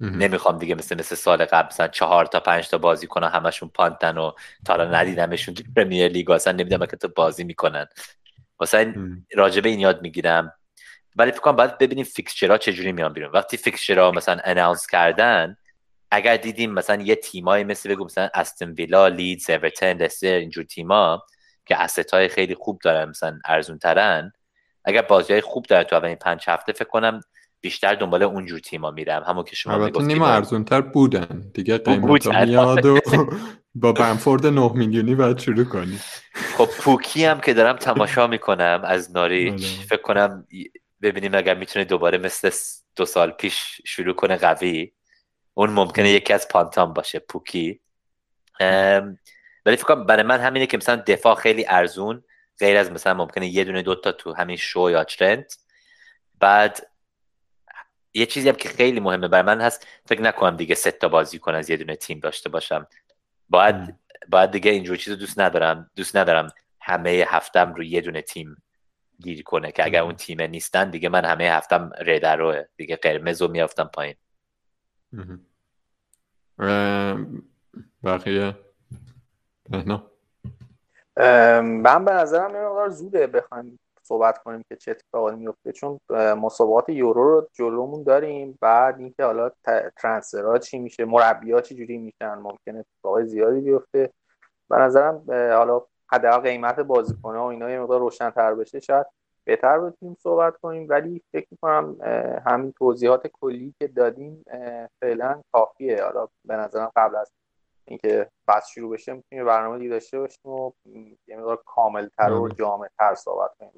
[0.00, 4.18] نمی‌خوام دیگه مثل مثل سال قبل مثلا چهار تا پنج تا بازی کنن همشون پانتن
[4.18, 4.32] و
[4.64, 7.86] تا حالا ندیدمشون تو پرمیر لیگ اصلا نمی‌دونم که تو بازی می‌کنن.
[8.58, 8.94] واسه
[9.34, 10.52] راجبه این یاد می‌گیرم.
[11.16, 13.30] ولی فکر کنم باید ببینیم fixture ها چجوری میان بیرون.
[13.32, 15.56] وقتی fixture ها مثلا announce کردن
[16.10, 21.22] اگر دیدیم مثلا یه تیمایی مثل بگو مثلا استون ویلا لیدز اورتون لستر اینجور تیما
[21.66, 24.32] که asset های خیلی خوب دارن مثلا ارزون ترن
[24.84, 27.20] اگر بازی های خوب داره تو اولین پنج هفته فکر کنم
[27.60, 29.22] بیشتر دنبال اونجور تیما میرم.
[29.22, 31.50] همون که شما البته نیمه ارزون تر بودن.
[31.54, 33.00] دیگه قیمت میاد و
[33.74, 35.98] با بمفورد 9 میلیونی باید شروع کنی.
[36.34, 39.86] خب پوکی هم که دارم تماشا می‌کنم از ناریچ آره.
[39.86, 40.46] فکر کنم
[41.02, 42.50] ببینیم اگر می‌تونه دوباره مثل
[42.96, 44.92] دو سال پیش شروع کنه قوی
[45.54, 47.80] اون ممکنه یکی از پانتام باشه پوکی.
[49.66, 52.22] ولی فکر کنم برای من همینه که مثلا دفاع خیلی ارزون
[52.58, 55.52] غیر از مثلا ممکنه یه دونه دوتا تو همین شو یا ترند
[56.40, 56.87] بعد
[58.18, 61.54] یه چیزی هم که خیلی مهمه برای من هست فکر نکنم دیگه سه تا بازیکن
[61.54, 62.86] از یه دونه تیم داشته باشم.
[63.48, 63.94] باید
[64.28, 65.90] باید دیگه اینجور چیز دوست ندارم.
[65.96, 66.48] دوست ندارم
[66.80, 68.62] همه هفتم رو یه دونه تیم
[69.20, 73.48] گیر کنه که اگر اون تیم نیستن دیگه من همه هفتم ریدروه دیگه قرمز رو
[73.48, 74.14] میافتم پایین.
[78.04, 78.56] بقیه؟
[81.62, 83.78] من به نظرم یه مقدار زوده بخوایم
[84.08, 85.72] صحبت کنیم که چه اتفاقی میفته.
[85.72, 89.50] چون مسابقات یورو رو جلومون داریم بعد اینکه حالا
[89.96, 94.12] ترانسفرها چی میشه مربیات چی جوری میشن ممکنه اتفاقای زیادی بیفته.
[94.70, 95.82] به نظرم حالا
[96.12, 99.06] حداقل قیمت بازیکن‌ها و اینا یه مقدار روشن‌تر بشه شاید
[99.44, 100.86] بهتر بتونیم صحبت کنیم.
[100.88, 101.96] ولی فکر می‌کنم
[102.46, 104.44] همین توضیحات کلی که دادیم
[105.00, 106.04] فعلا کافیه.
[106.04, 107.32] حالا به نظرم قبل از
[107.84, 110.72] اینکه فصل شروع بشه می‌تونیم برنامه دیگه داشته باشیم و
[111.26, 113.72] یه مقدار کاملتر و جامعتر صحبت کنیم.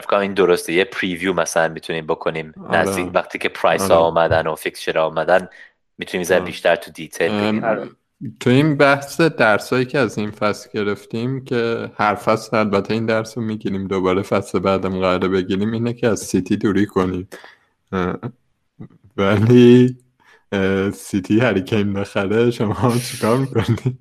[0.00, 0.72] فکر این درسته.
[0.72, 2.54] یه preview مثلا می‌تونیم بکنیم.
[2.68, 2.78] آره.
[2.78, 4.04] نزدیک وقتی که price ها آره.
[4.04, 5.48] آمدن و fixture آمدن
[5.98, 6.44] می‌تونیم زن آره.
[6.44, 7.60] بیشتر تو detail
[8.40, 13.38] تو این بحث درسایی که از این فصل گرفتیم که هر فصل البته این درس
[13.38, 17.28] رو می‌گیریم دوباره فصل بعدم قراره بگیریم اینه که از سیتی دوری کنیم.
[19.16, 19.98] ولی
[20.94, 23.98] سیتی هری کین بخره شما چیکار می‌کنید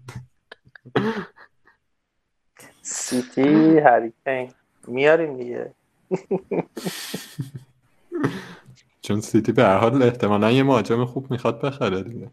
[2.81, 4.53] سیتی هریکین
[4.87, 5.73] میاریم دیگه.
[9.01, 12.31] چون سیتی به هر حال احتمالا یه مهاجم خوب می‌خواد بخره دیگه.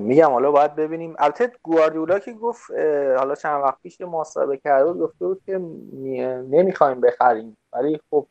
[0.00, 1.14] میگم حالا باید ببینیم.
[1.18, 2.70] البته گواردیولا که گفت
[3.18, 5.58] حالا چند وقت پیش مصاحبه کرده بود گفته بود که
[6.50, 7.56] نمی‌خوایم بخریم.
[7.72, 8.26] ولی خب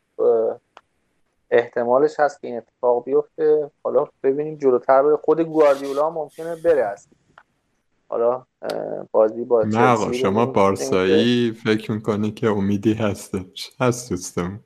[1.50, 3.70] احتمالش هست که این اتفاق بیفته.
[3.84, 5.16] حالا ببینیم جلوتر بره.
[5.16, 7.08] خود گواردیولا ممکنه بره هست
[8.08, 8.46] حالا
[9.12, 13.70] بازی با نه شما بارسایی فکر می‌کنی که امیدی هستش.
[13.80, 14.60] هست دوستم.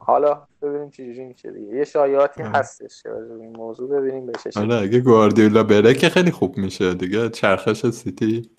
[0.00, 1.76] حالا ببینیم چجوری میشه دیگه.
[1.76, 3.02] یه شایعاتی هستش
[3.40, 7.28] این موضوع ببینیم بشه آره اگه گواردیولا بره که خیلی خوب میشه دیگه.
[7.28, 8.50] چرخش سیتی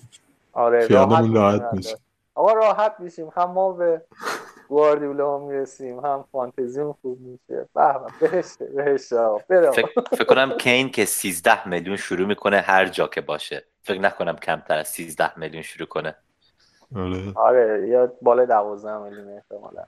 [0.53, 1.95] آره راحت, میشه.
[2.35, 3.30] آقا راحت میشیم.
[3.35, 4.02] هم ما به
[4.68, 5.99] گواردیولا هم می‌رسیم.
[5.99, 7.68] هم فانتزی خوب میشه.
[8.19, 8.45] بهش
[8.76, 9.14] بهش
[10.11, 13.65] فکر کنم کین که 13 میلیون شروع می‌کنه هر جا که باشه.
[13.84, 16.15] فکر نکنم کمتر از 13 میلیون شروع کنه.
[16.95, 17.31] آره.
[17.35, 19.84] آره یا بالا 12 میلیون احتمالاً.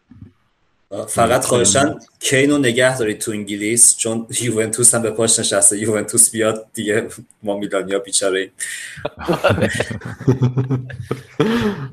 [1.07, 5.77] فقط خواهشن کین رو نگه دارید تو انگلیس چون یوونتوس هم به پاش نشسته.
[5.77, 7.07] یوونتوس بیاد دیگه
[7.43, 8.51] ما میلانیا بیچاره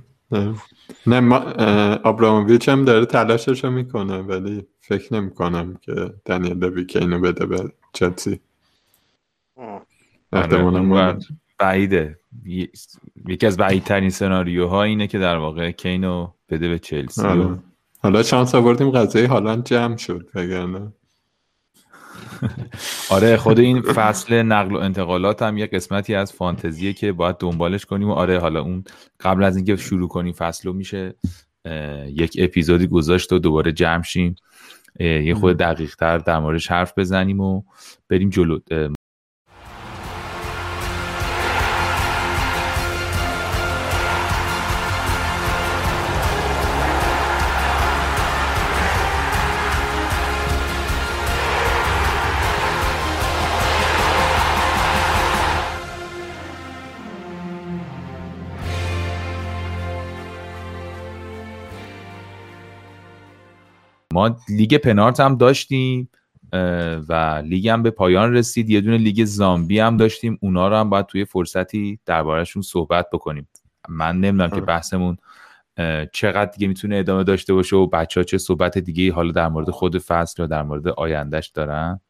[1.06, 1.36] نه ما
[2.04, 7.46] آبراموویچ هم داره تلاشش رو می‌کنه ولی فکر نمی کنم که دنیل لوی کینو بده
[7.46, 8.40] به چلسی.
[10.32, 11.18] آره،
[11.58, 12.18] بعیده.
[13.28, 17.58] یکی از بعیدترین سناریوها اینه که در واقع کینو بده به چلسی آره.
[17.98, 20.92] حالا چانس آوردیم قضیه حالا جمع شد وگرنه.
[23.10, 27.86] آره خود این فصل نقل و انتقالات هم یه قسمتی از فانتزیه که باید دنبالش
[27.86, 28.08] کنیم.
[28.08, 28.84] و آره حالا اون
[29.20, 31.14] قبل از اینکه شروع کنیم فصل رو میشه
[32.06, 34.36] یک اپیزودی گذاشت و دوباره جمع شیم.
[35.00, 37.62] یه خود دقیق تر در موردش حرف بزنیم و
[38.08, 38.58] بریم جلو.
[64.22, 66.08] ما لیگ پنارت هم داشتیم
[67.08, 68.70] و لیگ هم به پایان رسید.
[68.70, 70.38] یه دونه لیگ زامبی هم داشتیم.
[70.42, 73.48] اونا رو هم باید توی فرصتی دربارهشون صحبت بکنیم.
[73.88, 75.16] من نمی‌دونم که بحثمون
[76.12, 79.70] چقدر دیگه می‌تونه ادامه داشته باشه و بچه ها چه صحبت دیگه حالا در مورد
[79.70, 82.00] خود فصل یا در مورد آیندهش دارن.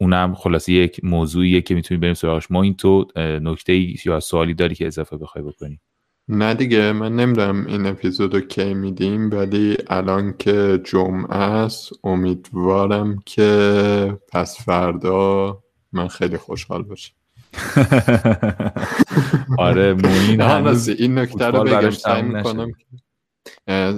[0.00, 2.50] اونم خلاصه یک موضوعیه که می‌تونیم بریم سراغش.
[2.50, 5.80] ما این تو نکته یا سوالی داری که اضافه بخوای بکنی؟
[6.28, 14.18] نه دیگه من نمی‌دونم این اپیزودو کی میدیم ولی الان که جمعه است امیدوارم که
[14.32, 15.58] پس فردا
[15.92, 17.14] من خیلی خوشحال باشم.
[19.58, 22.72] آره مونین هنوز این نکته رو بگم سعی می‌کنم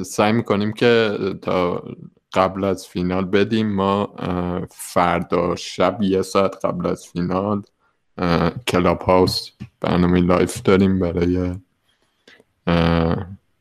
[0.03, 1.85] سعی می‌کنیم که تا
[2.33, 3.75] قبل از فینال بدیم.
[3.75, 4.15] ما
[4.71, 7.63] فردا شب یه ساعت قبل از فینال
[8.67, 11.55] کلاب هاوس برنامه live داریم برای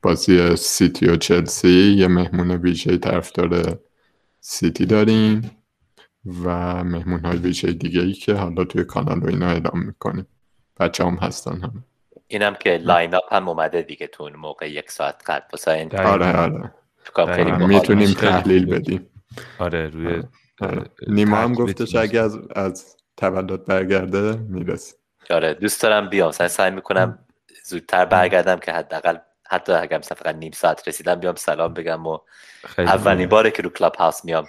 [0.02, 3.80] بازی سیتی و چلسی یه مهمون ویژه طرفدار
[4.40, 5.52] سیتی داریم
[6.44, 10.28] و مهمون های ویژه دیگه ای که حالا توی کانال رو اینا اعلام می‌کنیم.
[10.80, 11.84] بچه هم هستن هم
[12.28, 15.46] اینم که lineup هم اومده دیگه تو اون موقع یک ساعت قبل.
[15.52, 16.72] واسه آره آره.
[17.68, 19.10] می‌تونیم تحلیل بدیم.
[19.60, 20.24] آره روی
[20.62, 20.84] آره.
[21.08, 24.96] نیما هم گفتش اگه از, از تولد برگرده می‌رسه
[25.30, 26.32] آره دوست دارم بیام.
[26.32, 27.20] سعی می‌کنم
[27.64, 29.18] زودتر برگردم که حداقل
[29.50, 32.18] حتی اگر مثلا فقط نیم ساعت رسیدم بیام سلام بگم و
[32.78, 34.46] اولین باره که رو کلاب هاوس میام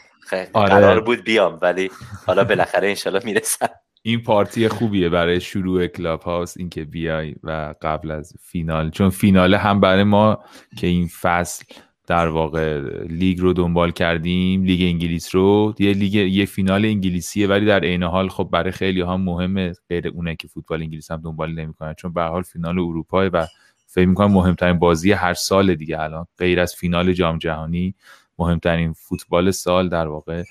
[0.52, 0.68] آره.
[0.68, 1.90] قرار بود بیام ولی
[2.26, 3.68] حالا بالاخره انشالله می‌رسم.
[4.02, 9.58] این پارتی خوبیه برای شروع کلاب هاوس اینکه بیای و قبل از فینال چون فیناله
[9.58, 10.44] هم برای ما
[10.78, 11.64] که این فصل
[12.06, 15.74] در واقع لیگ رو دنبال کردیم لیگ انگلیس رو.
[15.78, 20.08] یه لیگ یه فینال انگلیسیه ولی در عین حال خب برای خیلی ها مهمه غیر
[20.08, 21.94] اونه که فوتبال انگلیس هم دنبال نمی‌کنن.
[21.94, 23.46] چون به حال فینال اروپا و
[23.86, 26.26] فکر می‌کنم مهمترین بازی هر سال دیگه الان.
[26.38, 27.94] غیر از فینال جام جهانی
[28.38, 30.42] مهمترین فوتبال سال در واقع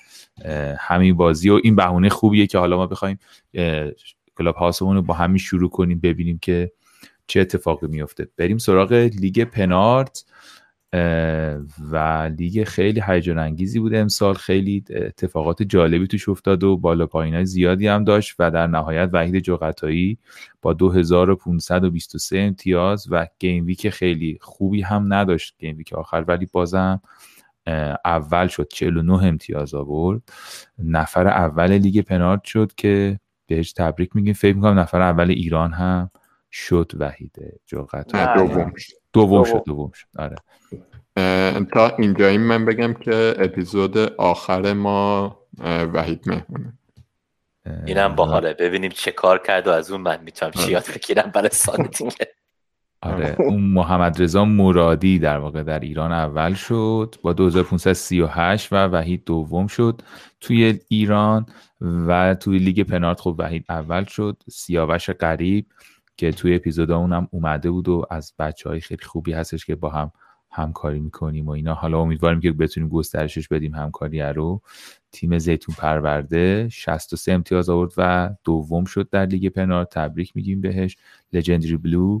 [0.78, 1.50] همین بازی.
[1.50, 3.18] و این بهونه خوبیه که حالا ما بخوایم
[4.38, 6.72] کلاب هاوسمون رو با همین شروع کنیم ببینیم که
[7.26, 10.24] چه اتفاقی میفته بریم سراغ لیگ پنارت
[11.92, 14.34] و لیگ خیلی هیجان انگیزی بود امسال.
[14.34, 19.38] خیلی اتفاقات جالبی توش افتاد و بالا پایین زیادی هم داشت و در نهایت وحید
[19.38, 20.18] جغتایی
[20.62, 25.54] با 2523 امتیاز و game week خیلی خوبی هم نداشت.
[25.58, 27.00] game week آخر ولی بازم
[28.04, 30.22] اول شد 49 امتیاز آورد.
[30.78, 34.32] نفر اول لیگ پنارت شد که بهش تبریک میگیم.
[34.34, 36.10] فکر می‌کنم نفر اول ایران هم
[36.52, 38.24] شد وحید جغتایی
[39.14, 40.06] دوم شد دوم شد.
[40.18, 40.36] آره.
[41.64, 45.38] تا اینجایی من بگم که اپیزود آخر ما
[45.94, 46.72] وحید مهمونه.
[47.86, 48.54] اینم باحاله.
[48.54, 52.34] ببینیم چه کار کرد و از اون من می‌تونم چی یاد بگیرم برای سال دیگه
[53.02, 53.36] آره.
[53.38, 59.66] اون محمد رضا مرادی در واقع در ایران اول شد با 2538 و وحید دوم
[59.66, 60.02] شد
[60.40, 61.46] توی ایران
[61.80, 63.20] و توی لیگ پنارت.
[63.20, 65.66] خب وحید اول شد سیاوش قریب
[66.16, 69.90] که توی اپیزود اونم اومده بود و از بچه های خیلی خوبی هستش که با
[69.90, 70.12] هم
[70.50, 71.74] همکاری می‌کنیم و اینا.
[71.74, 74.60] حالا امیدواریم که بتونیم گسترشش بدیم همکاری رو.
[75.12, 79.84] تیم زیتون پرورده 63 امتیاز آورد و دوم شد در لیگ پنار.
[79.84, 80.96] تبریک میگیم بهش.
[81.32, 82.20] Legendary Blue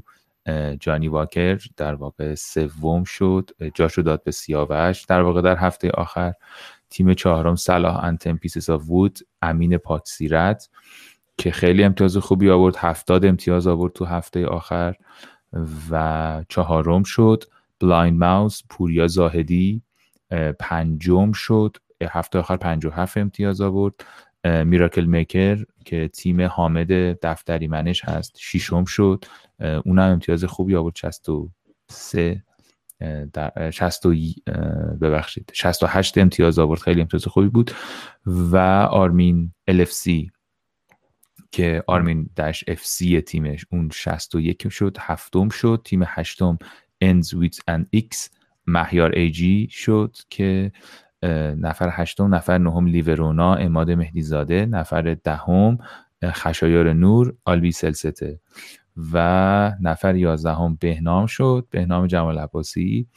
[0.80, 3.50] جانی واکر در واقع سوم شد.
[3.74, 5.04] جاشو داد به سیاوش.
[5.04, 6.32] در واقع در هفته آخر
[6.90, 10.68] تیم چهارم Salah and ten pieces of wood امین پاکسیرت.
[11.38, 12.76] که خیلی امتیاز خوبی آورد.
[12.76, 14.94] هفتاد امتیاز آورد تو هفته آخر
[15.90, 17.44] و چهارم شد.
[17.80, 19.82] Blind Mouse پوریا زاهدی
[20.60, 21.76] پنجم شد.
[22.10, 23.94] هفته آخر 57 امتیاز آورد.
[24.44, 26.92] میراکل میکر که تیم حامد
[27.22, 29.24] دفتری منش هست ششم شد.
[29.84, 30.96] اونم امتیاز خوبی آورد.
[30.96, 32.42] 63
[33.32, 34.06] در 60
[35.00, 36.80] ببخشید 68 امتیاز آورد.
[36.80, 37.70] خیلی امتیاز خوبی بود.
[38.26, 38.56] و
[38.90, 40.10] آرمین LFC
[41.54, 46.58] که آرمین داش اف سی تیمش اون 61 شد هفتم شد تیم هشتم
[47.04, 48.28] ends with an x.
[48.66, 50.72] مهیار ایجی شد که
[51.58, 55.78] نفر هشتم نفر نهم لیورونا اماد مهدیزاده نفر دهم
[56.24, 58.40] خشایار نور آلبی سلسته.
[59.12, 63.08] و نفر یازدهم بهنام شد بهنام جمال عباسی.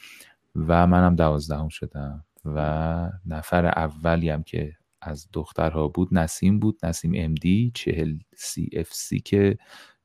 [0.56, 2.26] و منم دوازدهم شدم.
[2.46, 4.74] و نفر اولی هم که
[5.08, 6.80] از دخترها بود نسیم بود.
[6.84, 9.58] نسیم امدی چهل سی اف سی که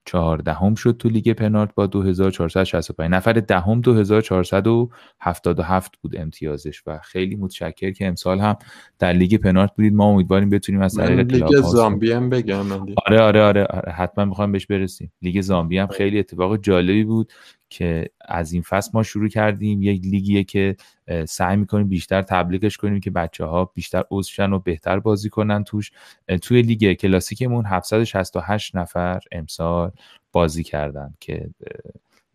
[0.05, 7.91] چهاردهم شد تو لیگ پنارت با 2465 نفر دهم 2477 بود امتیازش و خیلی متشکر
[7.91, 8.57] که امسال هم
[8.99, 9.95] در لیگ پنارت بودید.
[9.95, 14.53] ما امیدواریم بتونیم از طریق لیگ زامبی هم بگم آره،, آره آره آره حتما می‌خوام
[14.53, 15.13] بهش برسیم.
[15.23, 17.33] لیگ زامبی هم خیلی اتفاق جالبی بود
[17.73, 19.83] که از این فصل ما شروع کردیم.
[19.83, 20.77] یک لیگیه که
[21.29, 25.91] سعی می‌کنیم بیشتر تبلیغش کنیم که بچه ها بیشتر عضوشن و بهتر بازی کنن توش.
[26.43, 29.91] توی لیگ کلاسیکمون 768 نفر امسال
[30.33, 31.51] بازی کردن که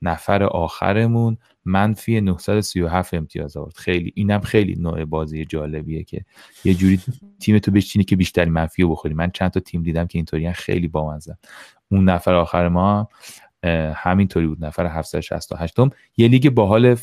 [0.01, 3.75] نفر آخرمون منفی 937 امتیاز آورد.
[3.75, 6.25] خیلی اینم خیلی نوع بازی جالبیه که
[6.63, 6.99] یه جوری
[7.39, 9.13] تیم تو بشینی که بیشتری منفی رو بخوری.
[9.13, 11.37] من چند تا تیم دیدم که اینطوری خیلی بامزه.
[11.91, 13.09] اون نفر آخر ما
[13.93, 16.95] همینطوری بود نفر 768 م یه لیگ باحال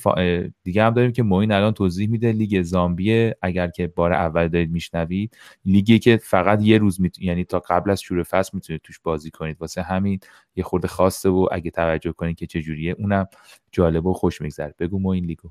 [0.63, 4.71] دیگه هم داریم که موین الان توضیح میده لیگ زامبی اگر که بار اول دارید
[4.71, 7.19] میشنوید لیگی که فقط یه روز میت...
[7.19, 9.57] یعنی تا قبل از شروع فصل می‌تونید توش بازی کنید.
[9.61, 10.21] واسه همین
[10.57, 13.27] یه خورده خاصه و اگه توجه کنید که چه جوریه اونم
[13.73, 14.75] جالب و خوش میگذره.
[14.79, 15.51] بگو موین لیگو.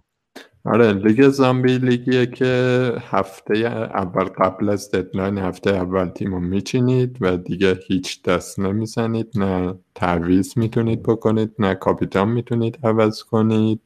[0.65, 3.57] آره لیگ زامبی لیگیه که هفته
[3.93, 9.75] اول قبل از deadline هفته اول تیم رو میچینید و دیگه هیچ دست نمی‌زنید نه
[9.95, 13.81] تعویض می‌تونید بکنید نه کاپیتان می‌تونید عوض کنید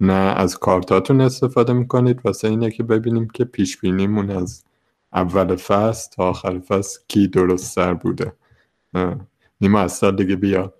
[0.00, 2.20] نه از کارتاتون استفاده می‌کنید.
[2.24, 4.64] واسه اینه که ببینیم که پیش بینیمون از
[5.12, 8.32] اول فصل تا آخر فصل کی درست سر بوده.
[9.60, 10.74] نیما از سال دیگه بیا.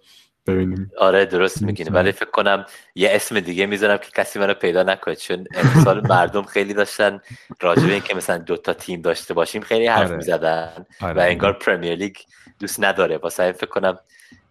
[0.47, 0.91] ببینیم.
[0.99, 2.65] آره درست میگین ولی فکر کنم
[2.95, 5.17] یه اسم دیگه می‌ذارم که کسی منو پیدا نکنه.
[5.17, 7.21] چون امسال مردم خیلی داشتن
[7.61, 10.17] راجع به اینکه مثلا دو تا تیم داشته باشیم خیلی حرف آره.
[10.17, 11.15] می‌زدن آره.
[11.15, 12.17] و انگار پرمیر لیگ
[12.61, 13.17] دوست نداره.
[13.19, 13.99] واسه فکر کنم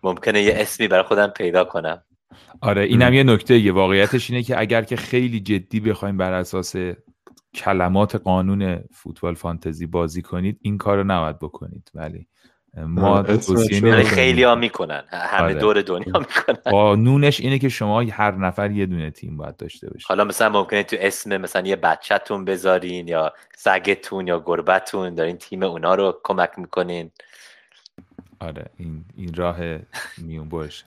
[0.04, 2.04] ممکنه یه اسمی برای خودم پیدا کنم.
[2.62, 6.76] آره اینم یه نکته یه واقعیتش اینه که اگر که خیلی جدی بخوایم بر اساس
[7.54, 11.92] کلمات قانون فوتبال فانتزی بازی کنید این کار رو نباید بکنید.
[11.94, 12.28] ولی
[12.78, 13.26] ما
[13.72, 15.04] یعنی خیلی ها می‌کنن.
[15.12, 15.54] همه آره.
[15.54, 16.72] دور دنیا می‌کنن.
[16.72, 20.84] قانونش اینه که شما هر نفر یه دونه تیم باید داشته باشید حالا مثلا ممکنه
[20.84, 26.50] تو اسم مثلا یه بچهتون بذارین یا سگتون یا گربتون دارین تیم اونا رو کمک
[26.58, 27.12] می‌کنین.
[28.40, 29.58] آره این این راه
[30.18, 30.86] میون باش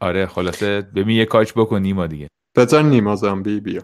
[0.00, 2.28] آره خلاصه ببین یه کاچ بکن نیما دیگه.
[2.56, 3.82] بذار نیما زامبی بیا.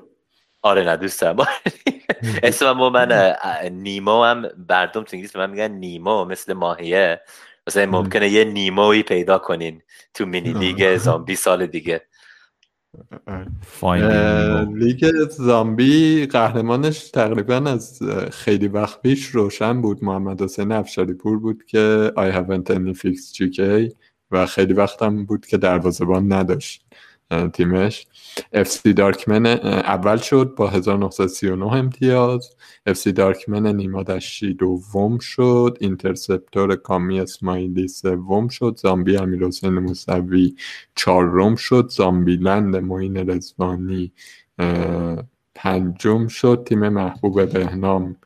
[0.67, 1.37] آره نه دوست دارم
[2.43, 3.35] اسم من
[3.83, 7.21] نیمو هم بردم تو انگلیس به من میگن نیمو مثل ماهیه.
[7.67, 9.83] مثلا ممکنه یه نیموی پیدا کنین
[10.15, 12.03] تو مینی لیگ زامبی سال دیگه.
[14.75, 20.05] لیگ زامبی قهرمانش تقریبا از خیلی وقت پیش روشن بود.
[20.05, 23.93] محمد حسین افشاری پور بود که I haven't any fixed GK
[24.31, 26.87] و خیلی وقت هم بود که دروازبان نداشت.
[27.53, 28.07] تیمش.
[28.55, 32.51] FC دارکمن اول شد با 1939 امتیاز.
[32.89, 35.79] FC دارکمن نیما دشتی دوم شد.
[35.81, 38.79] اینترسپتور کامی اسماعیلی سوم شد.
[38.83, 40.55] زامبی امیر حسین موسوی
[40.95, 41.89] چهارم شد.
[41.91, 44.13] زامبی لند معین رزوانی
[45.55, 46.65] پنجم شد.
[46.67, 48.17] تیم محبوب بهنام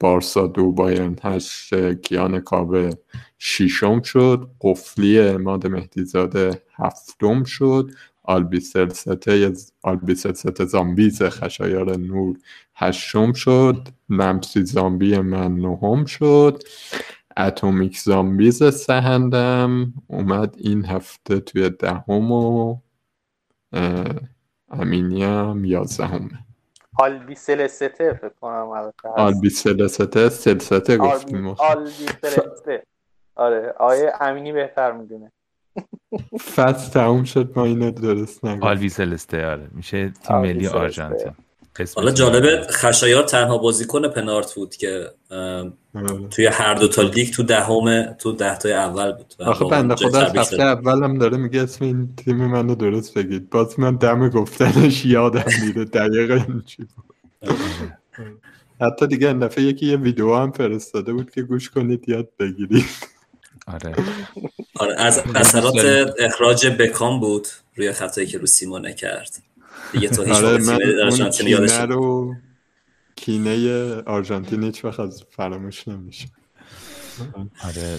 [0.00, 2.90] بارسا دو بایرن هشت کیان کاوه
[3.38, 4.50] شیشم شد.
[4.60, 7.90] قفلی اماد مهدیزاده هفتم شد.
[8.30, 9.52] آلبیسلسته
[9.82, 12.36] آلبیسلسته زامبیز خشایار نور
[12.74, 16.62] هشتم شد لمسی زامبی من نهم شد
[17.36, 22.76] اتمیک زامبیز سهندم اومد این هفته توی دهم و
[24.70, 26.38] امینیم یازدهمه.
[26.98, 32.82] آلبی سلسته فکر کنم آلبی سلسته سلسته گفتیم آلبی سلسته
[33.34, 35.32] آره آیه امینی بهتر می‌دونه.
[36.54, 39.68] فصل تموم شد ما اینو درست نگم آلوی سلسته آره.
[39.72, 41.32] میشه تیم ملی آرژانتین.
[41.96, 46.28] حالا جالبه خشایار تنها بازیکن پنارت بود که آره.
[46.30, 49.34] توی هر دو تا لیگ تو دهم تو ده تای اول بود.
[49.38, 53.50] آخه بنده خدا از هفته اولم داره میگه اسم این تیم منو درست بگید.
[53.50, 57.14] باز من دم گفتنش یادم میره دقیقا چی بود.
[58.80, 62.84] حتی دیگه این دفعه یکی یه ویدیو هم فرستاده بود که گوش کنید یاد بگیرید.
[63.72, 63.94] آره.
[64.76, 65.74] آره از اثرات
[66.18, 69.30] اخراج بکام بود روی خطایی که رو سیمئونه کرد
[69.92, 70.78] دیگه تو هیچ آره من
[71.46, 72.34] یادش رو
[73.16, 76.26] کینه آرژانتین هیچ وقت از فراموش نمیشه.
[77.64, 77.98] آره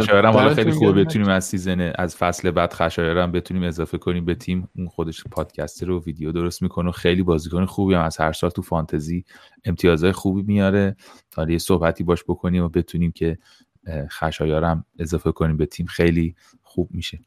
[0.00, 4.34] خشایرم حالا خیلی خوبه بتونیم از season از فصل بعد خشایرم بتونیم اضافه کنیم به
[4.34, 4.68] تیم.
[4.76, 8.62] اون خودش پادکست رو ویدیو درست می‌کنه خیلی بازیکن خوبی هم از هر سال تو
[8.62, 9.24] فانتزی
[9.64, 10.96] امتیازهای خوبی میاره.
[11.30, 13.38] تا یه صحبتی باش بکنیم و بتونیم که
[13.88, 17.20] خشایارم اضافه کنیم به تیم خیلی خوب میشه.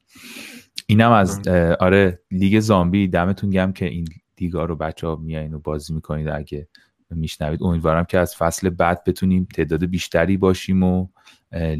[0.87, 1.47] اینم از
[1.79, 4.07] آره لیگ زامبی دمتون گم که این
[4.41, 6.27] لیگا رو بچه ها میایین و بازی می‌کنید.
[6.27, 6.67] اگه
[7.09, 11.07] میشنوید امیدوارم که از فصل بعد بتونیم تعداد بیشتری باشیم و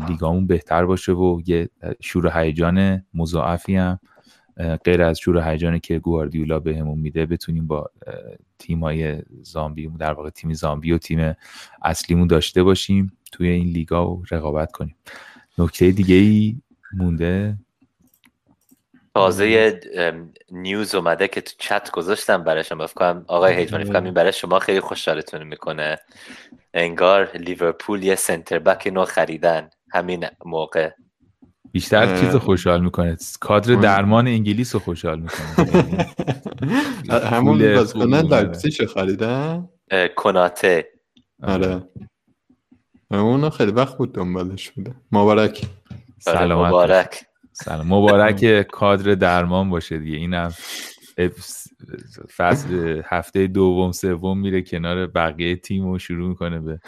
[0.07, 1.69] لیگامون بهتر باشه و یه
[2.01, 3.99] شور هیجان مضاعفی هم
[4.85, 7.91] غیر از شور هیجانی که گواردیولا بهمون میده بتونیم با
[8.60, 11.34] تیم های زامبی در واقع تیم زامبی و تیم
[11.81, 13.11] اصلیمون داشته باشیم.
[13.30, 14.95] توی این لیگا و رقابت کنیم.
[15.57, 16.61] نکته دیگه ای
[16.93, 17.57] مونده؟
[19.15, 19.80] تازه
[20.51, 24.80] نیوز اومده که تو چت گذاشتم براشم کنم آقای هیجمانی فکرم این برای شما خیلی
[24.80, 25.97] خوشحالتون می‌کنه.
[26.73, 29.69] انگار لیورپول یه سنتر بک نو خریدن.
[29.91, 30.89] همین موقع.
[31.72, 33.18] بیشتر چیز خوشحال می‌کنه.
[33.39, 36.06] کادر درمان انگلیس رو خوشحال می‌کنه.
[37.31, 39.69] همون بازیکن لایپزیگ خریدن؟
[40.15, 40.89] کناته.
[41.43, 41.81] آره.
[43.11, 45.61] اون خیلی وقت بود دنبالش بوده مبارک
[46.19, 47.26] سلامت مبارک.
[47.53, 47.88] سلام.
[47.88, 50.18] مبارک کادر درمان باشه دیگه.
[50.18, 50.53] اینم
[52.38, 56.80] فصل هفته دوم سوم میره کنار بقیه تیم و شروع می‌کنه به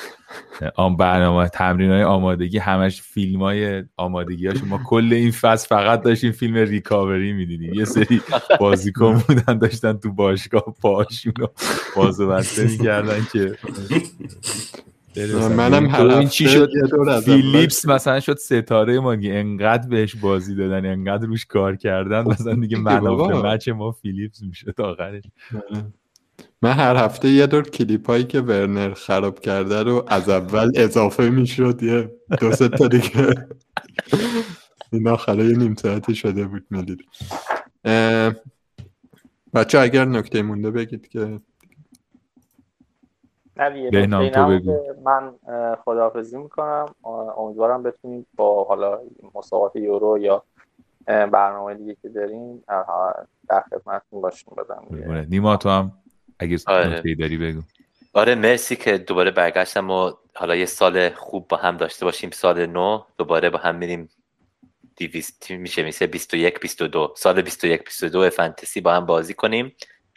[0.76, 2.58] آن برنامه تمرین های آمادگی.
[2.58, 7.74] همش فیلم های آمادگی هاشون ما کل این فصل فقط داشتیم فیلم ریکاوری می‌دیدیم.
[7.74, 8.22] یه سری
[8.60, 11.52] بازیکن بودن داشتن تو باشگاه پاشون رو
[11.96, 13.58] بازو بسته می‌کردن که
[15.58, 16.70] منم هر چی شد؟
[17.26, 22.78] فیلیپس مثلا شد ستاره ما انقدر بهش بازی دادن انقدر روش کار کردن مثلا دیگه
[22.78, 25.24] منافع مچ ما فیلیپس میشه تا آخرش
[26.62, 31.30] من هر هفته یه دور کلیپ هایی که ورنر خراب کرده رو از اول اضافه
[31.30, 33.48] می‌شد یه دو سه تا دیگه.
[34.94, 37.06] این آخره یه نیم ساعتی شده بود می‌دید
[39.54, 41.40] بچه اگر نکته مونده بگید که
[45.04, 45.34] من
[45.86, 46.86] خداحافظی می‌کنم.
[47.38, 49.00] امیدوارم بتونیم با حالا
[49.36, 50.44] مسابقات یورو یا
[51.06, 52.64] برنامه دیگه که داریم
[53.50, 54.54] در خدمتتون باشیم.
[54.58, 55.92] بدم نیما تو هم
[56.40, 57.16] اگه آره.
[57.16, 57.62] داری بگو.
[58.14, 62.30] آره مرسی که دوباره برگشتم و حالا یه سال خوب با هم داشته باشیم.
[62.32, 64.10] سال نو دوباره با هم میریم
[64.96, 69.76] دیویست میشه؟ میشه 21 22 سال 21 22 فانتزی با هم بازی کنیم.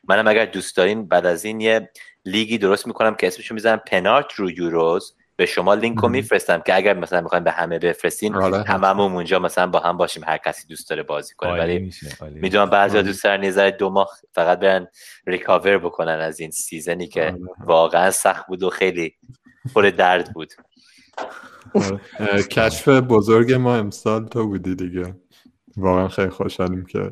[0.08, 1.90] منم اگر دوست دارین بعد از این یه
[2.24, 5.14] لیگی درست می‌کنم که اسمشو می‌زنم پنارت رو Euros.
[5.36, 8.62] به شما لینک رو میفرستم که اگر مثلا می‌خوایم به همه بفرستین آره.
[8.62, 11.51] هممون اونجا مثلا با هم باشیم هر کسی دوست داره بازی کنه.
[11.51, 14.86] ولی می‌دونم بعضی دوست دارن یه دو ماه فقط برن
[15.26, 17.38] recover بکنن از این season ی که آره.
[17.66, 19.14] واقعا سخت بود و خیلی
[19.74, 20.52] پر درد بود.
[21.74, 22.42] آره.
[22.42, 25.14] کشف بزرگ ما امسال تو بودی دیگه.
[25.76, 27.10] واقعا خیلی خوشحالیم که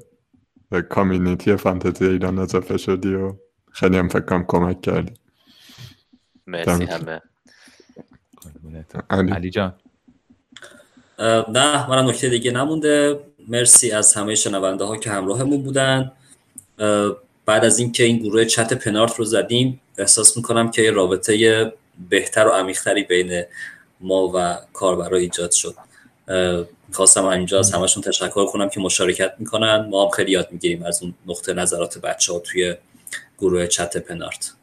[0.89, 3.33] کامیونیتی فانتزی ایران اضافه شدی و
[3.73, 5.13] خیلی هم فکر کمک کردی.
[6.47, 7.21] مرسی همه.
[9.11, 9.51] علی.
[9.51, 9.75] جان.
[11.49, 13.21] نه منم نکته دیگه نمونده.
[13.49, 16.13] مرسی از همه شنونده ها که همراهمون بودن.
[17.47, 21.73] بعد از اینکه این گروه چت پنارت رو زدیم احساس می‌کنم که رابطه
[22.09, 23.45] بهتر و عمیقتری بین
[24.01, 25.75] ما و کاربرا ایجاد شد.
[26.93, 29.89] خواستم اینجا از همشون تشکر کنم که مشارکت می‌کنن.
[29.91, 32.77] ما هم خیلی یاد می‌گیریم از اون نقطه نظرات بچه ها توی
[33.43, 34.55] گروه چت پنارت.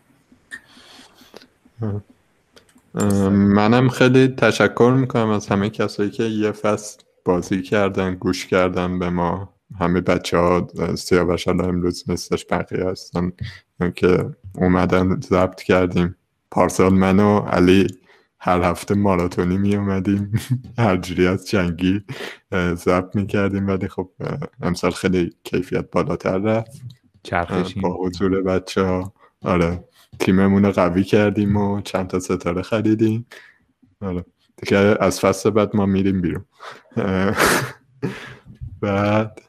[3.32, 9.10] منم خیلی تشکر می‌کنم از همه کسایی که یه فصل بازی کردن گوش کردن به
[9.10, 9.54] ما.
[9.80, 13.32] همه بچه ها سیاوش امروز مثلش بقیه هستن
[13.96, 16.16] که اومدن ضبط کردیم.
[16.52, 17.88] پارسال من و علی
[18.40, 20.32] هر هفته ماراتونی می اومدیم
[20.78, 22.04] هر جوری از جنگی
[22.54, 24.10] ضبط می کردیم ولی خب
[24.62, 26.82] امسال خیلی کیفیت بالاتر رفت.
[27.82, 29.84] با حضور بچه ها آره.
[30.20, 33.26] تیممون رو قوی کردیم و چند تا ستاره خریدیم.
[34.02, 34.26] آره.
[34.58, 36.46] دیگه از فصل بعد ما میریم بیرون.
[38.82, 39.42] بعد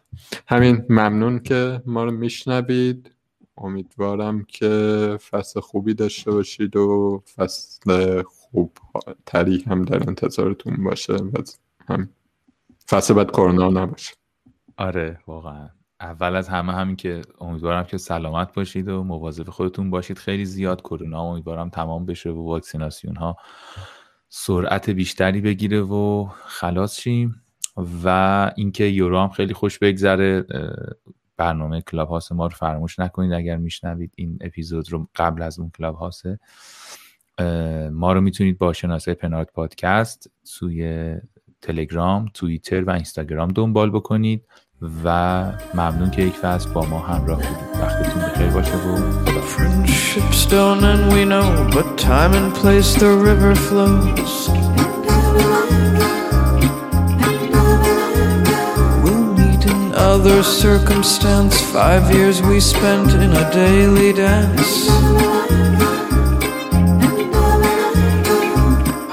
[0.49, 3.11] همین ممنون که ما رو میشنوید.
[3.59, 8.79] امیدوارم که فصل خوبی داشته باشید و فصل خوب
[9.27, 11.13] تری هم در انتظارتون باشه.
[11.13, 11.43] و
[11.89, 12.09] هم
[12.89, 14.15] فصل بعد کرونا نباشه.
[14.77, 15.69] آره واقعا.
[16.01, 20.19] اول از همه همین که امیدوارم که سلامت باشید و مواظب خودتون باشید.
[20.19, 23.37] خیلی زیاد کرونا امیدوارم تمام بشه و واکسیناسیون ها
[24.29, 27.43] سرعت بیشتری بگیره و خلاص شیم.
[28.05, 30.45] و اینکه یورو هم خیلی خوش بگذره
[31.37, 35.71] برنامه کلاب هاست ما رو فراموش نکنید اگر میشنوید این اپیزود رو قبل از اون
[35.79, 36.39] کلاب هاسته
[37.93, 41.15] ما رو می‌تونید با شناسه پنارت پادکست توی
[41.63, 44.47] تلگرام توییتر و اینستاگرام دنبال بکنید.
[45.04, 45.44] و
[45.74, 50.84] ممنون که یک فصل با ما همراه بودید وقتتون بخیر باشه و خدا Friendship's done
[50.84, 54.34] and we know But time and place the river flows
[59.04, 59.82] We'll meet in
[60.14, 64.72] other circumstance Five years we spent in a daily dance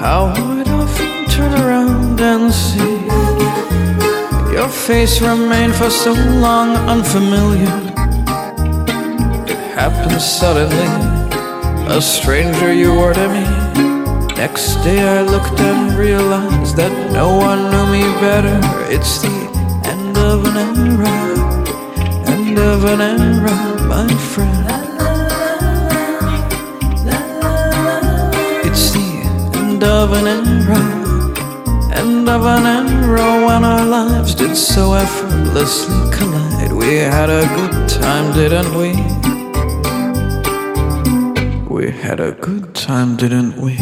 [0.05, 2.86] How I'd often turn around and see
[4.58, 7.78] your face remained for so long unfamiliar.
[9.46, 10.90] It happened suddenly,
[11.86, 13.44] a stranger you were to me.
[14.34, 18.58] Next day I looked and realized that no one knew me better.
[18.90, 19.30] It's the
[19.84, 20.56] end of an
[20.90, 21.14] era.
[22.26, 23.56] end of an era,
[23.86, 24.66] my friend.
[28.66, 29.08] It's the
[29.54, 30.97] end of an era,
[31.98, 36.72] end of an era when our lives did so effortlessly collide.
[36.72, 38.90] We had a good time, didn't we?
[41.74, 43.74] We had a good time, didn't we?